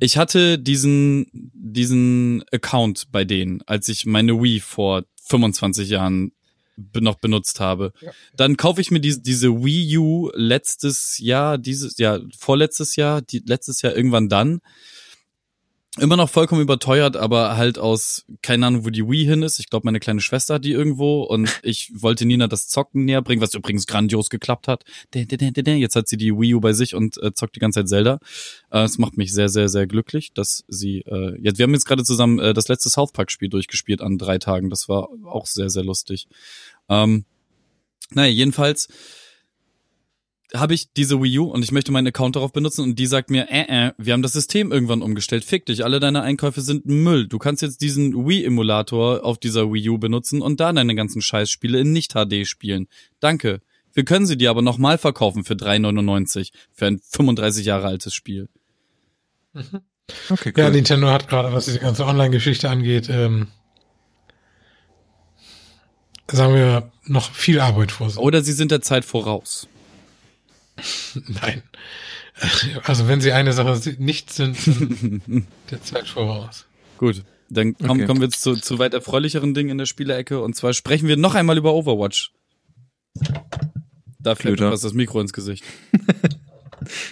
[0.00, 6.32] ich hatte diesen, diesen Account bei denen, als ich meine Wii vor 25 Jahren
[7.00, 7.92] noch benutzt habe.
[8.00, 8.12] Ja.
[8.36, 13.42] Dann kaufe ich mir diese, diese Wii U letztes Jahr, dieses, ja, vorletztes Jahr, die,
[13.44, 14.60] letztes Jahr irgendwann dann.
[16.00, 19.58] Immer noch vollkommen überteuert, aber halt aus, keine Ahnung, wo die Wii hin ist.
[19.58, 23.20] Ich glaube, meine kleine Schwester hat die irgendwo und ich wollte Nina das Zocken näher
[23.20, 24.84] bringen, was übrigens grandios geklappt hat.
[25.12, 28.20] Jetzt hat sie die Wii U bei sich und äh, zockt die ganze Zeit Zelda.
[28.70, 31.86] Äh, Es macht mich sehr, sehr, sehr glücklich, dass sie, äh, jetzt, wir haben jetzt
[31.86, 34.70] gerade zusammen äh, das letzte South Park Spiel durchgespielt an drei Tagen.
[34.70, 36.28] Das war auch sehr, sehr lustig.
[36.88, 37.24] Ähm,
[38.10, 38.88] naja, jedenfalls
[40.54, 43.30] habe ich diese Wii U und ich möchte meinen Account darauf benutzen und die sagt
[43.30, 45.44] mir, äh, äh, wir haben das System irgendwann umgestellt.
[45.44, 47.28] Fick dich, alle deine Einkäufe sind Müll.
[47.28, 51.80] Du kannst jetzt diesen Wii-Emulator auf dieser Wii U benutzen und da deine ganzen Scheißspiele
[51.80, 52.88] in Nicht-HD spielen.
[53.20, 53.60] Danke.
[53.92, 58.48] Wir können sie dir aber nochmal verkaufen für 3,99 für ein 35 Jahre altes Spiel.
[60.30, 60.62] Okay, cool.
[60.62, 63.48] Ja, Nintendo hat gerade, was diese ganze Online-Geschichte angeht, ähm,
[66.30, 68.18] sagen wir, noch viel Arbeit vor sich.
[68.18, 69.68] Oder sie sind der Zeit voraus.
[71.28, 71.62] Nein.
[72.84, 74.56] Also wenn sie eine Sache nicht sind,
[75.70, 76.66] der Zeit voraus.
[76.98, 78.06] Gut, dann komm, Okay.
[78.06, 81.16] kommen wir jetzt zu, zu weit erfreulicheren Dingen in der Spielecke und zwar sprechen wir
[81.16, 82.32] noch einmal über Overwatch.
[84.20, 85.64] Da fällt mir das Mikro ins Gesicht.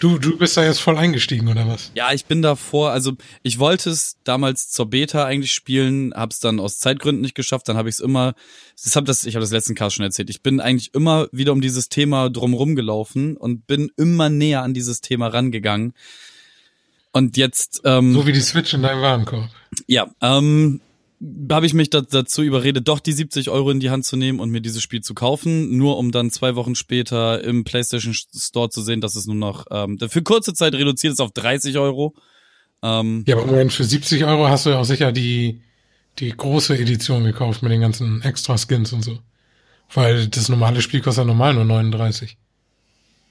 [0.00, 1.90] Du, du bist da jetzt voll eingestiegen, oder was?
[1.94, 3.12] Ja, ich bin davor, also
[3.42, 7.76] ich wollte es damals zur Beta eigentlich spielen, hab's dann aus Zeitgründen nicht geschafft, dann
[7.76, 8.34] habe ich es immer,
[8.82, 11.52] das hab das, ich habe das letzten Cast schon erzählt, ich bin eigentlich immer wieder
[11.52, 15.94] um dieses Thema drumrum gelaufen und bin immer näher an dieses Thema rangegangen.
[17.12, 19.48] Und jetzt, ähm, So wie die Switch in deinem Warenkorb.
[19.86, 20.80] ja, ähm,
[21.50, 24.38] habe ich mich da, dazu überredet, doch die 70 Euro in die Hand zu nehmen
[24.38, 28.68] und mir dieses Spiel zu kaufen, nur um dann zwei Wochen später im PlayStation Store
[28.68, 32.14] zu sehen, dass es nur noch ähm, für kurze Zeit reduziert ist auf 30 Euro.
[32.82, 35.62] Ähm, Ja, aber Moment, für 70 Euro hast du ja auch sicher die,
[36.18, 39.18] die große Edition gekauft mit den ganzen extra Skins und so.
[39.94, 42.36] Weil das normale Spiel kostet ja normal nur 39.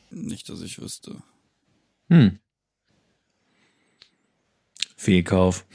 [0.10, 1.18] Nicht, dass ich wüsste.
[2.10, 2.40] Hm.
[4.96, 5.66] Fehlkauf.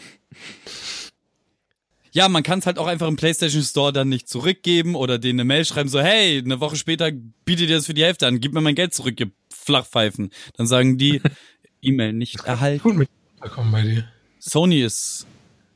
[2.12, 5.40] Ja, man kann es halt auch einfach im PlayStation Store dann nicht zurückgeben oder denen
[5.40, 7.10] eine Mail schreiben, so, hey, eine Woche später
[7.44, 10.30] bietet ihr das für die Hälfte an, gib mir mein Geld zurück, ihr Flachpfeifen.
[10.56, 11.20] Dann sagen die,
[11.82, 12.82] E-Mail nicht erhalten.
[12.82, 13.08] Gut mit
[13.48, 14.08] kommen bei dir.
[14.38, 15.26] Sony ist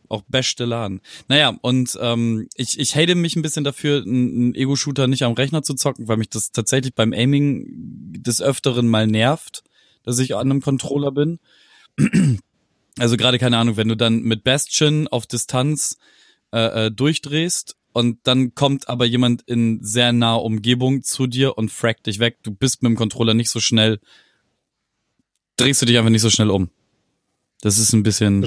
[0.09, 1.01] auch beste Laden.
[1.29, 5.63] Naja, und ähm, ich, ich hate mich ein bisschen dafür, einen Ego-Shooter nicht am Rechner
[5.63, 7.65] zu zocken, weil mich das tatsächlich beim Aiming
[8.23, 9.65] des Öfteren mal nervt,
[10.03, 11.39] dass ich an einem Controller bin.
[12.97, 15.99] Also gerade keine Ahnung, wenn du dann mit Bastion auf Distanz
[16.55, 21.73] äh, äh, durchdrehst und dann kommt aber jemand in sehr naher Umgebung zu dir und
[21.73, 22.39] fragt dich weg.
[22.45, 23.99] Du bist mit dem Controller nicht so schnell,
[25.57, 26.71] drehst du dich einfach nicht so schnell um.
[27.61, 28.47] Das ist ein bisschen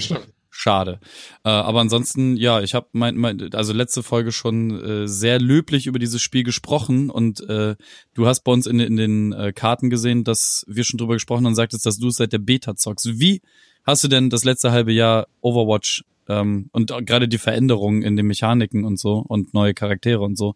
[0.50, 1.00] schade.
[1.44, 5.86] Äh, aber ansonsten, ja, ich habe mein, mein, also letzte Folge schon äh, sehr löblich
[5.86, 7.76] über dieses Spiel gesprochen und äh,
[8.14, 11.40] du hast bei uns in, in den äh, Karten gesehen, dass wir schon drüber gesprochen
[11.40, 13.20] haben und sagtest, dass du es seit der Beta zockst.
[13.20, 13.42] Wie
[13.86, 18.28] hast du denn das letzte halbe Jahr Overwatch ähm, und gerade die Veränderungen in den
[18.28, 20.56] Mechaniken und so und neue Charaktere und so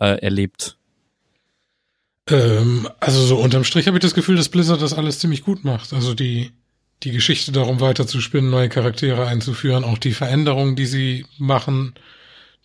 [0.00, 0.78] äh, erlebt?
[2.28, 5.64] Ähm, also so unterm Strich habe ich das Gefühl, dass Blizzard das alles ziemlich gut
[5.64, 5.92] macht.
[5.92, 6.50] Also die,
[7.02, 11.94] die Geschichte darum weiter zu spinnen, neue Charaktere einzuführen, auch die Veränderungen, die sie machen,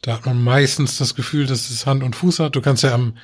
[0.03, 2.55] Da hat man meistens das Gefühl, dass es Hand und Fuß hat.
[2.55, 3.17] Du kannst ja am,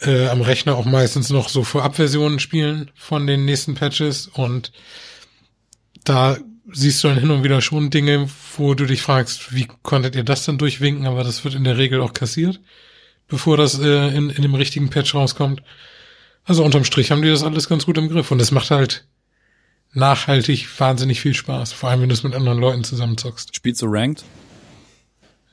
[0.00, 4.72] äh, am Rechner auch meistens noch so Vorabversionen spielen von den nächsten Patches und
[6.04, 6.38] da
[6.72, 10.24] siehst du dann hin und wieder schon Dinge, wo du dich fragst, wie konntet ihr
[10.24, 12.60] das dann durchwinken, aber das wird in der Regel auch kassiert,
[13.26, 15.62] bevor das äh, in, in dem richtigen Patch rauskommt.
[16.44, 19.06] Also unterm Strich haben die das alles ganz gut im Griff und es macht halt
[19.92, 23.54] nachhaltig wahnsinnig viel Spaß, vor allem wenn du es mit anderen Leuten zusammenzockst.
[23.54, 24.24] Spielst du Ranked?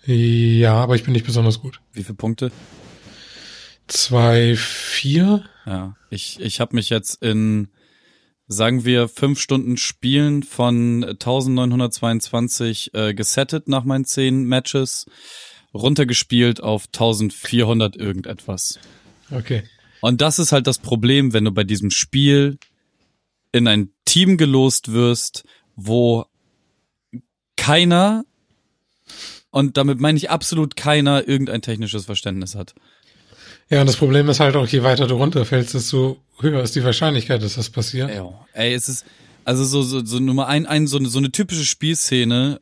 [0.06, 1.82] Ja, aber ich bin nicht besonders gut.
[1.94, 2.52] Wie viele Punkte?
[3.88, 5.44] Zwei, vier.
[5.66, 7.70] Ja, ich, ich habe mich jetzt in,
[8.48, 15.06] sagen wir, fünf Stunden Spielen von 1922 äh, gesettet nach meinen zehn Matches,
[15.74, 18.80] runtergespielt auf 1400 irgendetwas.
[19.32, 19.64] Okay.
[20.02, 22.60] Und das ist halt das Problem, wenn du bei diesem Spiel
[23.52, 25.44] in ein Team gelost wirst,
[25.76, 26.26] wo
[27.58, 28.26] keiner,
[29.50, 32.76] und damit meine ich absolut keiner, irgendein technisches Verständnis hat.
[33.70, 36.84] Ja, und das Problem ist halt auch, je weiter du runterfällst, desto höher ist die
[36.84, 38.10] Wahrscheinlichkeit, dass das passiert.
[38.12, 38.22] Ey,
[38.54, 39.06] ey es ist,
[39.44, 42.62] also so, so, so Nummer ein, ein so, eine, so eine typische Spielszene,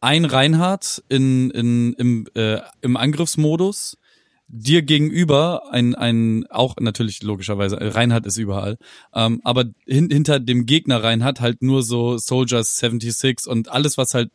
[0.00, 3.98] ein Reinhard in, in, im, äh, im Angriffsmodus,
[4.46, 8.78] dir gegenüber ein, ein, auch natürlich logischerweise, Reinhard ist überall,
[9.14, 14.14] ähm, aber hin, hinter dem Gegner Reinhard halt nur so Soldiers 76 und alles, was
[14.14, 14.30] halt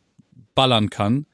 [0.54, 1.26] ballern kann.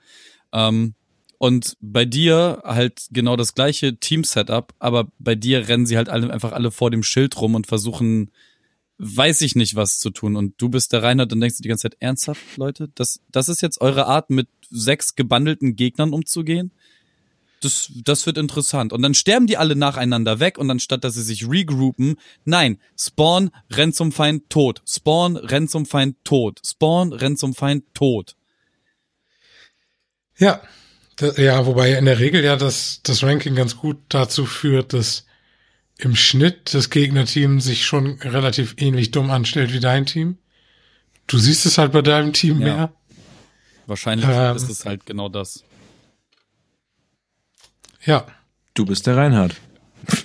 [0.53, 0.95] Ähm,
[1.41, 6.31] und bei dir halt genau das gleiche Team-Setup, aber bei dir rennen sie halt alle
[6.31, 8.31] einfach alle vor dem Schild rum und versuchen,
[8.99, 10.37] weiß ich nicht, was zu tun.
[10.37, 12.91] Und du bist der Reinhard und denkst die ganze Zeit, ernsthaft, Leute?
[12.95, 16.73] Das, das ist jetzt eure Art, mit sechs gebandelten Gegnern umzugehen?
[17.61, 18.93] das, das wird interessant.
[18.93, 23.51] Und dann sterben die alle nacheinander weg und anstatt, dass sie sich regroupen, nein, Spawn
[23.71, 24.83] rennt zum Feind tot.
[24.87, 26.61] Spawn rennt zum Feind tot.
[26.67, 28.37] Spawn rennt zum Feind tot.
[30.39, 30.61] Ja,
[31.37, 35.27] ja, wobei in der Regel ja das, das Ranking ganz gut dazu führt, dass
[35.99, 40.39] im Schnitt das Gegnerteam sich schon relativ ähnlich dumm anstellt wie dein Team.
[41.27, 42.67] Du siehst es halt bei deinem Team ja.
[42.67, 42.93] mehr.
[43.87, 45.65] Wahrscheinlich ähm, ist es halt genau das.
[48.05, 48.27] Ja.
[48.75, 49.57] Du bist der Reinhard.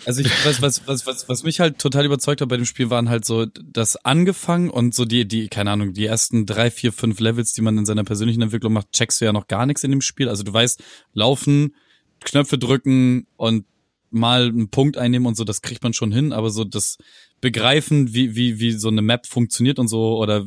[0.06, 2.89] Also ich, was, was, was, was, was mich halt total überzeugt hat bei dem Spiel,
[2.89, 6.93] waren halt so das angefangen und so die, die, keine Ahnung, die ersten drei, vier,
[6.93, 9.84] fünf Levels, die man in seiner persönlichen Entwicklung macht, checkst du ja noch gar nichts
[9.84, 10.30] in dem Spiel.
[10.30, 10.81] Also du weißt,
[11.14, 11.76] laufen,
[12.22, 13.65] Knöpfe drücken und
[14.11, 16.97] mal einen Punkt einnehmen und so, das kriegt man schon hin, aber so das
[17.41, 20.45] Begreifen, wie, wie, wie so eine Map funktioniert und so, oder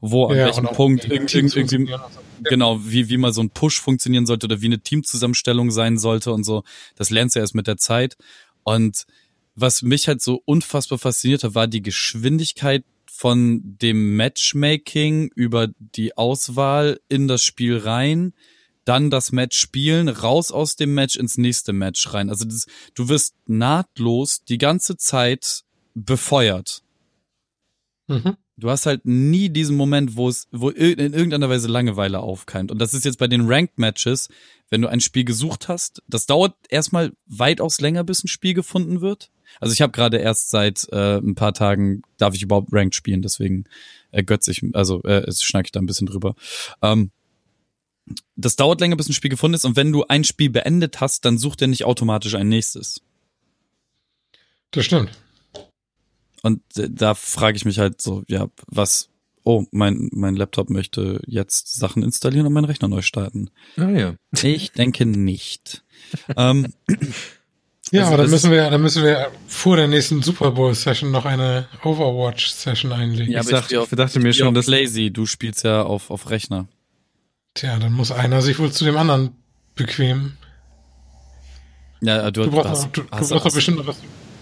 [0.00, 1.94] wo, an ja, welchem Punkt irgendwie, irgendwie
[2.44, 6.32] genau, wie, wie mal so ein Push funktionieren sollte oder wie eine Teamzusammenstellung sein sollte
[6.32, 6.62] und so.
[6.94, 8.16] Das lernst du erst mit der Zeit.
[8.68, 9.06] Und
[9.54, 16.18] was mich halt so unfassbar fasziniert hat, war die Geschwindigkeit von dem Matchmaking über die
[16.18, 18.34] Auswahl in das Spiel rein,
[18.84, 22.28] dann das Match spielen, raus aus dem Match ins nächste Match rein.
[22.28, 25.64] Also das, du wirst nahtlos die ganze Zeit
[25.94, 26.82] befeuert.
[28.06, 28.36] Mhm.
[28.58, 32.70] Du hast halt nie diesen Moment, wo es, wo in irgendeiner Weise Langeweile aufkeimt.
[32.70, 34.28] Und das ist jetzt bei den Ranked Matches,
[34.70, 39.00] wenn du ein Spiel gesucht hast, das dauert erstmal weitaus länger, bis ein Spiel gefunden
[39.00, 39.30] wird.
[39.60, 43.22] Also ich habe gerade erst seit äh, ein paar Tagen darf ich überhaupt Ranked spielen,
[43.22, 43.64] deswegen
[44.10, 46.34] ergötze ich, also äh, schneide ich da ein bisschen drüber.
[46.82, 47.10] Ähm,
[48.36, 49.64] das dauert länger, bis ein Spiel gefunden ist.
[49.64, 53.02] Und wenn du ein Spiel beendet hast, dann sucht er nicht automatisch ein nächstes.
[54.70, 55.10] Das stimmt.
[56.42, 59.10] Und da frage ich mich halt so, ja, was,
[59.44, 63.50] oh, mein, mein Laptop möchte jetzt Sachen installieren und meinen Rechner neu starten.
[63.76, 64.14] Ah ja.
[64.42, 65.82] Ich denke nicht.
[66.36, 66.72] ähm,
[67.90, 71.10] ja, also aber dann müssen wir, dann müssen wir vor der nächsten Super Bowl Session
[71.10, 73.32] noch eine Overwatch Session einlegen.
[73.32, 76.10] Ja, ich, dachte, ich, auf, ich dachte mir schon, dass lazy, du spielst ja auf,
[76.10, 76.68] auf Rechner.
[77.54, 79.30] Tja, dann muss einer sich wohl zu dem anderen
[79.74, 80.36] bequemen.
[82.00, 84.00] Ja, du, du brauchst, hast, du, du brauchst doch bestimmt noch was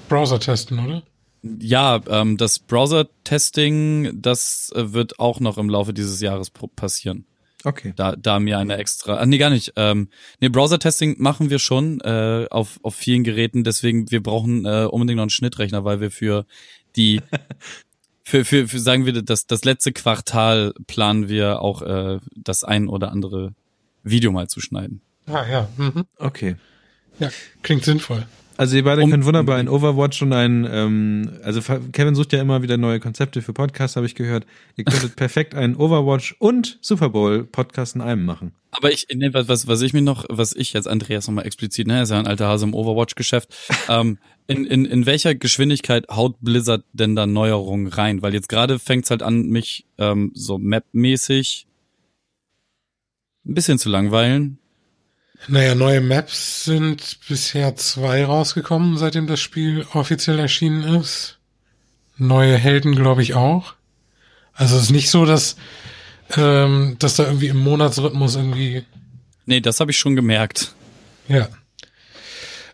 [0.09, 1.03] Browser testen, oder?
[1.43, 7.27] Ja, ähm, das Browser-Testing, das äh, wird auch noch im Laufe dieses Jahres passieren.
[7.65, 7.93] Okay.
[7.97, 9.73] Da, da mir eine extra, ah, nee, gar nicht.
[9.77, 10.09] Ähm,
[10.41, 15.17] nee, Browser-Testing machen wir schon äh, auf, auf vielen Geräten, deswegen wir brauchen äh, unbedingt
[15.17, 16.47] noch einen Schnittrechner, weil wir für
[16.95, 17.21] die
[18.23, 22.89] für, für, für sagen wir das das letzte Quartal planen wir auch äh, das ein
[22.89, 23.53] oder andere
[24.05, 25.01] Video mal zu schneiden.
[25.27, 25.69] Ah ja.
[25.77, 26.05] Mhm.
[26.19, 26.57] Okay.
[27.19, 27.31] Ja,
[27.63, 28.27] klingt sinnvoll.
[28.57, 31.61] Also ihr beide um, könnt wunderbar ein Overwatch und ein, ähm, also
[31.93, 34.47] Kevin sucht ja immer wieder neue Konzepte für Podcasts, habe ich gehört.
[34.77, 38.53] Ihr könntet perfekt einen Overwatch und Super Bowl Podcast in einem machen.
[38.71, 42.03] Aber ich, ne, was, was ich mir noch, was ich jetzt Andreas nochmal explizit, ne,
[42.03, 43.55] ist ja ein alter Hase im Overwatch-Geschäft,
[43.89, 48.23] ähm, in, in, in welcher Geschwindigkeit haut Blizzard denn da Neuerungen rein?
[48.23, 51.67] Weil jetzt gerade fängt's halt an, mich ähm, so map-mäßig
[53.45, 54.59] ein bisschen zu langweilen
[55.49, 61.39] Naja, neue Maps sind bisher zwei rausgekommen, seitdem das Spiel offiziell erschienen ist.
[62.17, 63.75] Neue Helden, glaube ich, auch.
[64.55, 65.57] Also es ist nicht so, dass,
[66.37, 68.85] ähm, dass da irgendwie im Monatsrhythmus irgendwie.
[69.45, 70.75] Nee, das habe ich schon gemerkt.
[71.29, 71.49] Ja.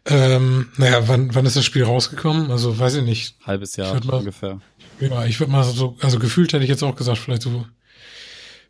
[0.05, 2.51] Ähm, naja, wann, wann ist das Spiel rausgekommen?
[2.51, 3.37] Also weiß ich nicht.
[3.45, 4.61] Halbes Jahr mal- ungefähr.
[5.01, 7.67] Ja, ich würde mal so, also gefühlt hätte ich jetzt auch gesagt, vielleicht so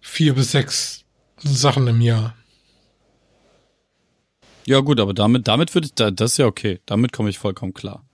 [0.00, 1.04] vier bis sechs
[1.42, 2.34] Sachen im Jahr.
[4.66, 6.80] Ja gut, aber damit, damit würde ich, da, das ist ja okay.
[6.86, 8.04] Damit komme ich vollkommen klar.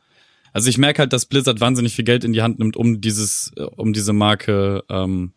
[0.52, 3.52] Also ich merke halt, dass Blizzard wahnsinnig viel Geld in die Hand nimmt, um dieses,
[3.56, 5.32] äh, um diese Marke ähm,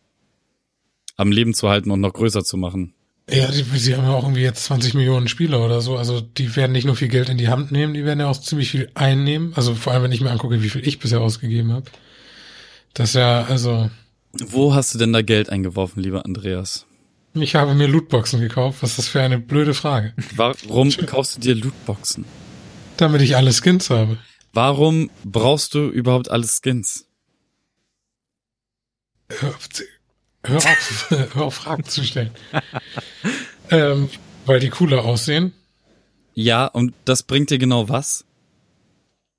[1.18, 2.94] am Leben zu halten und noch größer zu machen.
[3.30, 5.96] Ja, die, sie haben ja auch irgendwie jetzt 20 Millionen Spieler oder so.
[5.96, 8.38] Also die werden nicht nur viel Geld in die Hand nehmen, die werden ja auch
[8.38, 9.54] ziemlich viel einnehmen.
[9.56, 11.86] Also vor allem, wenn ich mir angucke, wie viel ich bisher ausgegeben habe.
[12.94, 13.90] Das ist ja, also,
[14.34, 16.86] Wo hast du denn da Geld eingeworfen, lieber Andreas?
[17.34, 18.82] Ich habe mir Lootboxen gekauft.
[18.82, 20.14] Was ist das für eine blöde Frage?
[20.36, 22.26] Warum kaufst du dir Lootboxen?
[22.98, 24.18] Damit ich alle Skins habe.
[24.54, 27.06] Warum brauchst du überhaupt alle Skins?
[29.30, 29.70] Hör auf,
[30.44, 32.32] hör auf, hör auf Fragen zu stellen.
[33.72, 34.10] ähm,
[34.46, 35.54] weil die cooler aussehen,
[36.34, 38.26] Ja, und das bringt dir genau was?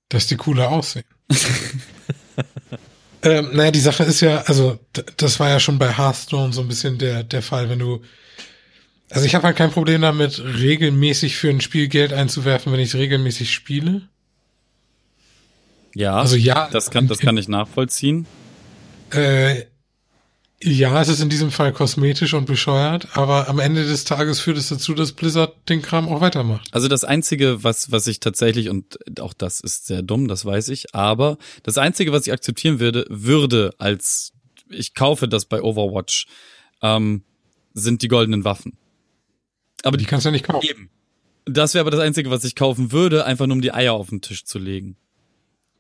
[0.08, 1.04] dass die cooler aussehen.
[3.22, 4.78] ähm, naja, die Sache ist ja, also
[5.16, 8.02] das war ja schon bei Hearthstone so ein bisschen der, der Fall, wenn du
[9.12, 12.88] also ich habe halt kein Problem damit, regelmäßig für ein Spiel Geld einzuwerfen, wenn ich
[12.88, 14.08] es regelmäßig spiele.
[15.94, 18.26] Ja, Also ja, das kann, das kann ich nachvollziehen.
[19.10, 19.64] Äh,
[20.62, 24.56] ja, es ist in diesem Fall kosmetisch und bescheuert, aber am Ende des Tages führt
[24.56, 26.68] es dazu, dass Blizzard den Kram auch weitermacht.
[26.72, 30.68] Also das Einzige, was, was ich tatsächlich, und auch das ist sehr dumm, das weiß
[30.68, 34.32] ich, aber das Einzige, was ich akzeptieren würde, würde als
[34.70, 36.26] ich kaufe das bei Overwatch,
[36.80, 37.24] ähm,
[37.74, 38.78] sind die goldenen Waffen.
[39.82, 40.66] Aber Die die kannst du ja nicht kaufen.
[40.68, 40.90] eben.
[41.44, 44.10] Das wäre aber das Einzige, was ich kaufen würde, einfach nur um die Eier auf
[44.10, 44.96] den Tisch zu legen.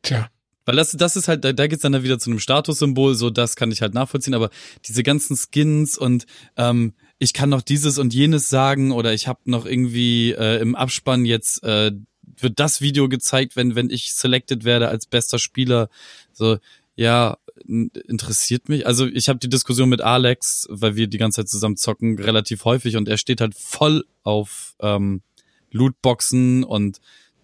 [0.02, 0.28] Tja.
[0.64, 3.56] Weil das, das ist halt, da, da geht's dann wieder zu einem Statussymbol, so das
[3.56, 4.50] kann ich halt nachvollziehen, aber
[4.86, 6.26] diese ganzen Skins und
[6.56, 10.74] ähm, ich kann noch dieses und jenes sagen oder ich habe noch irgendwie äh, im
[10.74, 11.92] Abspann jetzt äh,
[12.38, 15.88] wird das Video gezeigt, wenn wenn ich selected werde als bester Spieler.
[16.32, 16.58] So
[16.94, 18.86] ja, interessiert mich.
[18.86, 22.64] Also ich habe die Diskussion mit Alex, weil wir die ganze Zeit zusammen zocken, relativ
[22.64, 25.22] häufig und er steht halt voll auf ähm,
[25.70, 26.98] Lootboxen und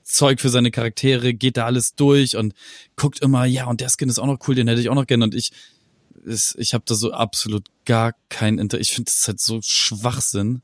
[0.09, 2.55] Zeug für seine Charaktere, geht da alles durch und
[2.97, 5.06] guckt immer, ja, und der Skin ist auch noch cool, den hätte ich auch noch
[5.06, 5.24] gerne.
[5.24, 5.52] Und ich,
[6.24, 8.80] ist, ich habe da so absolut gar kein Inter.
[8.80, 10.62] Ich finde das halt so Schwachsinn.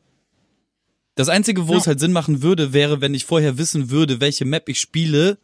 [1.15, 1.79] Das Einzige, wo Ja.
[1.79, 5.39] es halt Sinn machen würde, wäre, wenn ich vorher wissen würde, welche Map ich spiele,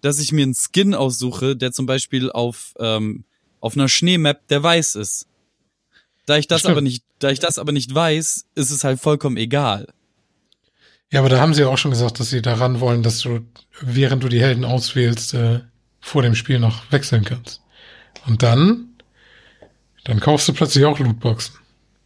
[0.00, 3.24] dass ich mir einen Skin aussuche, der zum Beispiel auf, ähm,
[3.60, 5.26] auf einer Schneemap der weiß ist.
[6.26, 6.72] Da ich das Stimmt.
[6.72, 9.86] aber nicht, da ich das aber nicht weiß, ist es halt vollkommen egal.
[11.12, 13.40] Ja, aber da haben sie ja auch schon gesagt, dass sie daran wollen, dass du,
[13.80, 15.60] während du die Helden auswählst, äh,
[16.00, 17.60] vor dem Spiel noch wechseln kannst.
[18.26, 18.88] Und dann,
[20.04, 21.54] dann kaufst du plötzlich auch Lootboxen.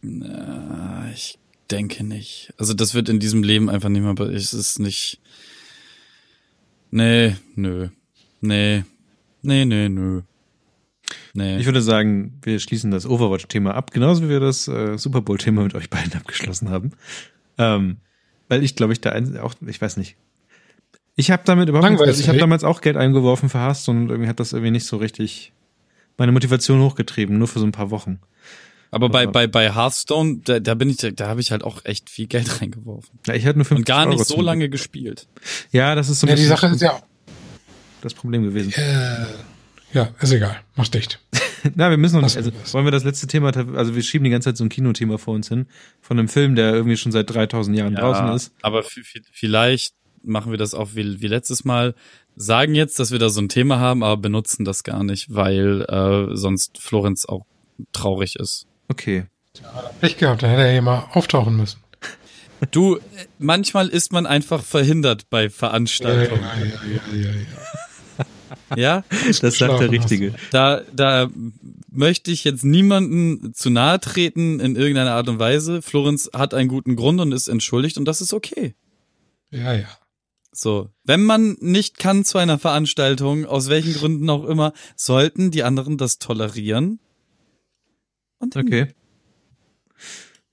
[0.03, 1.39] Äh, Ich
[1.71, 2.53] denke nicht.
[2.57, 5.19] Also das wird in diesem Leben einfach nicht mehr, be- es ist nicht,
[6.91, 7.89] nee, nö,
[8.41, 8.83] nee,
[9.41, 10.21] nee, nee, nö.
[11.33, 11.57] Nee.
[11.59, 15.63] Ich würde sagen, wir schließen das Overwatch-Thema ab, genauso wie wir das äh, Super Bowl-Thema
[15.63, 16.91] mit euch beiden abgeschlossen haben.
[17.57, 17.97] Ähm,
[18.49, 20.15] weil ich glaube, ich da ein, auch, ich weiß nicht.
[21.15, 24.09] Ich habe damit überhaupt nichts, also ich habe damals auch Geld eingeworfen für Hearthstone und
[24.09, 25.51] irgendwie hat das irgendwie nicht so richtig
[26.17, 28.19] meine Motivation hochgetrieben, nur für so ein paar Wochen.
[28.91, 32.09] Aber bei, bei, bei Hearthstone, da, da bin ich, da habe ich halt auch echt
[32.09, 33.19] viel Geld reingeworfen.
[33.25, 35.27] Ja, ich hatte nur 50 Und gar nicht Euro so lange gespielt.
[35.71, 37.01] Ja, das ist so ein Ja, die bisschen Sache ist ja,
[38.01, 38.71] das Problem gewesen.
[38.73, 39.25] äh,
[39.93, 40.57] ja, ist egal.
[40.75, 41.19] Mach dicht.
[41.75, 42.37] Na, wir müssen noch nicht.
[42.37, 42.73] Also, wir das.
[42.73, 45.33] wollen wir das letzte Thema, also wir schieben die ganze Zeit so ein Kinothema vor
[45.33, 45.67] uns hin,
[46.01, 48.53] von einem Film, der irgendwie schon seit 3000 Jahren draußen ist.
[48.61, 48.83] aber
[49.31, 49.93] vielleicht
[50.23, 51.95] machen wir das auch wie, wie letztes Mal.
[52.35, 55.81] Sagen jetzt, dass wir da so ein Thema haben, aber benutzen das gar nicht, weil
[55.83, 57.45] äh, sonst Florenz auch
[57.93, 58.67] traurig ist.
[58.89, 59.25] Okay.
[60.01, 61.79] Pech gehabt, da hätte er ja mal auftauchen müssen.
[62.71, 62.99] Du, äh,
[63.37, 66.41] manchmal ist man einfach verhindert bei Ja, ja, Veranstaltungen.
[66.43, 67.45] ja, ja, ja, ja.
[68.75, 69.03] Ja,
[69.41, 70.33] Das sagt der Richtige.
[70.51, 71.29] da, da
[71.89, 75.81] möchte ich jetzt niemanden zu nahe treten in irgendeiner Art und Weise.
[75.81, 78.75] Florenz hat einen guten Grund und ist entschuldigt und das ist okay.
[79.51, 79.87] Ja, ja.
[80.51, 85.63] So, wenn man nicht kann zu einer Veranstaltung, aus welchen Gründen auch immer, sollten die
[85.63, 86.99] anderen das tolerieren.
[88.39, 88.87] Und Okay.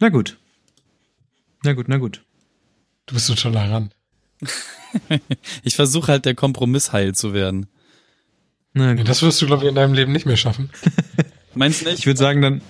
[0.01, 0.39] Na gut.
[1.63, 2.25] Na gut, na gut.
[3.07, 3.97] Du bist so tolerant.
[5.63, 7.67] ich versuche halt der Kompromissheil zu werden.
[8.75, 9.09] Na Ja, gut.
[9.09, 10.71] das wirst du, glaube ich, in deinem Leben nicht mehr schaffen.
[11.55, 12.07] Meinst du Ich nicht?
[12.07, 12.61] würde sagen, dann.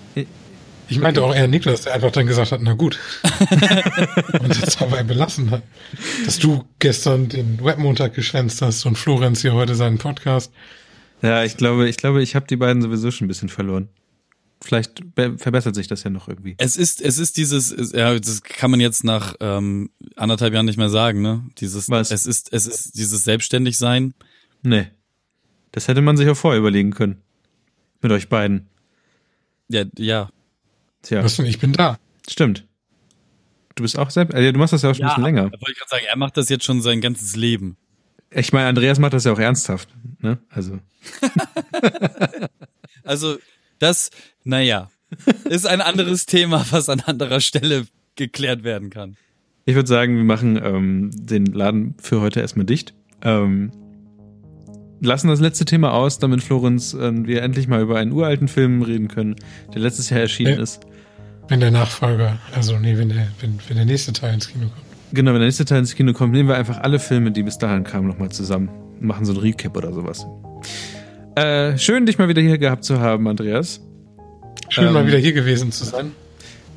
[0.87, 2.99] Ich meinte auch eher Niklas, der einfach dann gesagt hat, na gut.
[4.39, 5.63] und das dabei belassen hat.
[6.25, 10.51] Dass du gestern den Webmontag geschwänzt hast und Florenz hier heute seinen Podcast.
[11.23, 13.89] Ja, ich glaube, ich glaube, ich habe die beiden sowieso schon ein bisschen verloren.
[14.63, 16.55] Vielleicht verbessert sich das ja noch irgendwie.
[16.59, 20.77] Es ist, es ist dieses, ja, das kann man jetzt nach ähm, anderthalb Jahren nicht
[20.77, 21.43] mehr sagen, ne?
[21.57, 22.11] Dieses, Was?
[22.11, 24.13] es ist, es ist dieses Selbstständigsein.
[24.61, 24.87] Nee.
[25.75, 27.21] Das hätte man sich auch vorher überlegen können.
[28.01, 28.69] Mit euch beiden.
[29.67, 30.29] Ja, ja.
[31.01, 31.99] Tja, Was denn, ich bin da.
[32.29, 32.65] stimmt.
[33.75, 35.49] Du bist auch selbst, äh, du machst das ja auch schon ein bisschen länger.
[35.49, 37.75] Da wollte ich gerade sagen, er macht das jetzt schon sein ganzes Leben.
[38.31, 39.89] Ich meine, Andreas macht das ja auch ernsthaft,
[40.19, 40.39] ne?
[40.49, 40.79] Also.
[43.07, 43.37] Also,
[43.77, 44.09] das,
[44.43, 44.89] naja,
[45.43, 47.85] ist ein anderes Thema, was an anderer Stelle
[48.15, 49.15] geklärt werden kann.
[49.65, 52.95] Ich würde sagen, wir machen ähm, den Laden für heute erstmal dicht.
[53.21, 53.71] Ähm,
[55.05, 58.81] lassen das letzte Thema aus, damit Florenz äh, wir endlich mal über einen uralten Film
[58.81, 59.35] reden können,
[59.73, 60.63] der letztes Jahr erschienen Ja.
[60.63, 60.81] ist.
[61.47, 64.85] Wenn der Nachfolger, also nee, wenn der, wenn, wenn der nächste Teil ins Kino kommt.
[65.13, 67.57] Genau, wenn der nächste Teil ins Kino kommt, nehmen wir einfach alle Filme, die bis
[67.59, 68.69] dahin kamen, nochmal zusammen.
[68.99, 70.25] und Machen so ein Recap oder sowas.
[71.35, 73.81] Äh, schön, dich mal wieder hier gehabt zu haben, Andreas.
[74.69, 76.11] Schön Ähm, mal wieder hier gewesen zu sein.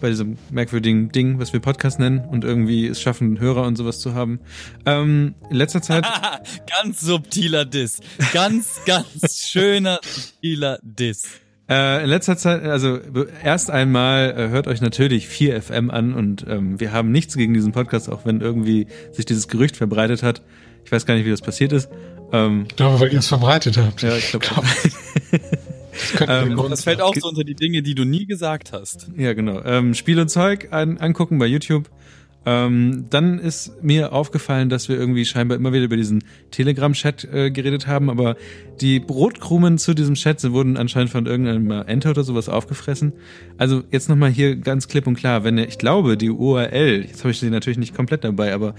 [0.01, 3.99] Bei diesem merkwürdigen Ding, was wir Podcast nennen und irgendwie es schaffen, Hörer und sowas
[3.99, 4.41] zu haben.
[4.87, 6.05] Ähm, in letzter Zeit,
[6.83, 8.01] ganz subtiler Diss.
[8.33, 11.25] Ganz, ganz schöner, subtiler Diss.
[11.69, 12.99] äh, in letzter Zeit, also
[13.43, 17.73] erst einmal äh, hört euch natürlich 4FM an und ähm, wir haben nichts gegen diesen
[17.73, 20.43] Podcast, auch wenn irgendwie sich dieses Gerücht verbreitet hat.
[20.85, 21.89] Ich weiß gar nicht, wie das passiert ist.
[22.33, 24.01] Ähm, Ich glaube, weil ihr es verbreitet habt.
[24.03, 24.47] ja, ich glaube,
[25.99, 28.73] Das Ähm, der Grund Das fällt auch so unter die Dinge, die du nie gesagt
[28.73, 29.09] hast.
[29.17, 29.63] Ja, genau.
[29.65, 31.91] Ähm, Spiel und Zeug an, angucken bei YouTube.
[32.47, 37.51] Ähm, dann ist mir aufgefallen, dass wir irgendwie scheinbar immer wieder über diesen Telegram-Chat äh,
[37.51, 38.37] geredet haben, aber
[38.81, 43.13] die Brotkrumen zu diesem Chat sind, wurden anscheinend von irgendeinem Enter oder sowas aufgefressen.
[43.59, 47.19] Also jetzt nochmal hier ganz klipp und klar, wenn ihr, ich glaube, die URL, jetzt
[47.21, 48.75] habe ich sie natürlich nicht komplett dabei, aber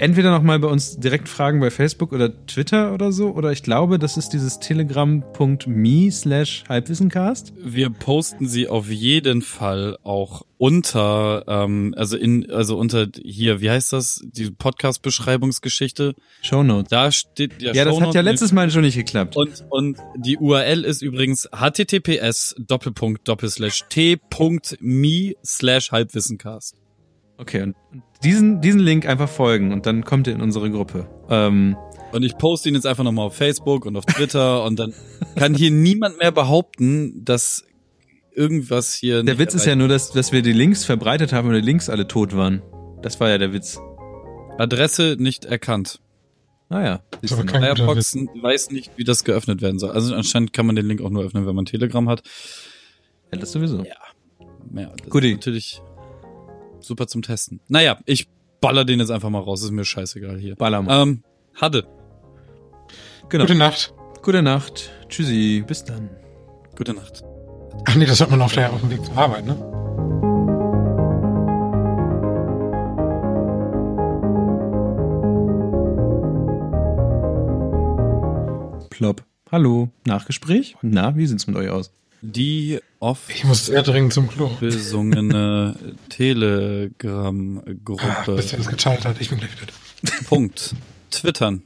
[0.00, 3.98] entweder nochmal bei uns direkt fragen bei Facebook oder Twitter oder so, oder ich glaube,
[3.98, 7.52] das ist dieses telegram.me slash Halbwissencast.
[7.62, 13.70] Wir posten sie auf jeden Fall auch unter, ähm, also in, also unter hier, wie
[13.70, 16.14] heißt das, die Podcast-Beschreibungsgeschichte.
[16.42, 16.88] Shownotes.
[16.88, 19.36] Da steht Ja, das hat ja letztes Mal schon nicht geklappt.
[19.36, 26.76] Und, und die URL ist übrigens https doppelpunkt doppelslash t.me slash halbwissencast.
[27.36, 27.74] Okay, und
[28.22, 31.06] diesen, diesen Link einfach folgen und dann kommt ihr in unsere Gruppe.
[31.28, 31.76] Ähm,
[32.12, 34.94] Und ich poste ihn jetzt einfach nochmal auf Facebook und auf Twitter und dann
[35.36, 37.64] kann hier niemand mehr behaupten, dass
[38.34, 39.22] irgendwas hier.
[39.22, 41.60] der nicht Witz ist ja nur, dass, dass wir die Links verbreitet haben und die
[41.60, 42.62] Links alle tot waren.
[43.02, 43.78] Das war ja der Witz.
[44.58, 46.00] Adresse nicht erkannt.
[46.68, 47.02] Naja.
[47.20, 49.90] guter Firefox weiß nicht, wie das geöffnet werden soll.
[49.90, 52.22] Also anscheinend kann man den Link auch nur öffnen, wenn man Telegram hat.
[53.32, 53.78] Ja, das sowieso.
[53.78, 53.96] Ja.
[54.72, 55.82] Ja, das ist natürlich
[56.82, 57.60] super zum Testen.
[57.68, 58.28] Naja, ich
[58.60, 59.62] baller den jetzt einfach mal raus.
[59.62, 60.56] Ist mir scheißegal hier.
[60.56, 61.02] Baller mal.
[61.02, 61.24] Ähm,
[61.54, 61.86] hatte.
[63.28, 63.44] genau.
[63.44, 63.94] Gute Nacht.
[64.22, 64.90] Gute Nacht.
[65.08, 65.64] Tschüssi.
[65.66, 66.10] Bis dann.
[66.76, 67.24] Gute Nacht.
[67.86, 69.56] Ach nee, das hat man auf, der, auf dem Weg zur Arbeit, ne?
[78.90, 79.24] Plopp.
[79.50, 79.88] Hallo.
[80.06, 80.76] Nachgespräch?
[80.82, 81.92] Na, wie sieht's mit euch aus?
[82.22, 84.50] Die oft Ich muss sehr dringend zum Klo.
[84.60, 88.36] besungene Ah, Telegram-Gruppe.
[88.36, 89.20] bis er das geteilt hat.
[89.20, 89.72] Ich bin gleich wieder da.
[90.28, 90.74] Punkt.
[91.10, 91.62] Twittern.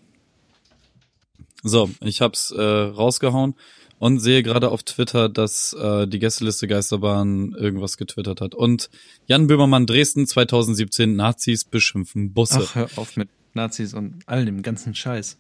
[1.63, 3.55] So, ich hab's äh, rausgehauen
[3.99, 8.55] und sehe gerade auf Twitter, dass äh, die Gästeliste Geisterbahn irgendwas getwittert hat.
[8.55, 8.91] Und
[9.27, 12.61] Jan Böhmermann Dresden 2017 Nazis beschimpfen Busse.
[12.69, 15.39] Ach, hör auf mit Nazis und all dem ganzen Scheiß.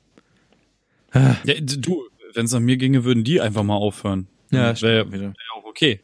[1.12, 4.26] Ja, du, wenn es nach mir ginge, würden die einfach mal aufhören.
[4.54, 6.00] Ja, wäre wär auch okay.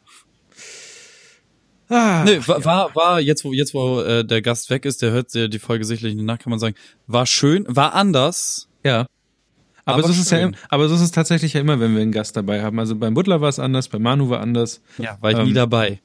[1.89, 5.11] Ah, Nee, war, war, war jetzt, wo, jetzt, wo äh, der Gast weg ist, der
[5.11, 6.75] hört ja die Folge sicherlich nach, kann man sagen,
[7.07, 8.69] war schön, war anders.
[8.83, 9.07] Ja.
[9.83, 12.01] Aber, Aber so ist es ja, aber so ist es tatsächlich ja immer, wenn wir
[12.01, 12.79] einen Gast dabei haben.
[12.79, 14.81] Also beim Butler war es anders, bei Manu war anders.
[14.99, 15.99] Ja, war ich Ähm, nie dabei.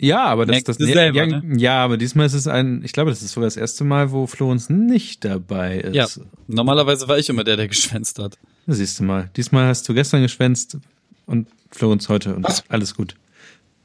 [0.00, 1.42] Ja, aber das, Merkst das du selber, ja, ne?
[1.56, 4.26] ja, aber diesmal ist es ein, ich glaube, das ist sogar das erste Mal, wo
[4.26, 5.94] Florenz nicht dabei ist.
[5.94, 6.06] Ja,
[6.46, 8.38] normalerweise war ich immer der, der geschwänzt hat.
[8.66, 9.30] Das siehst du mal.
[9.36, 10.78] Diesmal hast du gestern geschwänzt
[11.26, 12.64] und Florenz heute und Was?
[12.68, 13.14] alles gut.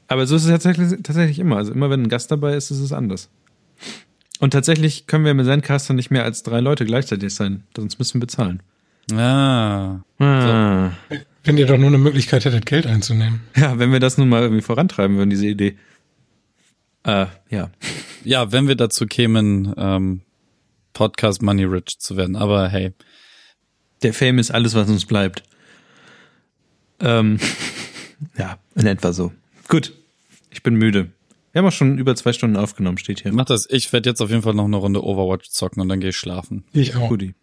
[0.08, 1.56] Aber so ist es tatsächlich, tatsächlich immer.
[1.56, 3.28] Also immer wenn ein Gast dabei ist, ist es anders.
[4.40, 8.14] Und tatsächlich können wir mit Zencaster nicht mehr als drei Leute gleichzeitig sein, sonst müssen
[8.14, 8.62] wir bezahlen.
[9.12, 10.00] Ah.
[10.18, 10.90] Ah.
[11.44, 13.40] Wenn ihr doch nur eine Möglichkeit hättet, Geld einzunehmen.
[13.56, 15.76] Ja, wenn wir das nun mal irgendwie vorantreiben würden, diese Idee.
[17.04, 17.70] Äh, ja.
[18.24, 20.20] Ja, wenn wir dazu kämen, ähm,
[20.92, 22.36] Podcast Money Rich zu werden.
[22.36, 22.92] Aber hey,
[24.02, 25.42] Der Fame ist alles, was uns bleibt.
[27.00, 27.38] Ähm,
[28.38, 29.32] ja, in etwa so.
[29.68, 29.92] Gut.
[30.50, 31.10] Ich bin müde.
[31.52, 33.32] Wir haben auch schon über zwei Stunden aufgenommen, steht hier.
[33.32, 33.66] Mach das.
[33.70, 36.16] Ich werde jetzt auf jeden Fall noch eine Runde Overwatch zocken und dann gehe ich
[36.16, 36.64] schlafen.
[36.72, 37.08] Ich auch.
[37.08, 37.34] Guti.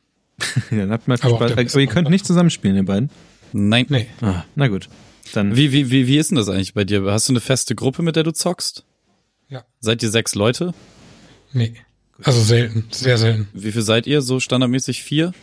[0.72, 1.34] ja, dann habt mal Spaß.
[1.34, 3.10] Aber ihr könnt nicht zusammenspielen, ihr beiden.
[3.54, 3.86] Nein.
[3.90, 4.08] Nee.
[4.22, 4.90] Ah, na gut.
[5.34, 7.04] Dann Wie, wie, wie, wie ist denn das eigentlich bei dir?
[7.06, 8.86] Hast du eine feste Gruppe, mit der du zockst?
[9.50, 9.66] Ja.
[9.80, 10.74] Seid ihr sechs Leute?
[11.52, 11.74] Nee.
[12.24, 12.86] Also selten.
[12.92, 13.48] Sehr selten.
[13.54, 14.22] Wie viel seid ihr?
[14.22, 15.34] So standardmäßig vier?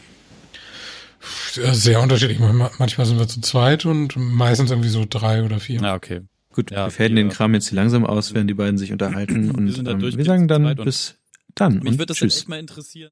[1.53, 2.39] Sehr unterschiedlich.
[2.39, 5.81] Manchmal sind wir zu zweit und meistens irgendwie so drei oder vier.
[5.81, 6.21] Ja, okay.
[6.53, 8.93] gut, Ja, wir fäden den wir- Kram jetzt hier langsam aus, während die beiden sich
[8.93, 9.51] unterhalten.
[9.51, 11.17] Und sind da ähm, wir sagen dann bis
[11.55, 12.39] dann Mich und würde das tschüss.
[12.39, 13.03] echt mal interessieren.